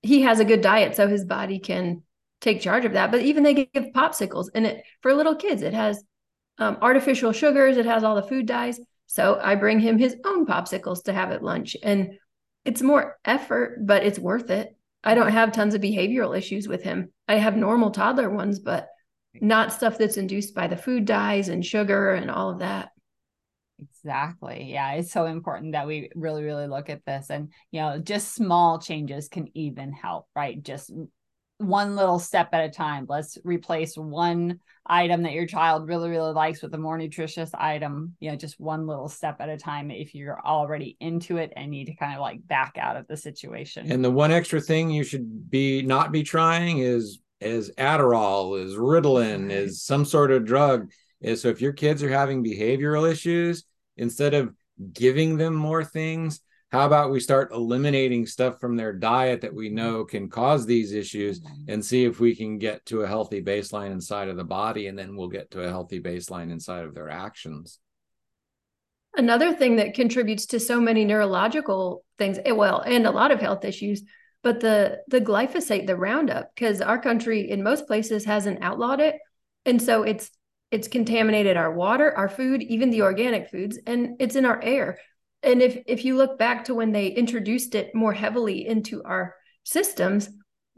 he 0.01 0.21
has 0.21 0.39
a 0.39 0.45
good 0.45 0.61
diet, 0.61 0.95
so 0.95 1.07
his 1.07 1.25
body 1.25 1.59
can 1.59 2.03
take 2.39 2.61
charge 2.61 2.85
of 2.85 2.93
that. 2.93 3.11
But 3.11 3.21
even 3.23 3.43
they 3.43 3.53
give 3.53 3.93
popsicles, 3.93 4.47
and 4.53 4.65
it 4.65 4.83
for 5.01 5.13
little 5.13 5.35
kids, 5.35 5.61
it 5.61 5.73
has 5.73 6.01
um, 6.57 6.77
artificial 6.81 7.33
sugars, 7.33 7.77
it 7.77 7.85
has 7.85 8.03
all 8.03 8.15
the 8.15 8.23
food 8.23 8.45
dyes. 8.45 8.79
So 9.07 9.39
I 9.41 9.55
bring 9.55 9.79
him 9.79 9.97
his 9.97 10.15
own 10.23 10.45
popsicles 10.45 11.03
to 11.05 11.13
have 11.13 11.31
at 11.31 11.43
lunch, 11.43 11.75
and 11.83 12.19
it's 12.63 12.81
more 12.81 13.17
effort, 13.25 13.79
but 13.85 14.03
it's 14.03 14.19
worth 14.19 14.49
it. 14.51 14.75
I 15.03 15.15
don't 15.15 15.31
have 15.31 15.51
tons 15.51 15.73
of 15.73 15.81
behavioral 15.81 16.37
issues 16.37 16.67
with 16.67 16.83
him. 16.83 17.11
I 17.27 17.35
have 17.35 17.57
normal 17.57 17.89
toddler 17.89 18.29
ones, 18.29 18.59
but 18.59 18.87
not 19.41 19.73
stuff 19.73 19.97
that's 19.97 20.17
induced 20.17 20.53
by 20.53 20.67
the 20.67 20.77
food 20.77 21.05
dyes 21.05 21.49
and 21.49 21.65
sugar 21.65 22.11
and 22.11 22.29
all 22.29 22.49
of 22.51 22.59
that. 22.59 22.89
Exactly. 24.03 24.71
Yeah. 24.71 24.93
It's 24.93 25.11
so 25.11 25.25
important 25.25 25.73
that 25.73 25.87
we 25.87 26.09
really, 26.15 26.43
really 26.43 26.67
look 26.67 26.89
at 26.89 27.05
this. 27.05 27.29
And, 27.29 27.51
you 27.71 27.81
know, 27.81 27.99
just 27.99 28.33
small 28.33 28.79
changes 28.79 29.27
can 29.27 29.49
even 29.55 29.91
help, 29.91 30.27
right? 30.35 30.61
Just 30.61 30.91
one 31.57 31.97
little 31.97 32.19
step 32.19 32.49
at 32.53 32.63
a 32.63 32.69
time. 32.69 33.05
Let's 33.09 33.37
replace 33.43 33.97
one 33.97 34.61
item 34.85 35.23
that 35.23 35.33
your 35.33 35.45
child 35.45 35.87
really, 35.89 36.09
really 36.09 36.31
likes 36.31 36.61
with 36.61 36.73
a 36.73 36.77
more 36.77 36.97
nutritious 36.97 37.51
item, 37.53 38.15
you 38.21 38.31
know, 38.31 38.37
just 38.37 38.59
one 38.59 38.87
little 38.87 39.09
step 39.09 39.37
at 39.41 39.49
a 39.49 39.57
time 39.57 39.91
if 39.91 40.15
you're 40.15 40.39
already 40.39 40.95
into 41.01 41.37
it 41.37 41.51
and 41.55 41.69
need 41.69 41.85
to 41.85 41.95
kind 41.95 42.13
of 42.13 42.21
like 42.21 42.47
back 42.47 42.77
out 42.79 42.95
of 42.95 43.07
the 43.07 43.17
situation. 43.17 43.91
And 43.91 44.03
the 44.03 44.11
one 44.11 44.31
extra 44.31 44.61
thing 44.61 44.89
you 44.89 45.03
should 45.03 45.49
be 45.49 45.81
not 45.81 46.11
be 46.11 46.23
trying 46.23 46.79
is 46.79 47.19
is 47.41 47.71
Adderall, 47.77 48.61
is 48.61 48.75
Ritalin, 48.75 49.49
is 49.49 49.81
some 49.81 50.05
sort 50.05 50.31
of 50.31 50.45
drug. 50.45 50.91
Is 51.21 51.41
so 51.41 51.49
if 51.49 51.61
your 51.61 51.73
kids 51.73 52.01
are 52.03 52.09
having 52.09 52.43
behavioral 52.43 53.09
issues, 53.09 53.65
instead 53.99 54.33
of 54.33 54.53
giving 54.93 55.37
them 55.37 55.53
more 55.53 55.83
things 55.83 56.41
how 56.71 56.85
about 56.85 57.09
we 57.09 57.19
start 57.19 57.51
eliminating 57.51 58.27
stuff 58.27 58.59
from 58.59 58.75
their 58.75 58.93
diet 58.93 59.41
that 59.41 59.53
we 59.53 59.69
know 59.69 60.05
can 60.05 60.29
cause 60.29 60.65
these 60.65 60.91
issues 60.91 61.41
and 61.67 61.83
see 61.83 62.05
if 62.05 62.19
we 62.19 62.35
can 62.35 62.59
get 62.59 62.85
to 62.85 63.01
a 63.01 63.07
healthy 63.07 63.41
baseline 63.41 63.91
inside 63.91 64.27
of 64.29 64.37
the 64.37 64.43
body 64.43 64.85
and 64.87 64.97
then 64.97 65.15
we'll 65.15 65.29
get 65.29 65.49
to 65.51 65.63
a 65.63 65.69
healthy 65.69 65.99
baseline 65.99 66.51
inside 66.51 66.85
of 66.85 66.93
their 66.93 67.09
actions. 67.09 67.79
Another 69.15 69.51
thing 69.51 69.77
that 69.77 69.95
contributes 69.95 70.45
to 70.47 70.59
so 70.59 70.79
many 70.79 71.05
neurological 71.05 72.05
things 72.19 72.37
eh, 72.45 72.51
well 72.51 72.81
and 72.81 73.07
a 73.07 73.11
lot 73.11 73.31
of 73.31 73.41
health 73.41 73.65
issues 73.65 74.03
but 74.43 74.59
the 74.59 74.99
the 75.07 75.19
glyphosate 75.19 75.87
the 75.87 75.97
roundup 75.97 76.53
because 76.53 76.81
our 76.81 77.01
country 77.01 77.49
in 77.49 77.63
most 77.63 77.87
places 77.87 78.25
hasn't 78.25 78.61
outlawed 78.61 78.99
it. 78.99 79.15
And 79.65 79.81
so 79.81 80.03
it's 80.03 80.31
it's 80.71 80.87
contaminated 80.87 81.57
our 81.57 81.71
water, 81.71 82.15
our 82.15 82.29
food, 82.29 82.61
even 82.63 82.89
the 82.89 83.01
organic 83.01 83.49
foods, 83.49 83.79
and 83.87 84.15
it's 84.19 84.35
in 84.35 84.45
our 84.45 84.61
air. 84.61 84.99
And 85.41 85.61
if 85.61 85.77
if 85.87 86.05
you 86.05 86.17
look 86.17 86.37
back 86.37 86.65
to 86.65 86.75
when 86.75 86.91
they 86.91 87.07
introduced 87.07 87.75
it 87.75 87.95
more 87.95 88.13
heavily 88.13 88.67
into 88.67 89.03
our 89.03 89.35
systems, 89.63 90.29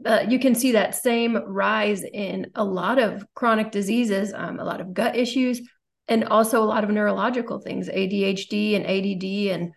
uh, 0.04 0.24
you 0.28 0.38
can 0.38 0.54
see 0.54 0.72
that 0.72 0.94
same 0.94 1.36
rise 1.46 2.04
in 2.04 2.50
a 2.54 2.64
lot 2.64 2.98
of 2.98 3.24
chronic 3.34 3.70
diseases, 3.70 4.32
um, 4.34 4.58
a 4.58 4.64
lot 4.64 4.80
of 4.80 4.94
gut 4.94 5.16
issues, 5.16 5.60
and 6.08 6.24
also 6.24 6.62
a 6.62 6.64
lot 6.64 6.84
of 6.84 6.90
neurological 6.90 7.58
things, 7.58 7.88
ADHD 7.88 8.74
and 8.76 8.86
ADD, 8.86 9.52
and 9.54 9.72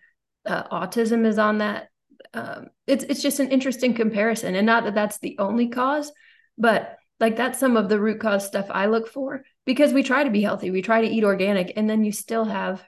uh, 0.46 0.68
autism 0.68 1.26
is 1.26 1.38
on 1.38 1.58
that. 1.58 1.88
Um, 2.34 2.68
it's 2.86 3.04
it's 3.04 3.22
just 3.22 3.40
an 3.40 3.50
interesting 3.50 3.94
comparison, 3.94 4.54
and 4.54 4.66
not 4.66 4.84
that 4.84 4.94
that's 4.94 5.18
the 5.18 5.36
only 5.38 5.68
cause, 5.68 6.12
but 6.58 6.96
Like 7.20 7.36
that's 7.36 7.58
some 7.58 7.76
of 7.76 7.88
the 7.88 8.00
root 8.00 8.20
cause 8.20 8.46
stuff 8.46 8.66
I 8.70 8.86
look 8.86 9.08
for 9.08 9.42
because 9.66 9.92
we 9.92 10.02
try 10.02 10.24
to 10.24 10.30
be 10.30 10.40
healthy, 10.42 10.70
we 10.70 10.80
try 10.80 11.02
to 11.02 11.08
eat 11.08 11.24
organic, 11.24 11.72
and 11.76 11.90
then 11.90 12.04
you 12.04 12.12
still 12.12 12.44
have 12.46 12.82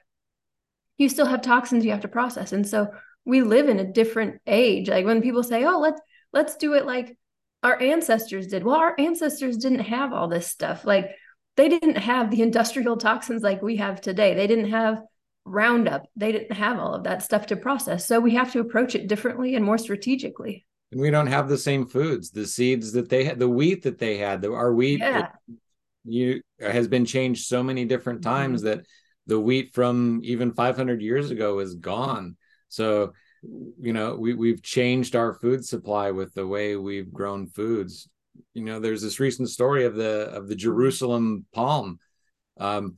you 0.97 1.07
still 1.07 1.27
have 1.27 1.41
toxins 1.41 1.85
you 1.85 1.91
have 1.91 2.01
to 2.01 2.09
process. 2.09 2.51
And 2.51 2.67
so 2.67 2.89
we 3.23 3.41
live 3.41 3.69
in 3.69 3.79
a 3.79 3.91
different 3.91 4.41
age. 4.47 4.89
Like 4.89 5.05
when 5.05 5.21
people 5.21 5.43
say, 5.43 5.63
"Oh, 5.65 5.79
let's 5.79 6.01
let's 6.33 6.55
do 6.55 6.73
it 6.73 6.85
like 6.85 7.17
our 7.61 7.79
ancestors 7.79 8.47
did." 8.47 8.63
Well, 8.63 8.75
our 8.75 8.95
ancestors 8.97 9.57
didn't 9.57 9.79
have 9.79 10.13
all 10.13 10.27
this 10.27 10.47
stuff. 10.47 10.85
Like 10.85 11.11
they 11.55 11.69
didn't 11.69 11.97
have 11.97 12.31
the 12.31 12.41
industrial 12.47 12.97
toxins 12.97 13.43
like 13.43 13.61
we 13.61 13.77
have 13.77 14.01
today. 14.01 14.33
They 14.33 14.47
didn't 14.47 14.71
have 14.71 15.01
Roundup. 15.45 16.05
They 16.15 16.31
didn't 16.31 16.55
have 16.55 16.79
all 16.79 16.93
of 16.93 17.03
that 17.05 17.23
stuff 17.23 17.47
to 17.47 17.55
process. 17.55 18.05
So 18.05 18.19
we 18.19 18.35
have 18.35 18.51
to 18.53 18.59
approach 18.59 18.93
it 18.93 19.07
differently 19.07 19.55
and 19.55 19.65
more 19.65 19.77
strategically. 19.77 20.65
And 20.91 21.01
we 21.01 21.11
don't 21.11 21.27
have 21.27 21.49
the 21.49 21.57
same 21.57 21.87
foods. 21.87 22.29
The 22.29 22.45
seeds 22.45 22.91
that 22.91 23.09
they 23.09 23.23
had, 23.23 23.39
the 23.39 23.49
wheat 23.49 23.83
that 23.83 23.97
they 23.97 24.17
had, 24.17 24.41
the, 24.41 24.53
our 24.53 24.73
wheat 24.73 24.99
Yeah. 24.99 25.29
You 26.05 26.41
uh, 26.63 26.69
has 26.69 26.87
been 26.87 27.05
changed 27.05 27.45
so 27.45 27.63
many 27.63 27.85
different 27.85 28.21
mm-hmm. 28.21 28.29
times 28.29 28.61
that 28.63 28.85
the 29.27 29.39
wheat 29.39 29.73
from 29.73 30.21
even 30.23 30.53
500 30.53 31.01
years 31.01 31.31
ago 31.31 31.59
is 31.59 31.75
gone. 31.75 32.35
So, 32.67 33.13
you 33.41 33.93
know, 33.93 34.15
we 34.15 34.33
we've 34.33 34.61
changed 34.61 35.15
our 35.15 35.33
food 35.33 35.65
supply 35.65 36.11
with 36.11 36.33
the 36.33 36.47
way 36.47 36.75
we've 36.75 37.11
grown 37.11 37.47
foods. 37.47 38.09
You 38.53 38.63
know, 38.63 38.79
there's 38.79 39.01
this 39.01 39.19
recent 39.19 39.49
story 39.49 39.85
of 39.85 39.95
the 39.95 40.29
of 40.31 40.47
the 40.47 40.55
mm-hmm. 40.55 40.59
Jerusalem 40.59 41.45
palm. 41.53 41.99
Um, 42.57 42.95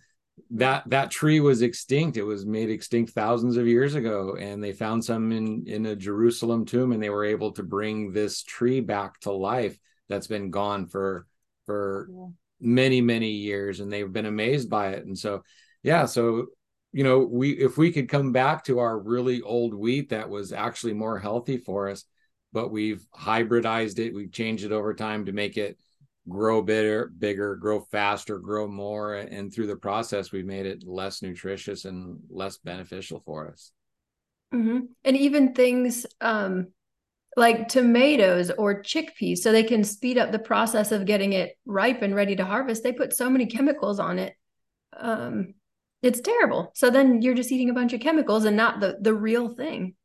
that 0.52 0.84
that 0.90 1.12
tree 1.12 1.40
was 1.40 1.62
extinct. 1.62 2.18
It 2.18 2.24
was 2.24 2.46
made 2.46 2.70
extinct 2.70 3.14
thousands 3.14 3.58
of 3.58 3.68
years 3.68 3.96
ago, 3.96 4.36
and 4.40 4.64
they 4.64 4.74
found 4.74 5.04
some 5.04 5.32
in 5.32 5.66
in 5.68 5.86
a 5.86 5.96
Jerusalem 5.96 6.66
tomb, 6.66 6.92
and 6.92 7.02
they 7.02 7.10
were 7.10 7.26
able 7.26 7.52
to 7.54 7.64
bring 7.64 8.12
this 8.12 8.44
tree 8.44 8.80
back 8.80 9.20
to 9.22 9.32
life. 9.32 9.78
That's 10.10 10.28
been 10.28 10.50
gone 10.50 10.88
for 10.88 11.28
for 11.66 12.08
Cool. 12.10 12.34
Many 12.62 13.02
many 13.02 13.32
years 13.32 13.80
and 13.80 13.92
they've 13.92 14.14
been 14.14 14.26
amazed 14.26 14.70
by 14.70 14.90
it 14.90 15.06
and 15.06 15.18
so 15.18 15.44
yeah 15.84 16.06
so 16.06 16.48
you 16.92 17.04
know 17.04 17.20
we 17.20 17.52
if 17.52 17.78
we 17.78 17.92
could 17.92 18.08
come 18.08 18.32
back 18.32 18.64
to 18.64 18.80
our 18.80 19.00
really 19.00 19.42
old 19.42 19.74
wheat 19.74 20.10
that 20.10 20.30
was 20.30 20.54
actually 20.54 20.94
more 20.94 21.18
healthy 21.18 21.58
for 21.58 21.90
us 21.90 22.06
but 22.54 22.72
we've 22.72 23.06
hybridized 23.16 24.00
it 24.00 24.14
we've 24.14 24.32
changed 24.32 24.64
it 24.64 24.72
over 24.72 24.94
time 24.94 25.26
to 25.26 25.32
make 25.32 25.58
it 25.58 25.78
grow 26.30 26.62
bigger 26.62 27.12
bigger 27.18 27.56
grow 27.56 27.80
faster 27.80 28.38
grow 28.38 28.68
more 28.68 29.16
and 29.16 29.52
through 29.52 29.68
the 29.68 29.76
process 29.76 30.32
we've 30.32 30.46
made 30.46 30.68
it 30.68 30.84
less 30.86 31.22
nutritious 31.24 31.86
and 31.86 32.20
less 32.30 32.58
beneficial 32.58 33.20
for 33.20 33.50
us 33.50 33.72
Mhm. 34.54 34.90
And 35.06 35.18
even 35.18 35.54
things 35.54 36.06
um, 36.20 36.68
like 37.38 37.68
tomatoes 37.70 38.52
or 38.52 38.84
chickpeas, 38.84 39.38
so 39.40 39.52
they 39.52 39.64
can 39.64 39.84
speed 39.84 40.18
up 40.18 40.32
the 40.32 40.40
process 40.40 40.92
of 40.92 41.06
getting 41.06 41.34
it 41.34 41.58
ripe 41.66 42.02
and 42.02 42.16
ready 42.16 42.36
to 42.36 42.46
harvest. 42.46 42.84
They 42.84 42.92
put 42.92 43.14
so 43.14 43.30
many 43.30 43.46
chemicals 43.46 44.00
on 44.00 44.20
it. 44.20 44.34
Um, 44.98 45.54
it's 46.02 46.20
terrible. 46.20 46.72
So 46.76 46.90
then 46.90 47.22
you're 47.22 47.36
just 47.36 47.52
eating 47.52 47.70
a 47.70 47.74
bunch 47.74 47.94
of 47.94 48.02
chemicals 48.02 48.46
and 48.46 48.58
not 48.58 48.80
the 48.80 48.98
the 49.00 49.14
real 49.14 49.50
thing. 49.50 49.96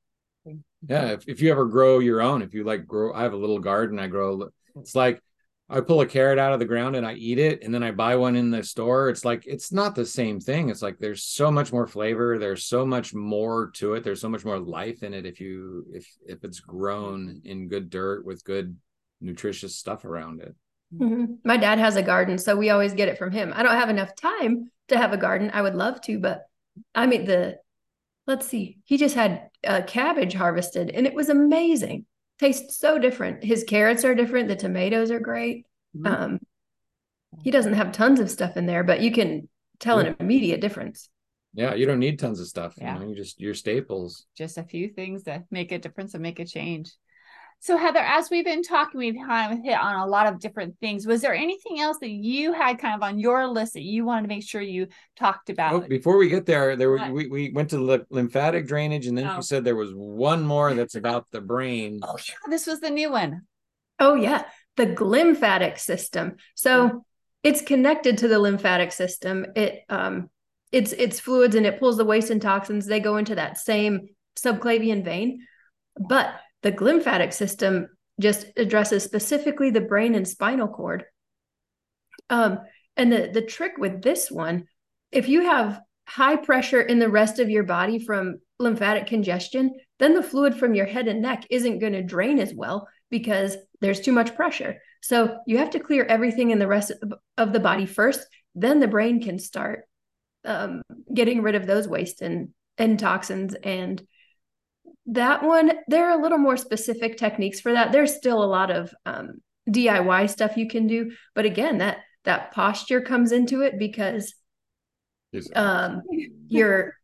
yeah 0.89 1.07
if, 1.13 1.27
if 1.27 1.41
you 1.41 1.51
ever 1.51 1.65
grow 1.67 1.99
your 1.99 2.21
own 2.21 2.43
if 2.43 2.53
you 2.55 2.63
like 2.63 2.87
grow 2.87 3.13
i 3.15 3.23
have 3.23 3.33
a 3.33 3.37
little 3.37 3.59
garden 3.59 3.99
i 3.99 4.07
grow 4.07 4.49
it's 4.77 4.95
like 4.95 5.21
i 5.69 5.81
pull 5.81 6.01
a 6.01 6.07
carrot 6.07 6.39
out 6.39 6.53
of 6.53 6.59
the 6.59 6.65
ground 6.65 6.97
and 6.97 7.07
i 7.07 7.13
eat 7.15 7.39
it 7.39 7.63
and 7.63 7.75
then 7.75 7.83
i 7.83 7.91
buy 7.91 8.17
one 8.17 8.37
in 8.37 8.51
the 8.51 8.63
store 8.63 9.09
it's 9.09 9.25
like 9.25 9.45
it's 9.47 9.73
not 9.73 9.95
the 9.95 10.07
same 10.07 10.39
thing 10.39 10.69
it's 10.69 10.83
like 10.83 10.99
there's 10.99 11.25
so 11.25 11.51
much 11.51 11.73
more 11.73 11.87
flavor 11.87 12.39
there's 12.39 12.65
so 12.65 12.87
much 12.87 13.15
more 13.15 13.71
to 13.73 13.95
it 13.95 14.05
there's 14.05 14.21
so 14.21 14.29
much 14.29 14.45
more 14.45 14.59
life 14.59 15.03
in 15.03 15.13
it 15.13 15.27
if 15.27 15.41
you 15.41 15.85
if 15.93 16.07
if 16.27 16.45
it's 16.45 16.61
grown 16.61 17.41
in 17.45 17.69
good 17.69 17.91
dirt 17.91 18.25
with 18.25 18.45
good 18.45 18.77
nutritious 19.21 19.77
stuff 19.77 20.05
around 20.05 20.41
it 20.41 20.55
Mhm. 20.95 21.39
My 21.45 21.57
dad 21.57 21.81
has 21.81 21.97
a 21.97 22.03
garden, 22.03 22.39
so 22.39 22.55
we 22.55 22.71
always 22.71 22.95
get 22.95 23.09
it 23.09 23.19
from 23.19 23.33
him. 23.33 23.53
I 23.57 23.65
don't 23.65 23.75
have 23.75 23.91
enough 23.91 24.15
time 24.15 24.71
to 24.87 24.97
have 24.97 25.13
a 25.13 25.17
garden. 25.17 25.51
I 25.53 25.61
would 25.61 25.75
love 25.75 26.01
to, 26.03 26.21
but 26.21 26.47
I 26.95 27.07
mean 27.07 27.25
the 27.25 27.59
let's 28.29 28.47
see. 28.47 28.79
He 28.85 28.97
just 28.97 29.17
had 29.17 29.51
uh, 29.67 29.83
cabbage 29.85 30.35
harvested 30.35 30.91
and 30.91 31.05
it 31.05 31.13
was 31.13 31.29
amazing. 31.29 32.07
Tastes 32.39 32.77
so 32.77 32.99
different. 32.99 33.43
His 33.43 33.65
carrots 33.65 34.05
are 34.05 34.15
different, 34.15 34.49
the 34.49 34.57
tomatoes 34.57 35.11
are 35.11 35.21
great. 35.21 35.67
Mhm. 35.97 36.07
Um 36.07 36.41
he 37.43 37.51
doesn't 37.51 37.75
have 37.75 37.93
tons 37.93 38.19
of 38.21 38.31
stuff 38.31 38.57
in 38.57 38.67
there, 38.67 38.83
but 38.83 39.01
you 39.01 39.11
can 39.13 39.49
tell 39.79 39.99
an 39.99 40.17
immediate 40.21 40.61
difference. 40.61 41.09
yeah 41.55 41.75
you 41.75 41.87
don't 41.87 41.99
need 42.01 42.19
tons 42.19 42.39
of 42.41 42.47
stuff 42.47 42.75
Yeah. 42.77 42.95
you 42.95 43.01
know 43.01 43.09
you 43.09 43.15
just 43.15 43.41
your 43.41 43.55
staples 43.55 44.27
just 44.37 44.59
a 44.59 44.63
few 44.63 44.89
things 44.91 45.23
that 45.25 45.45
make 45.51 45.73
a 45.73 45.79
difference 45.79 46.13
and 46.15 46.23
make 46.23 46.39
a 46.41 46.45
change. 46.45 46.93
So, 47.61 47.77
Heather, 47.77 47.99
as 48.01 48.31
we've 48.31 48.45
been 48.45 48.63
talking, 48.63 48.99
we've 48.99 49.17
kind 49.27 49.53
of 49.53 49.65
hit 49.65 49.77
on 49.79 49.97
a 49.97 50.07
lot 50.07 50.27
of 50.33 50.39
different 50.39 50.79
things. 50.79 51.07
Was 51.07 51.21
there 51.21 51.35
anything 51.35 51.81
else 51.81 51.99
that 51.99 52.11
you 52.11 52.53
had 52.53 52.79
kind 52.79 52.95
of 52.95 53.03
on 53.03 53.19
your 53.19 53.49
list 53.49 53.73
that 53.73 53.83
you 53.83 54.05
wanted 54.05 54.23
to 54.23 54.29
make 54.29 54.47
sure 54.47 54.61
you 54.61 54.87
talked 55.17 55.51
Oh, 55.51 55.53
about? 55.53 55.89
before 55.89 56.17
we 56.17 56.29
get 56.29 56.47
there, 56.47 56.77
there 56.77 56.91
were, 56.91 57.11
we, 57.11 57.27
we 57.27 57.51
went 57.51 57.71
to 57.71 57.79
the 57.79 58.07
lymphatic 58.11 58.69
drainage, 58.69 59.07
and 59.07 59.19
then 59.19 59.27
Oh. 59.27 59.37
you 59.37 59.43
said 59.43 59.65
there 59.65 59.75
was 59.75 59.93
one 59.95 60.43
more 60.47 60.75
that's 60.75 60.95
about 60.95 61.27
the 61.33 61.41
brain. 61.41 62.01
oh, 62.05 62.17
yeah, 62.29 62.35
this 62.49 62.67
was 62.67 62.81
the 62.81 62.91
new 62.91 63.11
one. 63.11 63.43
Oh 63.99 64.15
yeah, 64.15 64.45
the 64.77 64.87
glymphatic 64.87 65.79
system. 65.79 66.37
So 66.55 67.05
it's 67.43 67.63
connected 67.63 68.19
to 68.19 68.29
the 68.29 68.39
lymphatic 68.39 68.93
system. 68.93 69.47
It 69.57 69.83
um 69.89 70.29
it's 70.71 70.93
it's 70.93 71.19
fluids 71.19 71.55
and 71.55 71.65
it 71.65 71.81
pulls 71.81 71.97
the 71.97 72.05
waste 72.05 72.29
and 72.31 72.43
toxins. 72.43 72.85
They 72.87 73.01
go 73.01 73.17
into 73.17 73.37
that 73.37 73.57
same 73.57 74.09
subclavian 74.39 75.03
vein. 75.03 75.47
But 75.99 76.35
the 76.67 76.73
glymphatic 76.73 77.33
system 77.33 77.87
just 78.21 78.49
addresses 78.57 79.05
specifically 79.05 79.71
the 79.71 79.81
brain 79.81 80.17
and 80.17 80.27
spinal 80.27 80.67
cord. 80.67 81.05
Um 82.29 82.59
and 82.97 83.13
the 83.13 83.31
the 83.33 83.43
trick 83.43 83.75
with 83.79 84.03
this 84.03 84.33
one, 84.33 84.67
if 85.13 85.29
you 85.29 85.43
have 85.43 85.81
high 86.09 86.35
pressure 86.35 86.81
in 86.81 86.99
the 86.99 87.09
rest 87.09 87.39
of 87.39 87.51
your 87.51 87.63
body 87.63 88.01
from 88.01 88.41
lymphatic 88.59 89.07
congestion, 89.07 89.79
then 90.01 90.15
the 90.15 90.25
fluid 90.25 90.57
from 90.57 90.75
your 90.75 90.87
head 90.87 91.07
and 91.07 91.23
neck 91.23 91.47
isn't 91.51 91.79
going 91.79 91.93
to 91.93 92.03
drain 92.03 92.41
as 92.41 92.53
well 92.53 92.89
because 93.11 93.57
there's 93.81 94.01
too 94.01 94.13
much 94.13 94.35
pressure. 94.35 94.83
So 95.03 95.39
you 95.47 95.59
have 95.59 95.71
to 95.71 95.79
clear 95.79 96.05
everything 96.05 96.51
in 96.51 96.59
the 96.59 96.67
rest 96.67 96.91
of- 97.37 97.53
the 97.53 97.61
body 97.61 97.87
first. 97.87 98.27
Then 98.57 98.81
the 98.81 98.89
brain 98.89 99.23
can 99.23 99.39
start 99.39 99.85
um, 100.45 100.83
getting 101.15 101.43
rid 101.43 101.55
of 101.55 101.67
those 101.67 101.87
waste 101.87 102.23
and, 102.23 102.49
and 102.77 102.99
toxins. 102.99 103.55
And 103.55 104.05
that 105.07 105.43
one, 105.43 105.73
there 105.89 106.09
are 106.09 106.19
a 106.19 106.23
little 106.23 106.39
more 106.39 106.57
specific 106.57 107.17
techniques 107.17 107.61
for 107.61 107.73
that. 107.73 107.93
There's 107.93 108.15
still 108.15 108.43
a 108.43 108.47
lot 108.47 108.71
of 108.71 108.93
um, 109.05 109.41
DIY 109.69 110.29
stuff 110.31 110.57
you 110.57 110.69
can 110.69 110.87
do, 110.87 111.13
but 111.35 111.45
again, 111.45 111.79
that 111.79 111.99
that 112.25 112.53
posture 112.53 113.01
comes 113.01 113.31
into 113.31 113.63
it 113.63 113.79
because 113.79 114.35
um, 115.55 116.03
your 116.49 116.95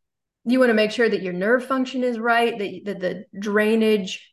you 0.45 0.59
want 0.59 0.71
to 0.71 0.75
make 0.75 0.91
sure 0.91 1.09
that 1.09 1.23
your 1.23 1.33
nerve 1.33 1.65
function 1.65 2.03
is 2.03 2.19
right 2.19 2.59
that, 2.59 2.81
that 2.85 3.01
the 3.01 3.25
drainage 3.38 4.33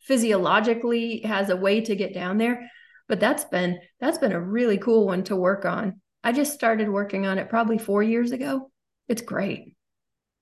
physiologically 0.00 1.20
has 1.20 1.50
a 1.50 1.56
way 1.56 1.80
to 1.80 1.94
get 1.94 2.12
down 2.12 2.38
there. 2.38 2.68
But 3.08 3.20
that's 3.20 3.44
been 3.44 3.78
that's 4.00 4.18
been 4.18 4.32
a 4.32 4.40
really 4.40 4.78
cool 4.78 5.06
one 5.06 5.22
to 5.24 5.36
work 5.36 5.64
on. 5.64 6.00
I 6.24 6.32
just 6.32 6.54
started 6.54 6.88
working 6.88 7.26
on 7.26 7.38
it 7.38 7.48
probably 7.48 7.78
four 7.78 8.02
years 8.02 8.32
ago. 8.32 8.70
It's 9.08 9.22
great 9.22 9.73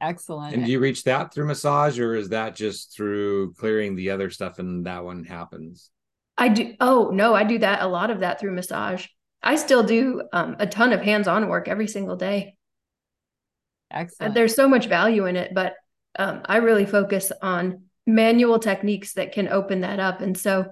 Excellent. 0.02 0.54
And 0.54 0.66
do 0.66 0.70
you 0.72 0.80
reach 0.80 1.04
that 1.04 1.32
through 1.32 1.46
massage, 1.46 1.98
or 1.98 2.14
is 2.14 2.30
that 2.30 2.56
just 2.56 2.94
through 2.94 3.54
clearing 3.54 3.94
the 3.94 4.10
other 4.10 4.28
stuff 4.28 4.58
and 4.58 4.84
that 4.84 5.04
one 5.04 5.24
happens? 5.24 5.90
i 6.38 6.48
do 6.48 6.74
oh 6.80 7.10
no 7.12 7.34
i 7.34 7.44
do 7.44 7.58
that 7.58 7.82
a 7.82 7.86
lot 7.86 8.10
of 8.10 8.20
that 8.20 8.40
through 8.40 8.52
massage 8.52 9.06
i 9.42 9.56
still 9.56 9.82
do 9.82 10.22
um, 10.32 10.56
a 10.58 10.66
ton 10.66 10.92
of 10.92 11.02
hands-on 11.02 11.48
work 11.48 11.68
every 11.68 11.88
single 11.88 12.16
day 12.16 12.56
Excellent. 13.90 14.34
there's 14.34 14.54
so 14.54 14.68
much 14.68 14.86
value 14.86 15.26
in 15.26 15.36
it 15.36 15.52
but 15.54 15.74
um, 16.18 16.42
i 16.46 16.56
really 16.56 16.86
focus 16.86 17.30
on 17.42 17.84
manual 18.06 18.58
techniques 18.58 19.14
that 19.14 19.32
can 19.32 19.48
open 19.48 19.82
that 19.82 20.00
up 20.00 20.20
and 20.20 20.36
so 20.36 20.66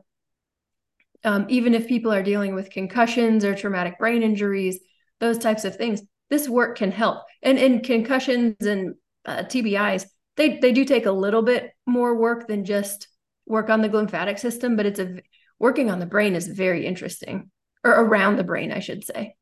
um, 1.22 1.44
even 1.50 1.74
if 1.74 1.86
people 1.86 2.12
are 2.12 2.22
dealing 2.22 2.54
with 2.54 2.70
concussions 2.70 3.44
or 3.44 3.54
traumatic 3.54 3.98
brain 3.98 4.22
injuries 4.22 4.80
those 5.20 5.38
types 5.38 5.64
of 5.64 5.76
things 5.76 6.02
this 6.30 6.48
work 6.48 6.78
can 6.78 6.90
help 6.90 7.22
and 7.42 7.58
in 7.58 7.80
concussions 7.80 8.56
and 8.66 8.94
uh, 9.26 9.42
tbis 9.44 10.06
they, 10.36 10.58
they 10.58 10.72
do 10.72 10.84
take 10.84 11.06
a 11.06 11.12
little 11.12 11.42
bit 11.42 11.72
more 11.86 12.14
work 12.16 12.46
than 12.46 12.64
just 12.64 13.08
work 13.46 13.68
on 13.68 13.82
the 13.82 13.88
glymphatic 13.88 14.38
system 14.38 14.76
but 14.76 14.86
it's 14.86 15.00
a 15.00 15.20
working 15.58 15.90
on 15.90 15.98
the 15.98 16.06
brain 16.06 16.34
is 16.34 16.46
very 16.46 16.86
interesting 16.86 17.50
or 17.84 17.90
around 17.92 18.36
the 18.36 18.44
brain 18.44 18.72
i 18.72 18.78
should 18.80 19.04
say. 19.04 19.34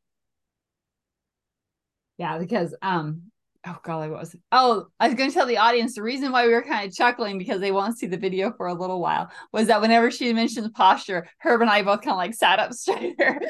Yeah, 2.19 2.39
because 2.39 2.75
um 2.83 3.31
oh 3.67 3.79
golly, 3.83 4.09
what 4.09 4.21
was 4.21 4.35
it? 4.35 4.41
Oh, 4.53 4.87
I 5.01 5.09
was 5.09 5.15
gonna 5.17 5.33
tell 5.33 5.47
the 5.47 5.59
audience 5.59 5.95
the 5.95 6.03
reason 6.03 6.33
why 6.33 6.47
we 6.47 6.53
were 6.53 6.63
kind 6.63 6.87
of 6.87 6.95
chuckling 6.95 7.39
because 7.39 7.61
they 7.61 7.73
won't 7.73 7.99
see 7.99 8.07
the 8.07 8.17
video 8.17 8.53
for 8.53 8.67
a 8.67 8.75
little 8.75 9.01
while 9.01 9.31
was 9.53 9.67
that 9.67 9.81
whenever 9.81 10.11
she 10.11 10.33
mentioned 10.33 10.73
posture, 10.75 11.29
Herb 11.39 11.61
and 11.61 11.71
I 11.71 11.83
both 11.83 12.03
kind 12.03 12.13
of 12.13 12.17
like 12.19 12.35
sat 12.35 12.59
up 12.59 12.73
straighter. 12.75 13.41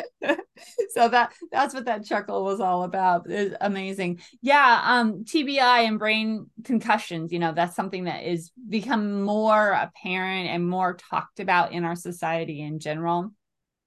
so 0.90 1.08
that 1.08 1.32
that's 1.52 1.74
what 1.74 1.84
that 1.84 2.04
chuckle 2.04 2.44
was 2.44 2.60
all 2.60 2.84
about. 2.84 3.30
It's 3.30 3.54
amazing. 3.60 4.20
Yeah, 4.42 4.80
um 4.84 5.24
TBI 5.24 5.86
and 5.86 5.98
brain 5.98 6.46
concussions, 6.64 7.32
you 7.32 7.38
know, 7.38 7.52
that's 7.52 7.76
something 7.76 8.04
that 8.04 8.24
is 8.24 8.50
become 8.68 9.22
more 9.22 9.70
apparent 9.70 10.48
and 10.48 10.68
more 10.68 10.94
talked 10.94 11.40
about 11.40 11.72
in 11.72 11.84
our 11.84 11.96
society 11.96 12.62
in 12.62 12.80
general 12.80 13.32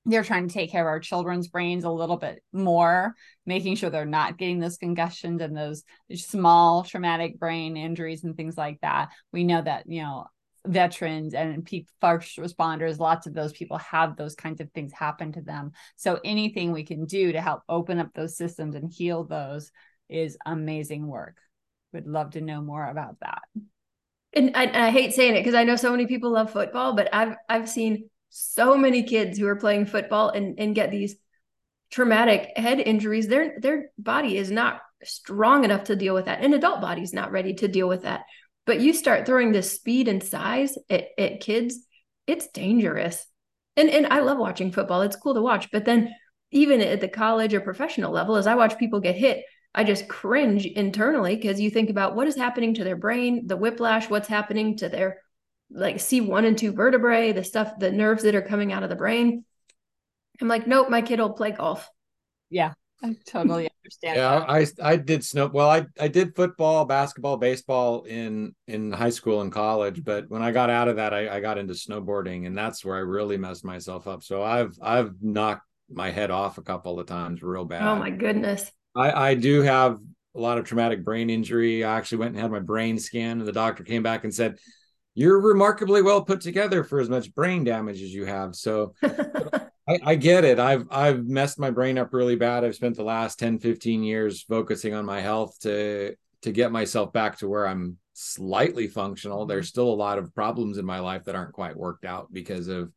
they're 0.06 0.24
trying 0.24 0.48
to 0.48 0.54
take 0.54 0.72
care 0.72 0.82
of 0.82 0.88
our 0.88 1.00
children's 1.00 1.48
brains 1.48 1.84
a 1.84 1.92
little 1.92 2.18
bit 2.18 2.42
more, 2.52 3.16
making 3.46 3.76
sure 3.76 3.90
they're 3.90 4.06
not 4.06 4.38
getting 4.38 4.60
those 4.60 4.78
concussions 4.78 5.42
and 5.42 5.56
those 5.56 5.84
small 6.16 6.84
traumatic 6.84 7.40
brain 7.40 7.78
injuries 7.78 8.24
and 8.24 8.36
things 8.36 8.58
like 8.58 8.80
that. 8.82 9.10
We 9.32 9.44
know 9.44 9.62
that, 9.62 9.84
you 9.88 10.02
know, 10.02 10.26
veterans 10.66 11.34
and 11.34 11.68
first 12.00 12.38
responders, 12.38 13.00
lots 13.00 13.28
of 13.28 13.34
those 13.34 13.52
people 13.52 13.78
have 13.78 14.16
those 14.16 14.36
kinds 14.36 14.60
of 14.60 14.72
things 14.72 14.92
happen 14.94 15.32
to 15.34 15.42
them. 15.42 15.72
So 15.96 16.20
anything 16.24 16.72
we 16.72 16.84
can 16.84 17.06
do 17.06 17.32
to 17.32 17.42
help 17.42 17.62
open 17.70 18.00
up 18.00 18.10
those 18.14 18.38
systems 18.38 18.76
and 18.76 18.92
heal 18.92 19.24
those 19.24 19.72
is 20.10 20.38
amazing 20.46 21.08
work. 21.08 21.38
Would 21.94 22.08
love 22.08 22.32
to 22.32 22.42
know 22.42 22.62
more 22.62 22.88
about 22.88 23.20
that. 23.22 23.42
And 24.34 24.52
I, 24.56 24.88
I 24.88 24.92
hate 24.92 25.14
saying 25.14 25.36
it 25.36 25.42
because 25.42 25.56
I 25.56 25.64
know 25.64 25.76
so 25.76 25.92
many 25.92 26.08
people 26.08 26.32
love 26.32 26.52
football, 26.52 26.94
but 26.94 27.10
I've 27.14 27.36
I've 27.50 27.70
seen 27.70 28.10
so 28.32 28.76
many 28.76 29.04
kids 29.04 29.38
who 29.38 29.48
are 29.48 29.56
playing 29.56 29.86
football 29.86 30.30
and, 30.30 30.60
and 30.60 30.74
get 30.74 30.90
these 30.90 31.16
traumatic 31.92 32.54
head 32.56 32.80
injuries 32.80 33.28
their 33.28 33.60
their 33.60 33.92
body 33.98 34.38
is 34.38 34.50
not 34.50 34.82
strong 35.04 35.66
enough 35.66 35.86
to 35.86 35.96
deal 35.96 36.14
with 36.14 36.26
that. 36.26 36.42
An 36.42 36.54
adult 36.54 36.82
body's 36.82 37.14
not 37.14 37.32
ready 37.32 37.54
to 37.56 37.68
deal 37.68 37.90
with 37.90 38.04
that. 38.04 38.22
But 38.66 38.80
you 38.80 38.94
start 38.94 39.26
throwing 39.26 39.52
this 39.52 39.72
speed 39.72 40.08
and 40.08 40.24
size 40.24 40.78
at, 40.90 41.06
at 41.18 41.42
kids 41.42 41.80
it's 42.28 42.48
dangerous. 42.48 43.26
And 43.76 43.90
and 43.90 44.08
i 44.08 44.20
love 44.20 44.38
watching 44.38 44.72
football. 44.72 45.02
It's 45.02 45.16
cool 45.16 45.34
to 45.34 45.42
watch. 45.42 45.70
But 45.72 45.86
then 45.86 46.14
even 46.52 46.82
at 46.82 47.02
the 47.02 47.08
college 47.08 47.54
or 47.54 47.62
professional 47.62 48.12
level 48.12 48.36
as 48.36 48.48
i 48.48 48.56
watch 48.56 48.78
people 48.78 49.00
get 49.00 49.16
hit 49.16 49.44
i 49.74 49.84
just 49.84 50.08
cringe 50.08 50.66
internally 50.66 51.36
because 51.36 51.60
you 51.60 51.70
think 51.70 51.90
about 51.90 52.16
what 52.16 52.28
is 52.28 52.36
happening 52.36 52.74
to 52.74 52.84
their 52.84 52.96
brain 52.96 53.48
the 53.48 53.58
whiplash 53.58 54.10
what's 54.10 54.28
happening 54.28 54.78
to 54.78 54.90
their 54.90 55.22
like 55.74 55.98
C1 55.98 56.46
and 56.46 56.58
2 56.58 56.74
vertebrae, 56.74 57.32
the 57.32 57.44
stuff, 57.44 57.80
the 57.80 57.92
nerves 57.92 58.24
that 58.24 58.36
are 58.36 58.42
coming 58.42 58.72
out 58.72 58.84
of 58.84 58.90
the 58.90 58.96
brain. 58.96 59.46
I'm 60.42 60.48
like, 60.48 60.68
nope, 60.68 60.90
my 60.90 61.02
kid 61.02 61.20
will 61.20 61.34
play 61.34 61.52
golf. 61.52 61.90
Yeah, 62.50 62.74
I 63.04 63.16
totally 63.26 63.70
understand. 63.84 64.18
yeah, 64.18 64.40
that. 64.40 64.50
I 64.50 64.92
I 64.94 64.96
did 64.96 65.24
snow. 65.24 65.48
Well, 65.48 65.70
I 65.70 65.86
I 66.00 66.08
did 66.08 66.36
football, 66.36 66.86
basketball, 66.86 67.38
baseball 67.38 68.04
in 68.04 68.56
in 68.68 68.92
high 68.92 69.10
school 69.10 69.42
and 69.42 69.52
college, 69.52 69.96
mm-hmm. 69.96 70.04
but 70.04 70.30
when 70.30 70.42
I 70.42 70.52
got 70.52 70.70
out 70.70 70.88
of 70.88 70.96
that, 70.98 71.14
I, 71.14 71.38
I 71.38 71.40
got 71.40 71.58
into 71.58 71.74
snowboarding, 71.74 72.48
and 72.48 72.58
that's 72.58 72.84
where 72.84 72.96
I 72.96 73.00
really 73.00 73.38
messed 73.38 73.64
myself 73.64 74.08
up. 74.08 74.24
So 74.24 74.44
I've 74.44 74.78
I've 74.82 75.22
knocked 75.22 75.66
my 75.90 76.10
head 76.10 76.32
off 76.32 76.58
a 76.58 76.64
couple 76.64 77.00
of 77.00 77.08
times, 77.08 77.44
real 77.44 77.66
bad. 77.66 77.84
Oh 77.84 77.96
my 77.96 78.10
goodness. 78.10 78.72
I 78.96 79.30
I 79.30 79.36
do 79.36 79.62
have 79.62 80.00
a 80.36 80.40
lot 80.40 80.58
of 80.58 80.66
traumatic 80.66 81.04
brain 81.04 81.30
injury. 81.30 81.84
I 81.84 81.98
actually 81.98 82.20
went 82.20 82.34
and 82.34 82.42
had 82.42 82.52
my 82.52 82.60
brain 82.60 82.98
scan, 82.98 83.40
and 83.40 83.48
the 83.48 83.54
doctor 83.54 83.84
came 83.84 84.04
back 84.04 84.24
and 84.24 84.34
said 84.34 84.58
you're 85.14 85.40
remarkably 85.40 86.02
well 86.02 86.24
put 86.24 86.42
together 86.42 86.84
for 86.84 87.00
as 87.00 87.10
much 87.10 87.34
brain 87.34 87.64
damage 87.64 88.02
as 88.02 88.14
you 88.14 88.26
have. 88.26 88.56
So 88.56 88.94
I, 89.04 90.00
I, 90.04 90.16
get 90.16 90.46
it. 90.46 90.60
I've 90.60 90.88
I've 90.90 91.26
messed 91.26 91.60
my 91.60 91.72
brain 91.72 91.98
up 91.98 92.14
really 92.14 92.36
bad. 92.36 92.64
I've 92.64 92.76
spent 92.76 92.96
the 92.96 93.04
last 93.04 93.40
10, 93.40 93.60
15 93.60 94.04
years 94.04 94.42
focusing 94.44 94.94
on 94.94 95.06
my 95.06 95.22
health 95.22 95.60
to 95.62 96.16
to 96.44 96.52
get 96.52 96.72
myself 96.72 97.12
back 97.12 97.38
to 97.40 97.48
where 97.48 97.68
I'm 97.68 97.98
slightly 98.14 98.88
functional. 98.88 99.46
There's 99.46 99.66
mm-hmm. 99.66 99.70
still 99.70 99.90
a 99.90 99.96
lot 99.96 100.18
of 100.18 100.34
problems 100.34 100.78
in 100.78 100.86
my 100.86 101.00
life 101.00 101.26
that 101.26 101.36
aren't 101.36 101.54
quite 101.54 101.76
worked 101.76 102.06
out 102.06 102.32
because 102.32 102.68
of 102.68 102.92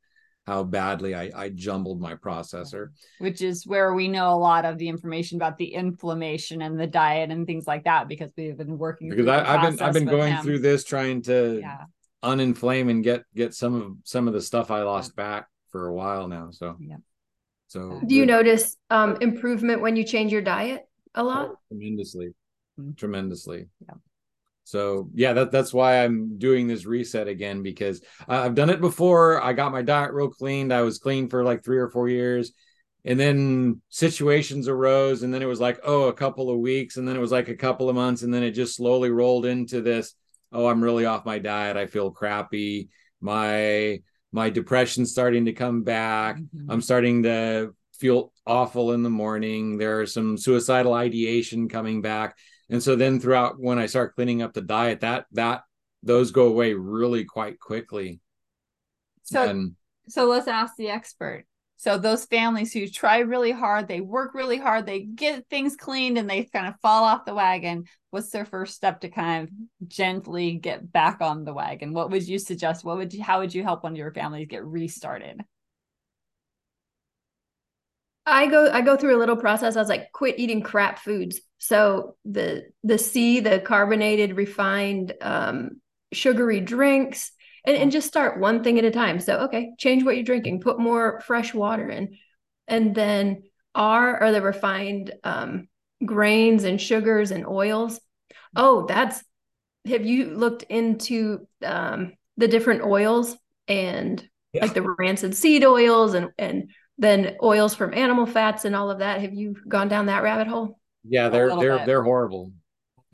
how 0.46 0.62
badly 0.62 1.14
I, 1.14 1.30
I 1.34 1.48
jumbled 1.48 2.00
my 2.00 2.14
processor. 2.14 2.88
Which 3.18 3.40
is 3.40 3.66
where 3.66 3.94
we 3.94 4.08
know 4.08 4.34
a 4.34 4.36
lot 4.36 4.66
of 4.66 4.76
the 4.76 4.88
information 4.88 5.36
about 5.36 5.56
the 5.56 5.72
inflammation 5.72 6.60
and 6.60 6.78
the 6.78 6.86
diet 6.86 7.30
and 7.30 7.46
things 7.46 7.66
like 7.66 7.84
that 7.84 8.08
because 8.08 8.30
we've 8.36 8.56
been 8.56 8.76
working. 8.76 9.08
Because 9.08 9.26
I, 9.26 9.42
have 9.42 9.62
been 9.62 9.82
I've 9.82 9.94
been 9.94 10.04
going 10.04 10.34
him. 10.34 10.44
through 10.44 10.58
this 10.58 10.84
trying 10.84 11.22
to 11.22 11.60
yeah 11.60 11.84
uninflame 12.24 12.90
and 12.90 13.04
get 13.04 13.24
get 13.34 13.54
some 13.54 13.74
of 13.74 13.92
some 14.04 14.26
of 14.26 14.34
the 14.34 14.40
stuff 14.40 14.70
I 14.70 14.82
lost 14.82 15.14
back 15.14 15.48
for 15.70 15.86
a 15.86 15.94
while 15.94 16.28
now. 16.28 16.50
So 16.50 16.76
yeah. 16.80 16.96
So 17.68 18.00
do 18.06 18.14
you 18.14 18.26
notice 18.26 18.76
um 18.90 19.18
improvement 19.20 19.80
when 19.80 19.96
you 19.96 20.04
change 20.04 20.32
your 20.32 20.42
diet 20.42 20.88
a 21.14 21.22
lot? 21.22 21.50
Oh, 21.50 21.58
tremendously. 21.68 22.34
Mm-hmm. 22.80 22.92
Tremendously. 22.94 23.68
Yeah. 23.86 23.94
So 24.64 25.10
yeah, 25.14 25.34
that 25.34 25.52
that's 25.52 25.74
why 25.74 26.04
I'm 26.04 26.38
doing 26.38 26.66
this 26.66 26.86
reset 26.86 27.28
again 27.28 27.62
because 27.62 28.02
I've 28.26 28.54
done 28.54 28.70
it 28.70 28.80
before. 28.80 29.42
I 29.42 29.52
got 29.52 29.72
my 29.72 29.82
diet 29.82 30.12
real 30.12 30.30
cleaned. 30.30 30.72
I 30.72 30.80
was 30.82 30.98
clean 30.98 31.28
for 31.28 31.44
like 31.44 31.62
three 31.62 31.78
or 31.78 31.90
four 31.90 32.08
years. 32.08 32.52
And 33.06 33.20
then 33.20 33.82
situations 33.90 34.66
arose, 34.66 35.22
and 35.22 35.34
then 35.34 35.42
it 35.42 35.46
was 35.46 35.60
like, 35.60 35.78
oh, 35.84 36.04
a 36.04 36.14
couple 36.14 36.48
of 36.48 36.58
weeks, 36.58 36.96
and 36.96 37.06
then 37.06 37.16
it 37.16 37.20
was 37.20 37.32
like 37.32 37.48
a 37.48 37.54
couple 37.54 37.90
of 37.90 37.94
months, 37.94 38.22
and 38.22 38.32
then 38.32 38.42
it 38.42 38.52
just 38.52 38.76
slowly 38.76 39.10
rolled 39.10 39.44
into 39.44 39.82
this 39.82 40.14
oh 40.54 40.66
i'm 40.66 40.82
really 40.82 41.04
off 41.04 41.26
my 41.26 41.38
diet 41.38 41.76
i 41.76 41.86
feel 41.86 42.10
crappy 42.10 42.88
my 43.20 44.00
my 44.32 44.50
depression's 44.50 45.10
starting 45.12 45.44
to 45.44 45.52
come 45.52 45.82
back 45.82 46.36
mm-hmm. 46.36 46.70
i'm 46.70 46.80
starting 46.80 47.24
to 47.24 47.74
feel 47.98 48.32
awful 48.46 48.92
in 48.92 49.02
the 49.02 49.10
morning 49.10 49.78
there's 49.78 50.12
some 50.12 50.36
suicidal 50.36 50.94
ideation 50.94 51.68
coming 51.68 52.02
back. 52.02 52.36
And 52.70 52.82
so 52.82 52.96
then 52.96 53.20
throughout 53.20 53.60
when 53.60 53.78
i 53.78 53.86
start 53.86 54.14
cleaning 54.14 54.42
up 54.42 54.52
the 54.52 54.60
diet 54.60 55.00
that 55.00 55.26
that 55.32 55.62
those 56.02 56.30
go 56.30 56.48
away 56.48 56.74
really 56.74 57.24
quite 57.24 57.58
quickly. 57.58 58.20
So 59.22 59.48
and, 59.48 59.72
so 60.08 60.26
let's 60.26 60.48
ask 60.48 60.74
the 60.76 60.90
expert 60.90 61.46
so 61.76 61.98
those 61.98 62.24
families 62.24 62.72
who 62.72 62.88
try 62.88 63.18
really 63.18 63.50
hard, 63.50 63.88
they 63.88 64.00
work 64.00 64.34
really 64.34 64.58
hard, 64.58 64.86
they 64.86 65.00
get 65.00 65.48
things 65.48 65.76
cleaned 65.76 66.18
and 66.18 66.30
they 66.30 66.44
kind 66.44 66.66
of 66.66 66.74
fall 66.80 67.04
off 67.04 67.24
the 67.24 67.34
wagon. 67.34 67.84
What's 68.10 68.30
their 68.30 68.44
first 68.44 68.74
step 68.74 69.00
to 69.00 69.08
kind 69.08 69.48
of 69.48 69.88
gently 69.88 70.54
get 70.54 70.90
back 70.92 71.20
on 71.20 71.44
the 71.44 71.52
wagon? 71.52 71.92
What 71.92 72.10
would 72.10 72.26
you 72.26 72.38
suggest? 72.38 72.84
What 72.84 72.96
would 72.96 73.12
you 73.12 73.22
how 73.22 73.40
would 73.40 73.54
you 73.54 73.62
help 73.62 73.82
one 73.82 73.92
of 73.92 73.98
your 73.98 74.12
families 74.12 74.46
get 74.48 74.64
restarted? 74.64 75.42
I 78.26 78.46
go 78.46 78.70
I 78.70 78.80
go 78.80 78.96
through 78.96 79.16
a 79.16 79.18
little 79.18 79.36
process. 79.36 79.76
I 79.76 79.80
was 79.80 79.88
like, 79.88 80.12
quit 80.12 80.38
eating 80.38 80.62
crap 80.62 80.98
foods. 81.00 81.40
So 81.58 82.16
the 82.24 82.66
the 82.82 82.98
C, 82.98 83.40
the 83.40 83.60
carbonated, 83.60 84.36
refined, 84.36 85.12
um, 85.20 85.80
sugary 86.12 86.60
drinks, 86.60 87.32
and, 87.64 87.76
and 87.76 87.92
just 87.92 88.08
start 88.08 88.38
one 88.38 88.62
thing 88.62 88.78
at 88.78 88.84
a 88.84 88.90
time. 88.90 89.20
So, 89.20 89.40
okay, 89.40 89.72
change 89.78 90.04
what 90.04 90.16
you're 90.16 90.24
drinking, 90.24 90.60
put 90.60 90.78
more 90.78 91.20
fresh 91.20 91.54
water 91.54 91.88
in. 91.88 92.16
And 92.68 92.94
then 92.94 93.44
R 93.74 94.22
are 94.22 94.32
the 94.32 94.42
refined 94.42 95.12
um, 95.24 95.68
grains 96.04 96.64
and 96.64 96.80
sugars 96.80 97.30
and 97.30 97.46
oils. 97.46 98.00
Oh, 98.56 98.86
that's, 98.86 99.22
have 99.86 100.04
you 100.06 100.26
looked 100.26 100.62
into 100.64 101.46
um, 101.64 102.14
the 102.36 102.48
different 102.48 102.82
oils 102.82 103.36
and 103.68 104.26
yeah. 104.52 104.62
like 104.62 104.74
the 104.74 104.82
rancid 104.82 105.34
seed 105.34 105.64
oils 105.64 106.14
and, 106.14 106.30
and 106.38 106.70
then 106.96 107.36
oils 107.42 107.74
from 107.74 107.92
animal 107.92 108.26
fats 108.26 108.64
and 108.64 108.76
all 108.76 108.90
of 108.90 109.00
that? 109.00 109.20
Have 109.20 109.34
you 109.34 109.56
gone 109.68 109.88
down 109.88 110.06
that 110.06 110.22
rabbit 110.22 110.46
hole? 110.46 110.78
Yeah, 111.06 111.28
they're, 111.28 111.54
they're, 111.56 111.78
bit. 111.78 111.86
they're 111.86 112.02
horrible. 112.02 112.52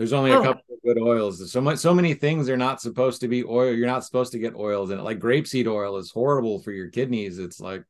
There's 0.00 0.14
only 0.14 0.32
oh. 0.32 0.40
a 0.40 0.42
couple 0.42 0.64
of 0.72 0.78
good 0.82 0.98
oils. 0.98 1.52
So 1.52 1.60
much, 1.60 1.76
so 1.76 1.92
many 1.92 2.14
things 2.14 2.48
are 2.48 2.56
not 2.56 2.80
supposed 2.80 3.20
to 3.20 3.28
be 3.28 3.44
oil. 3.44 3.70
You're 3.74 3.86
not 3.86 4.02
supposed 4.02 4.32
to 4.32 4.38
get 4.38 4.54
oils 4.54 4.90
in 4.90 4.98
it. 4.98 5.02
Like 5.02 5.18
grapeseed 5.18 5.66
oil 5.66 5.98
is 5.98 6.10
horrible 6.10 6.58
for 6.60 6.72
your 6.72 6.88
kidneys. 6.88 7.38
It's 7.38 7.60
like, 7.60 7.84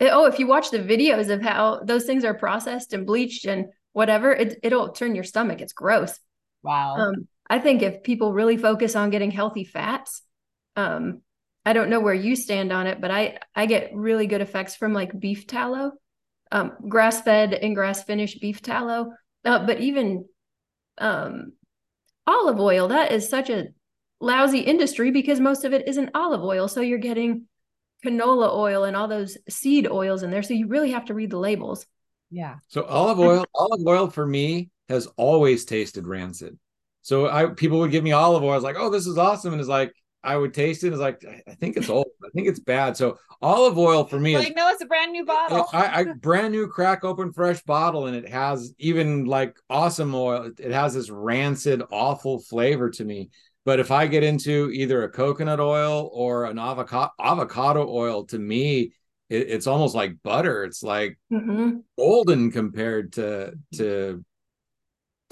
oh, 0.00 0.26
if 0.26 0.38
you 0.38 0.46
watch 0.46 0.70
the 0.70 0.78
videos 0.78 1.28
of 1.28 1.42
how 1.42 1.80
those 1.82 2.04
things 2.04 2.24
are 2.24 2.34
processed 2.34 2.92
and 2.92 3.04
bleached 3.04 3.46
and 3.46 3.64
whatever, 3.94 4.30
it, 4.30 4.60
it'll 4.62 4.90
turn 4.90 5.16
your 5.16 5.24
stomach. 5.24 5.60
It's 5.60 5.72
gross. 5.72 6.20
Wow. 6.62 6.94
Um, 6.94 7.26
I 7.50 7.58
think 7.58 7.82
if 7.82 8.04
people 8.04 8.32
really 8.32 8.56
focus 8.56 8.94
on 8.94 9.10
getting 9.10 9.32
healthy 9.32 9.64
fats, 9.64 10.22
um, 10.76 11.22
I 11.66 11.72
don't 11.72 11.90
know 11.90 11.98
where 11.98 12.14
you 12.14 12.36
stand 12.36 12.72
on 12.72 12.86
it, 12.86 13.00
but 13.00 13.10
I 13.10 13.38
I 13.56 13.66
get 13.66 13.90
really 13.92 14.28
good 14.28 14.40
effects 14.40 14.76
from 14.76 14.92
like 14.92 15.18
beef 15.18 15.48
tallow, 15.48 15.94
um, 16.52 16.74
grass 16.88 17.22
fed 17.22 17.54
and 17.54 17.74
grass 17.74 18.04
finished 18.04 18.40
beef 18.40 18.62
tallow. 18.62 19.10
Uh, 19.44 19.66
but 19.66 19.80
even 19.80 20.26
um, 21.02 21.52
olive 22.26 22.60
oil. 22.60 22.88
That 22.88 23.12
is 23.12 23.28
such 23.28 23.50
a 23.50 23.68
lousy 24.20 24.60
industry 24.60 25.10
because 25.10 25.40
most 25.40 25.64
of 25.64 25.72
it 25.72 25.88
isn't 25.88 26.10
olive 26.14 26.42
oil. 26.42 26.68
So 26.68 26.80
you're 26.80 26.98
getting 26.98 27.46
canola 28.04 28.54
oil 28.54 28.84
and 28.84 28.96
all 28.96 29.08
those 29.08 29.36
seed 29.48 29.86
oils 29.88 30.22
in 30.22 30.30
there. 30.30 30.42
So 30.42 30.54
you 30.54 30.68
really 30.68 30.92
have 30.92 31.06
to 31.06 31.14
read 31.14 31.30
the 31.30 31.38
labels. 31.38 31.86
Yeah. 32.30 32.56
So 32.68 32.84
olive 32.84 33.18
oil, 33.18 33.44
olive 33.54 33.86
oil 33.86 34.10
for 34.10 34.26
me 34.26 34.70
has 34.88 35.06
always 35.16 35.64
tasted 35.64 36.06
rancid. 36.06 36.58
So 37.02 37.28
I 37.28 37.46
people 37.46 37.80
would 37.80 37.90
give 37.90 38.04
me 38.04 38.12
olive 38.12 38.42
oil. 38.42 38.52
I 38.52 38.54
was 38.54 38.64
like, 38.64 38.76
oh, 38.78 38.90
this 38.90 39.06
is 39.06 39.18
awesome. 39.18 39.52
And 39.52 39.60
it's 39.60 39.68
like, 39.68 39.92
I 40.24 40.36
would 40.36 40.54
taste 40.54 40.84
it. 40.84 40.92
It's 40.92 41.00
like 41.00 41.24
I 41.46 41.54
think 41.54 41.76
it's 41.76 41.88
old. 41.88 42.06
I 42.24 42.28
think 42.34 42.48
it's 42.48 42.60
bad. 42.60 42.96
So 42.96 43.18
olive 43.40 43.76
oil 43.76 44.04
for 44.04 44.20
me 44.20 44.36
like, 44.36 44.50
is 44.50 44.54
no, 44.54 44.68
it's 44.68 44.82
a 44.82 44.86
brand 44.86 45.12
new 45.12 45.24
bottle. 45.24 45.68
I, 45.72 46.00
I 46.00 46.04
brand 46.04 46.52
new 46.52 46.68
crack 46.68 47.04
open 47.04 47.32
fresh 47.32 47.62
bottle, 47.62 48.06
and 48.06 48.16
it 48.16 48.28
has 48.28 48.74
even 48.78 49.24
like 49.24 49.56
awesome 49.68 50.14
oil. 50.14 50.50
It 50.58 50.72
has 50.72 50.94
this 50.94 51.10
rancid, 51.10 51.82
awful 51.90 52.40
flavor 52.40 52.90
to 52.90 53.04
me. 53.04 53.30
But 53.64 53.78
if 53.78 53.90
I 53.90 54.06
get 54.06 54.24
into 54.24 54.70
either 54.72 55.04
a 55.04 55.10
coconut 55.10 55.60
oil 55.60 56.10
or 56.12 56.46
an 56.46 56.58
avocado 56.58 57.10
avocado 57.20 57.88
oil, 57.88 58.24
to 58.26 58.38
me, 58.38 58.92
it, 59.28 59.50
it's 59.50 59.66
almost 59.66 59.94
like 59.94 60.22
butter. 60.22 60.64
It's 60.64 60.82
like 60.82 61.18
mm-hmm. 61.32 61.78
golden 61.96 62.50
compared 62.50 63.12
to 63.14 63.54
to 63.74 64.24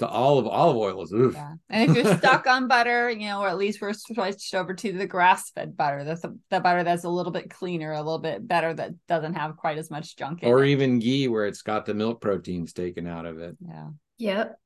to 0.01 0.07
olive 0.07 0.45
olive 0.45 0.77
oil 0.77 1.01
is 1.01 1.11
oof. 1.13 1.33
Yeah. 1.33 1.53
And 1.69 1.89
if 1.89 1.95
you're 1.95 2.17
stuck 2.17 2.45
on 2.55 2.67
butter, 2.67 3.09
you 3.09 3.27
know, 3.27 3.41
or 3.41 3.47
at 3.47 3.57
least 3.57 3.81
we're 3.81 3.93
switched 3.93 4.53
over 4.53 4.73
to 4.73 4.91
the 4.91 5.07
grass 5.07 5.49
fed 5.51 5.75
butter. 5.75 6.03
That's 6.03 6.21
the, 6.21 6.37
the 6.49 6.59
butter 6.59 6.83
that's 6.83 7.05
a 7.05 7.09
little 7.09 7.31
bit 7.31 7.49
cleaner, 7.49 7.93
a 7.93 7.97
little 7.97 8.19
bit 8.19 8.47
better 8.47 8.73
that 8.73 8.91
doesn't 9.07 9.33
have 9.35 9.57
quite 9.57 9.77
as 9.77 9.89
much 9.89 10.15
junk 10.15 10.43
in 10.43 10.49
it. 10.49 10.51
or 10.51 10.63
it. 10.63 10.69
even 10.69 10.99
ghee 10.99 11.27
where 11.27 11.45
it's 11.45 11.61
got 11.61 11.85
the 11.85 11.93
milk 11.93 12.21
proteins 12.21 12.73
taken 12.73 13.07
out 13.07 13.25
of 13.25 13.39
it. 13.39 13.57
Yeah. 13.65 13.87
Yep. 14.17 14.59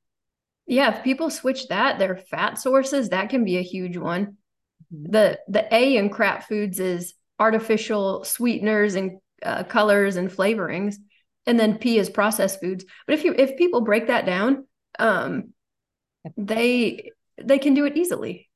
Yeah, 0.67 0.97
if 0.97 1.03
people 1.03 1.29
switch 1.29 1.67
that, 1.67 1.99
their 1.99 2.17
fat 2.17 2.57
sources, 2.57 3.09
that 3.09 3.29
can 3.29 3.45
be 3.45 3.57
a 3.57 3.61
huge 3.61 3.97
one. 3.97 4.37
Mhm. 4.93 5.11
The 5.11 5.39
the 5.47 5.73
A 5.73 5.97
in 5.97 6.09
crap 6.09 6.47
foods 6.47 6.79
is 6.79 7.13
artificial 7.39 8.23
sweeteners 8.23 8.95
and 8.95 9.19
uh, 9.43 9.63
colors 9.63 10.15
and 10.15 10.31
flavorings, 10.31 10.95
and 11.45 11.59
then 11.59 11.77
P 11.77 11.99
is 11.99 12.09
processed 12.09 12.61
foods. 12.61 12.85
But 13.05 13.13
if 13.13 13.23
you 13.23 13.35
if 13.37 13.57
people 13.57 13.81
break 13.81 14.07
that 14.07 14.25
down, 14.25 14.65
um, 14.99 15.53
they 16.37 17.11
they 17.41 17.59
can 17.59 17.73
do 17.73 17.85
it 17.85 17.97
easily. 17.97 18.49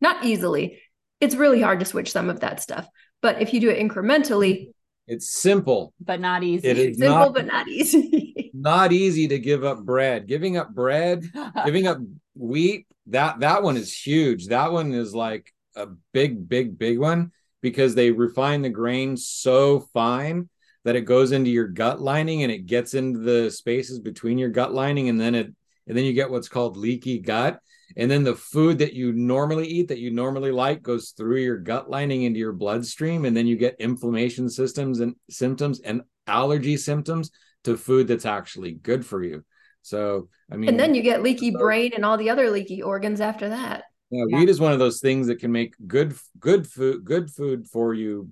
Not 0.00 0.24
easily. 0.24 0.80
It's 1.20 1.34
really 1.34 1.60
hard 1.60 1.80
to 1.80 1.86
switch 1.86 2.12
some 2.12 2.30
of 2.30 2.40
that 2.40 2.60
stuff, 2.60 2.88
but 3.20 3.42
if 3.42 3.52
you 3.52 3.60
do 3.60 3.68
it 3.70 3.78
incrementally, 3.78 4.72
It's 5.06 5.30
simple. 5.30 5.92
But 6.00 6.20
not 6.20 6.42
easy. 6.42 6.68
It 6.68 6.78
is 6.78 6.98
simple 6.98 7.18
not 7.18 7.34
but 7.34 7.46
not 7.46 7.68
easy. 7.68 8.50
not 8.54 8.92
easy 8.92 9.28
to 9.28 9.38
give 9.38 9.64
up 9.64 9.84
bread. 9.84 10.26
Giving 10.26 10.56
up 10.56 10.74
bread, 10.74 11.24
giving 11.64 11.86
up 11.86 11.98
wheat, 12.34 12.86
that 13.06 13.40
that 13.40 13.62
one 13.62 13.76
is 13.76 13.92
huge. 13.92 14.46
That 14.48 14.72
one 14.72 14.92
is 14.92 15.14
like 15.14 15.52
a 15.76 15.88
big, 16.12 16.48
big, 16.48 16.78
big 16.78 16.98
one 16.98 17.32
because 17.60 17.94
they 17.94 18.10
refine 18.10 18.62
the 18.62 18.70
grain 18.70 19.16
so 19.16 19.80
fine 19.92 20.48
that 20.84 20.96
it 20.96 21.02
goes 21.02 21.32
into 21.32 21.50
your 21.50 21.68
gut 21.68 22.00
lining 22.00 22.42
and 22.42 22.50
it 22.52 22.66
gets 22.66 22.94
into 22.94 23.18
the 23.20 23.50
spaces 23.50 23.98
between 23.98 24.38
your 24.38 24.48
gut 24.48 24.72
lining 24.72 25.08
and 25.08 25.20
then 25.20 25.34
it 25.34 25.54
and 25.86 25.96
then 25.96 26.04
you 26.04 26.12
get 26.12 26.30
what's 26.30 26.48
called 26.48 26.76
leaky 26.76 27.18
gut 27.18 27.58
and 27.96 28.10
then 28.10 28.22
the 28.22 28.34
food 28.34 28.78
that 28.78 28.92
you 28.92 29.12
normally 29.12 29.66
eat 29.66 29.88
that 29.88 29.98
you 29.98 30.10
normally 30.10 30.52
like 30.52 30.82
goes 30.82 31.10
through 31.10 31.38
your 31.40 31.58
gut 31.58 31.90
lining 31.90 32.22
into 32.22 32.38
your 32.38 32.52
bloodstream 32.52 33.24
and 33.24 33.36
then 33.36 33.46
you 33.46 33.56
get 33.56 33.76
inflammation 33.80 34.48
systems 34.48 35.00
and 35.00 35.14
symptoms 35.28 35.80
and 35.80 36.02
allergy 36.26 36.76
symptoms 36.76 37.30
to 37.64 37.76
food 37.76 38.06
that's 38.06 38.26
actually 38.26 38.72
good 38.72 39.04
for 39.04 39.22
you 39.22 39.44
so 39.82 40.28
i 40.52 40.56
mean 40.56 40.68
and 40.68 40.78
then 40.78 40.94
you 40.94 41.02
get 41.02 41.22
leaky 41.22 41.50
brain 41.50 41.92
and 41.94 42.04
all 42.04 42.16
the 42.16 42.30
other 42.30 42.50
leaky 42.50 42.82
organs 42.82 43.20
after 43.20 43.48
that. 43.48 43.84
yeah, 44.10 44.24
Yeah. 44.28 44.38
wheat 44.38 44.48
is 44.48 44.60
one 44.60 44.72
of 44.72 44.78
those 44.78 45.00
things 45.00 45.26
that 45.26 45.40
can 45.40 45.50
make 45.50 45.74
good 45.86 46.14
good 46.38 46.66
food 46.66 47.04
good 47.04 47.30
food 47.30 47.66
for 47.66 47.92
you 47.94 48.30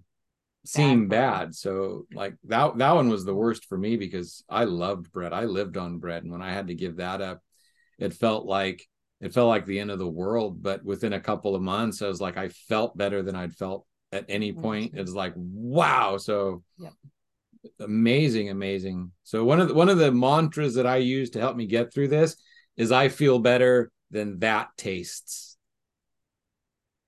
seem 0.68 1.08
Bad 1.08 1.08
bad. 1.08 1.54
So 1.54 2.06
like 2.12 2.34
that 2.44 2.76
that 2.78 2.92
one 2.94 3.08
was 3.08 3.24
the 3.24 3.34
worst 3.34 3.64
for 3.66 3.78
me 3.78 3.96
because 3.96 4.44
I 4.48 4.64
loved 4.64 5.10
bread. 5.12 5.32
I 5.32 5.44
lived 5.44 5.76
on 5.76 5.98
bread, 5.98 6.22
and 6.22 6.32
when 6.32 6.42
I 6.42 6.52
had 6.52 6.68
to 6.68 6.74
give 6.74 6.96
that 6.96 7.20
up, 7.20 7.42
it 7.98 8.14
felt 8.14 8.46
like 8.46 8.86
it 9.20 9.32
felt 9.32 9.48
like 9.48 9.66
the 9.66 9.80
end 9.80 9.90
of 9.90 9.98
the 9.98 10.06
world. 10.08 10.62
But 10.62 10.84
within 10.84 11.12
a 11.14 11.20
couple 11.20 11.54
of 11.54 11.62
months, 11.62 12.02
I 12.02 12.08
was 12.08 12.20
like 12.20 12.36
I 12.36 12.48
felt 12.48 12.96
better 12.96 13.22
than 13.22 13.34
I'd 13.34 13.54
felt 13.54 13.86
at 14.12 14.26
any 14.28 14.52
mm, 14.52 14.60
point. 14.60 14.92
too. 14.92 15.00
It's 15.00 15.12
like 15.12 15.32
wow, 15.36 16.18
so 16.18 16.62
Yep. 16.78 16.92
amazing, 17.80 18.50
amazing. 18.50 19.12
So 19.24 19.44
one 19.44 19.60
of 19.60 19.68
the, 19.68 19.74
one 19.74 19.88
of 19.88 19.98
the 19.98 20.12
mantras 20.12 20.74
that 20.74 20.86
I 20.86 20.96
use 20.96 21.30
to 21.30 21.40
help 21.40 21.56
me 21.56 21.66
get 21.66 21.92
through 21.92 22.08
this 22.08 22.36
is 22.76 22.92
I 22.92 23.08
feel 23.08 23.38
better 23.38 23.90
than 24.10 24.38
that 24.40 24.68
tastes. 24.76 25.56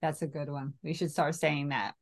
That's 0.02 0.22
a 0.22 0.26
good 0.26 0.48
one. 0.48 0.74
We 0.82 0.94
should 0.94 1.11
start 1.11 1.34
saying 1.34 1.68
that 1.68 1.94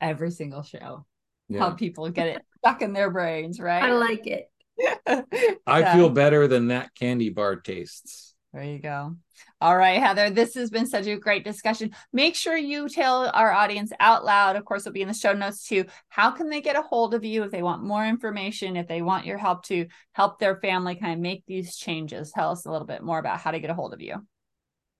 every 0.00 0.30
single 0.30 0.62
show. 0.62 1.06
Yeah. 1.48 1.60
Help 1.60 1.78
people 1.78 2.08
get 2.10 2.26
it 2.26 2.42
stuck 2.58 2.82
in 2.82 2.92
their 2.92 3.10
brains, 3.10 3.60
right? 3.60 3.84
I 3.84 3.92
like 3.92 4.26
it. 4.26 4.50
I 5.66 5.80
Yeah. 5.80 5.94
feel 5.94 6.10
better 6.10 6.48
than 6.48 6.68
that 6.68 6.94
candy 6.94 7.30
bar 7.30 7.56
tastes. 7.56 8.34
There 8.52 8.64
you 8.64 8.78
go. 8.78 9.16
All 9.60 9.76
right, 9.76 10.00
Heather, 10.00 10.30
this 10.30 10.54
has 10.54 10.70
been 10.70 10.86
such 10.86 11.06
a 11.06 11.16
great 11.16 11.44
discussion. 11.44 11.94
Make 12.12 12.34
sure 12.34 12.56
you 12.56 12.88
tell 12.88 13.28
our 13.28 13.52
audience 13.52 13.92
out 14.00 14.24
loud, 14.24 14.56
of 14.56 14.64
course, 14.64 14.82
it'll 14.82 14.94
be 14.94 15.02
in 15.02 15.08
the 15.08 15.14
show 15.14 15.34
notes 15.34 15.66
too. 15.66 15.84
How 16.08 16.30
can 16.30 16.48
they 16.48 16.62
get 16.62 16.76
a 16.76 16.80
hold 16.80 17.12
of 17.12 17.22
you 17.22 17.42
if 17.42 17.50
they 17.50 17.62
want 17.62 17.82
more 17.84 18.06
information, 18.06 18.76
if 18.76 18.88
they 18.88 19.02
want 19.02 19.26
your 19.26 19.36
help 19.36 19.64
to 19.64 19.86
help 20.12 20.38
their 20.38 20.56
family 20.60 20.94
kind 20.94 21.12
of 21.12 21.18
make 21.20 21.44
these 21.46 21.76
changes? 21.76 22.32
Tell 22.32 22.50
us 22.50 22.64
a 22.64 22.70
little 22.70 22.86
bit 22.86 23.02
more 23.02 23.18
about 23.18 23.40
how 23.40 23.50
to 23.50 23.60
get 23.60 23.68
a 23.70 23.74
hold 23.74 23.92
of 23.92 24.00
you. 24.00 24.26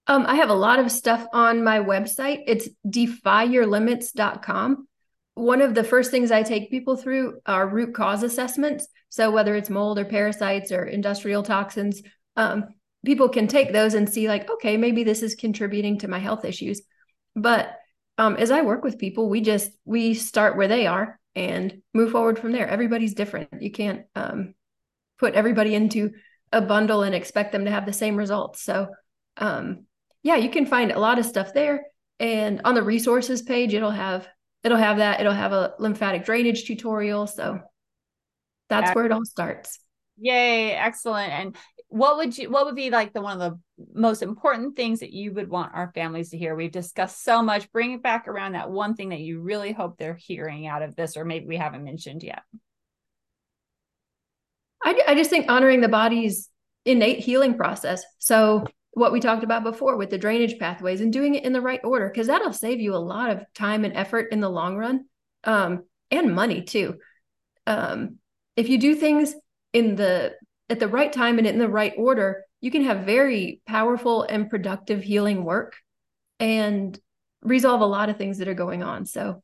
Um, 0.09 0.25
I 0.27 0.37
have 0.37 0.51
a 0.51 0.55
lot 0.55 0.79
of 0.79 0.93
stuff 0.93 1.27
on 1.33 1.65
my 1.65 1.81
website. 1.81 2.45
It's 2.47 2.69
defyyourlimits.com. 2.87 4.89
One 5.35 5.61
of 5.61 5.75
the 5.75 5.85
first 5.85 6.11
things 6.11 6.31
I 6.31 6.43
take 6.43 6.71
people 6.71 6.97
through 6.97 7.41
are 7.45 7.69
root 7.69 7.95
cause 7.95 8.23
assessments. 8.23 8.87
So 9.09 9.31
whether 9.31 9.55
it's 9.55 9.71
mold 9.71 9.99
or 9.99 10.05
parasites 10.05 10.73
or 10.73 10.85
industrial 10.85 11.43
toxins, 11.43 12.03
um, 12.37 12.67
people 13.05 13.29
can 13.29 13.47
take 13.47 13.73
those 13.73 13.95
and 13.95 14.09
see 14.09 14.29
like, 14.29 14.51
okay, 14.51 14.77
maybe 14.77 15.05
this 15.05 15.23
is 15.23 15.35
contributing 15.35 15.99
to 15.99 16.09
my 16.09 16.19
health 16.19 16.45
issues. 16.45 16.83
But 17.35 17.77
um, 18.19 18.37
as 18.37 18.51
I 18.51 18.63
work 18.63 18.83
with 18.83 18.99
people, 18.99 19.29
we 19.29 19.41
just 19.41 19.71
we 19.85 20.15
start 20.15 20.57
where 20.57 20.69
they 20.69 20.87
are 20.87 21.19
and 21.35 21.83
move 21.93 22.13
forward 22.13 22.39
from 22.39 22.53
there. 22.53 22.67
Everybody's 22.67 23.15
different. 23.15 23.49
You 23.61 23.71
can't 23.71 24.07
um, 24.15 24.55
put 25.19 25.35
everybody 25.35 25.75
into 25.75 26.13
a 26.53 26.63
bundle 26.63 27.03
and 27.03 27.15
expect 27.15 27.53
them 27.53 27.67
to 27.67 27.71
have 27.71 27.85
the 27.85 27.93
same 27.93 28.17
results. 28.17 28.63
So 28.63 28.89
um, 29.37 29.85
yeah, 30.27 30.35
you 30.35 30.51
can 30.51 30.67
find 30.67 30.91
a 30.91 30.99
lot 30.99 31.21
of 31.21 31.25
stuff 31.25 31.55
there. 31.55 31.87
And 32.19 32.61
on 32.65 32.75
the 32.75 32.83
resources 32.83 33.43
page, 33.43 33.75
it'll 33.75 33.93
have 33.93 34.27
it'll 34.65 34.77
have 34.77 34.97
that. 34.97 35.21
It'll 35.21 35.33
have 35.33 35.53
a 35.53 35.75
lymphatic 35.79 36.25
drainage 36.25 36.65
tutorial. 36.67 37.29
So 37.29 37.61
that's 38.69 38.93
where 38.93 39.07
it 39.07 39.13
all 39.13 39.25
starts. 39.25 39.79
Yay, 40.19 40.73
excellent. 40.73 41.33
And 41.33 41.57
what 41.89 42.17
would 42.17 42.37
you 42.37 42.51
what 42.51 42.67
would 42.67 42.75
be 42.75 42.91
like 42.91 43.13
the 43.13 43.23
one 43.23 43.41
of 43.41 43.53
the 43.53 43.61
most 43.95 44.21
important 44.21 44.75
things 44.75 44.99
that 44.99 45.13
you 45.13 45.33
would 45.33 45.49
want 45.49 45.77
our 45.77 45.93
families 45.95 46.31
to 46.31 46.39
hear? 46.39 46.57
We've 46.57 46.73
discussed 46.73 47.23
so 47.23 47.41
much. 47.41 47.71
Bring 47.71 47.93
it 47.93 48.03
back 48.03 48.27
around 48.27 48.55
that 48.55 48.69
one 48.69 48.97
thing 48.97 49.11
that 49.11 49.21
you 49.21 49.41
really 49.43 49.71
hope 49.71 49.97
they're 49.97 50.15
hearing 50.15 50.67
out 50.67 50.83
of 50.83 50.97
this, 50.97 51.17
or 51.17 51.25
maybe 51.25 51.47
we 51.47 51.57
haven't 51.57 51.85
mentioned 51.85 52.25
yet. 52.25 52.43
I, 54.83 55.01
I 55.07 55.15
just 55.15 55.31
think 55.31 55.49
honoring 55.49 55.83
the 55.83 55.89
body's 55.89 56.51
innate 56.85 57.21
healing 57.21 57.57
process. 57.57 58.03
So 58.19 58.67
what 58.97 59.13
we 59.13 59.21
talked 59.21 59.45
about 59.45 59.63
before 59.63 59.99
with 59.99 60.09
the 60.09 60.17
drainage 60.17 60.59
pathways 60.59 61.03
and 61.03 61.13
doing 61.13 61.35
it 61.35 61.45
in 61.45 61.53
the 61.53 61.61
right 61.61 61.81
order, 61.85 62.09
because 62.09 62.29
that'll 62.29 62.51
save 62.51 62.81
you 62.81 62.95
a 62.95 62.97
lot 62.97 63.29
of 63.29 63.45
time 63.53 63.85
and 63.85 63.95
effort 63.95 64.33
in 64.33 64.41
the 64.41 64.49
long 64.49 64.75
run, 64.75 65.05
um, 65.45 65.85
and 66.11 66.35
money 66.35 66.63
too. 66.63 66.95
Um, 67.67 68.17
if 68.57 68.71
you 68.71 68.79
do 68.79 68.95
things 68.95 69.35
in 69.75 69.97
the 69.97 70.33
at 70.71 70.81
the 70.81 70.89
right 70.89 71.13
time 71.13 71.37
and 71.37 71.47
in 71.47 71.59
the 71.59 71.69
right 71.69 71.93
order, 71.99 72.45
you 72.63 72.71
can 72.71 72.85
have 72.85 73.05
very 73.05 73.61
powerful 73.67 74.23
and 74.23 74.49
productive 74.49 75.03
healing 75.03 75.45
work 75.45 75.77
and 76.41 76.99
resolve 77.43 77.83
a 77.83 77.87
lot 77.87 78.09
of 78.09 78.17
things 78.17 78.39
that 78.39 78.49
are 78.49 78.55
going 78.55 78.83
on. 78.83 79.05
So 79.05 79.43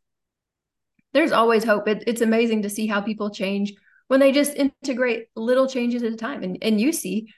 there's 1.13 1.31
always 1.31 1.63
hope. 1.63 1.87
It, 1.89 2.05
it's 2.07 2.23
amazing 2.23 2.63
to 2.63 2.71
see 2.71 2.87
how 2.87 3.03
people 3.03 3.29
change 3.29 3.75
when 4.09 4.19
they 4.19 4.33
just 4.33 4.55
integrate 4.55 5.27
little 5.37 5.69
changes 5.69 6.03
at 6.03 6.13
a 6.15 6.17
time. 6.17 6.43
And, 6.43 6.57
and 6.63 6.81
you 6.81 6.91
see 6.91 7.29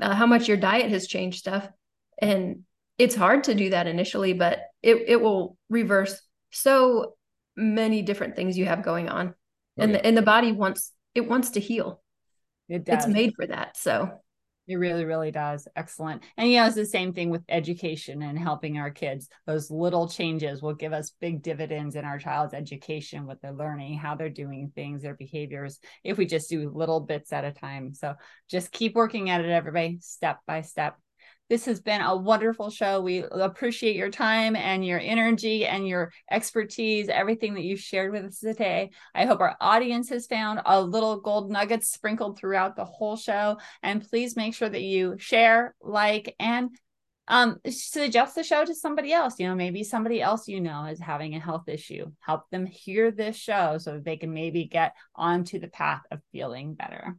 uh, 0.00 0.14
how 0.14 0.26
much 0.26 0.48
your 0.48 0.56
diet 0.56 0.90
has 0.90 1.06
changed 1.06 1.38
stuff. 1.38 1.68
And 2.20 2.64
it's 2.98 3.14
hard 3.14 3.44
to 3.44 3.54
do 3.54 3.70
that 3.70 3.86
initially, 3.86 4.32
but 4.32 4.60
it, 4.82 5.04
it 5.06 5.20
will 5.20 5.56
reverse 5.68 6.20
so 6.50 7.14
many 7.56 8.02
different 8.02 8.36
things 8.36 8.56
you 8.56 8.66
have 8.66 8.82
going 8.82 9.08
on. 9.08 9.34
Oh, 9.78 9.82
and, 9.82 9.92
yeah. 9.92 9.98
the, 9.98 10.06
and 10.06 10.16
the 10.16 10.22
body 10.22 10.52
wants, 10.52 10.92
it 11.14 11.28
wants 11.28 11.50
to 11.50 11.60
heal. 11.60 12.02
It 12.68 12.84
does. 12.84 13.04
It's 13.04 13.12
made 13.12 13.34
for 13.34 13.46
that. 13.46 13.76
So 13.76 14.21
It 14.68 14.76
really, 14.76 15.04
really 15.04 15.32
does. 15.32 15.66
Excellent. 15.74 16.22
And 16.36 16.48
you 16.48 16.58
know, 16.58 16.66
it's 16.66 16.76
the 16.76 16.86
same 16.86 17.12
thing 17.12 17.30
with 17.30 17.42
education 17.48 18.22
and 18.22 18.38
helping 18.38 18.78
our 18.78 18.92
kids. 18.92 19.28
Those 19.44 19.72
little 19.72 20.08
changes 20.08 20.62
will 20.62 20.74
give 20.74 20.92
us 20.92 21.12
big 21.20 21.42
dividends 21.42 21.96
in 21.96 22.04
our 22.04 22.18
child's 22.18 22.54
education, 22.54 23.26
what 23.26 23.42
they're 23.42 23.52
learning, 23.52 23.98
how 23.98 24.14
they're 24.14 24.30
doing 24.30 24.70
things, 24.72 25.02
their 25.02 25.14
behaviors, 25.14 25.80
if 26.04 26.16
we 26.16 26.26
just 26.26 26.48
do 26.48 26.70
little 26.70 27.00
bits 27.00 27.32
at 27.32 27.44
a 27.44 27.50
time. 27.50 27.92
So 27.92 28.14
just 28.48 28.70
keep 28.70 28.94
working 28.94 29.30
at 29.30 29.44
it, 29.44 29.50
everybody, 29.50 29.98
step 30.00 30.38
by 30.46 30.60
step. 30.60 30.96
This 31.52 31.66
has 31.66 31.82
been 31.82 32.00
a 32.00 32.16
wonderful 32.16 32.70
show. 32.70 33.02
We 33.02 33.24
appreciate 33.24 33.94
your 33.94 34.08
time 34.08 34.56
and 34.56 34.82
your 34.82 34.98
energy 34.98 35.66
and 35.66 35.86
your 35.86 36.10
expertise, 36.30 37.10
everything 37.10 37.52
that 37.52 37.62
you've 37.62 37.78
shared 37.78 38.10
with 38.10 38.24
us 38.24 38.38
today. 38.38 38.92
I 39.14 39.26
hope 39.26 39.40
our 39.40 39.54
audience 39.60 40.08
has 40.08 40.26
found 40.26 40.62
a 40.64 40.80
little 40.80 41.20
gold 41.20 41.50
nuggets 41.50 41.92
sprinkled 41.92 42.38
throughout 42.38 42.74
the 42.74 42.86
whole 42.86 43.18
show. 43.18 43.58
And 43.82 44.00
please 44.00 44.34
make 44.34 44.54
sure 44.54 44.70
that 44.70 44.80
you 44.80 45.16
share, 45.18 45.74
like, 45.82 46.34
and 46.40 46.70
um, 47.28 47.58
suggest 47.68 48.34
the 48.34 48.44
show 48.44 48.64
to 48.64 48.74
somebody 48.74 49.12
else. 49.12 49.38
You 49.38 49.48
know, 49.48 49.54
maybe 49.54 49.84
somebody 49.84 50.22
else 50.22 50.48
you 50.48 50.58
know 50.58 50.86
is 50.86 51.00
having 51.00 51.34
a 51.34 51.38
health 51.38 51.68
issue. 51.68 52.12
Help 52.20 52.48
them 52.48 52.64
hear 52.64 53.10
this 53.10 53.36
show 53.36 53.76
so 53.76 54.00
they 54.00 54.16
can 54.16 54.32
maybe 54.32 54.64
get 54.64 54.94
onto 55.14 55.58
the 55.58 55.68
path 55.68 56.00
of 56.10 56.22
feeling 56.32 56.72
better. 56.72 57.18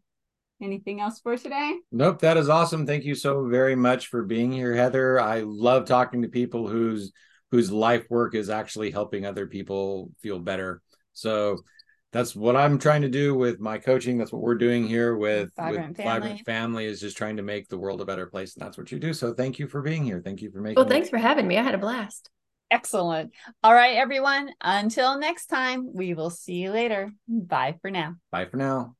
Anything 0.63 1.01
else 1.01 1.19
for 1.19 1.35
today? 1.35 1.75
Nope, 1.91 2.19
that 2.19 2.37
is 2.37 2.47
awesome. 2.47 2.87
Thank 2.87 3.03
you 3.03 3.15
so 3.15 3.47
very 3.49 3.75
much 3.75 4.07
for 4.07 4.23
being 4.23 4.49
here, 4.49 4.73
Heather. 4.73 5.19
I 5.19 5.41
love 5.41 5.85
talking 5.85 6.21
to 6.21 6.29
people 6.29 6.69
whose 6.69 7.11
whose 7.51 7.69
life 7.69 8.05
work 8.09 8.33
is 8.33 8.49
actually 8.49 8.89
helping 8.89 9.25
other 9.25 9.45
people 9.45 10.09
feel 10.21 10.39
better. 10.39 10.81
So 11.11 11.59
that's 12.13 12.33
what 12.33 12.55
I'm 12.55 12.79
trying 12.79 13.01
to 13.01 13.09
do 13.09 13.35
with 13.35 13.59
my 13.59 13.77
coaching. 13.77 14.17
That's 14.17 14.31
what 14.31 14.41
we're 14.41 14.55
doing 14.55 14.87
here 14.87 15.17
with 15.17 15.49
Vibrant 15.57 15.89
with 15.89 15.97
Family. 15.97 16.19
Vibrant 16.19 16.45
Family 16.45 16.85
is 16.85 17.01
just 17.01 17.17
trying 17.17 17.37
to 17.37 17.43
make 17.43 17.67
the 17.67 17.77
world 17.77 17.99
a 17.99 18.05
better 18.05 18.25
place. 18.25 18.55
And 18.55 18.65
that's 18.65 18.77
what 18.77 18.91
you 18.91 18.99
do. 18.99 19.13
So 19.13 19.33
thank 19.33 19.59
you 19.59 19.67
for 19.67 19.81
being 19.81 20.05
here. 20.05 20.21
Thank 20.23 20.41
you 20.41 20.49
for 20.49 20.61
making 20.61 20.77
Well, 20.77 20.85
it- 20.85 20.89
thanks 20.89 21.09
for 21.09 21.17
having 21.17 21.45
me. 21.47 21.57
I 21.57 21.61
had 21.61 21.75
a 21.75 21.79
blast. 21.79 22.29
Excellent. 22.71 23.33
All 23.63 23.73
right, 23.73 23.97
everyone. 23.97 24.49
Until 24.61 25.19
next 25.19 25.47
time, 25.47 25.93
we 25.93 26.13
will 26.15 26.31
see 26.31 26.53
you 26.55 26.71
later. 26.71 27.11
Bye 27.27 27.75
for 27.81 27.91
now. 27.91 28.15
Bye 28.31 28.45
for 28.45 28.57
now. 28.57 28.95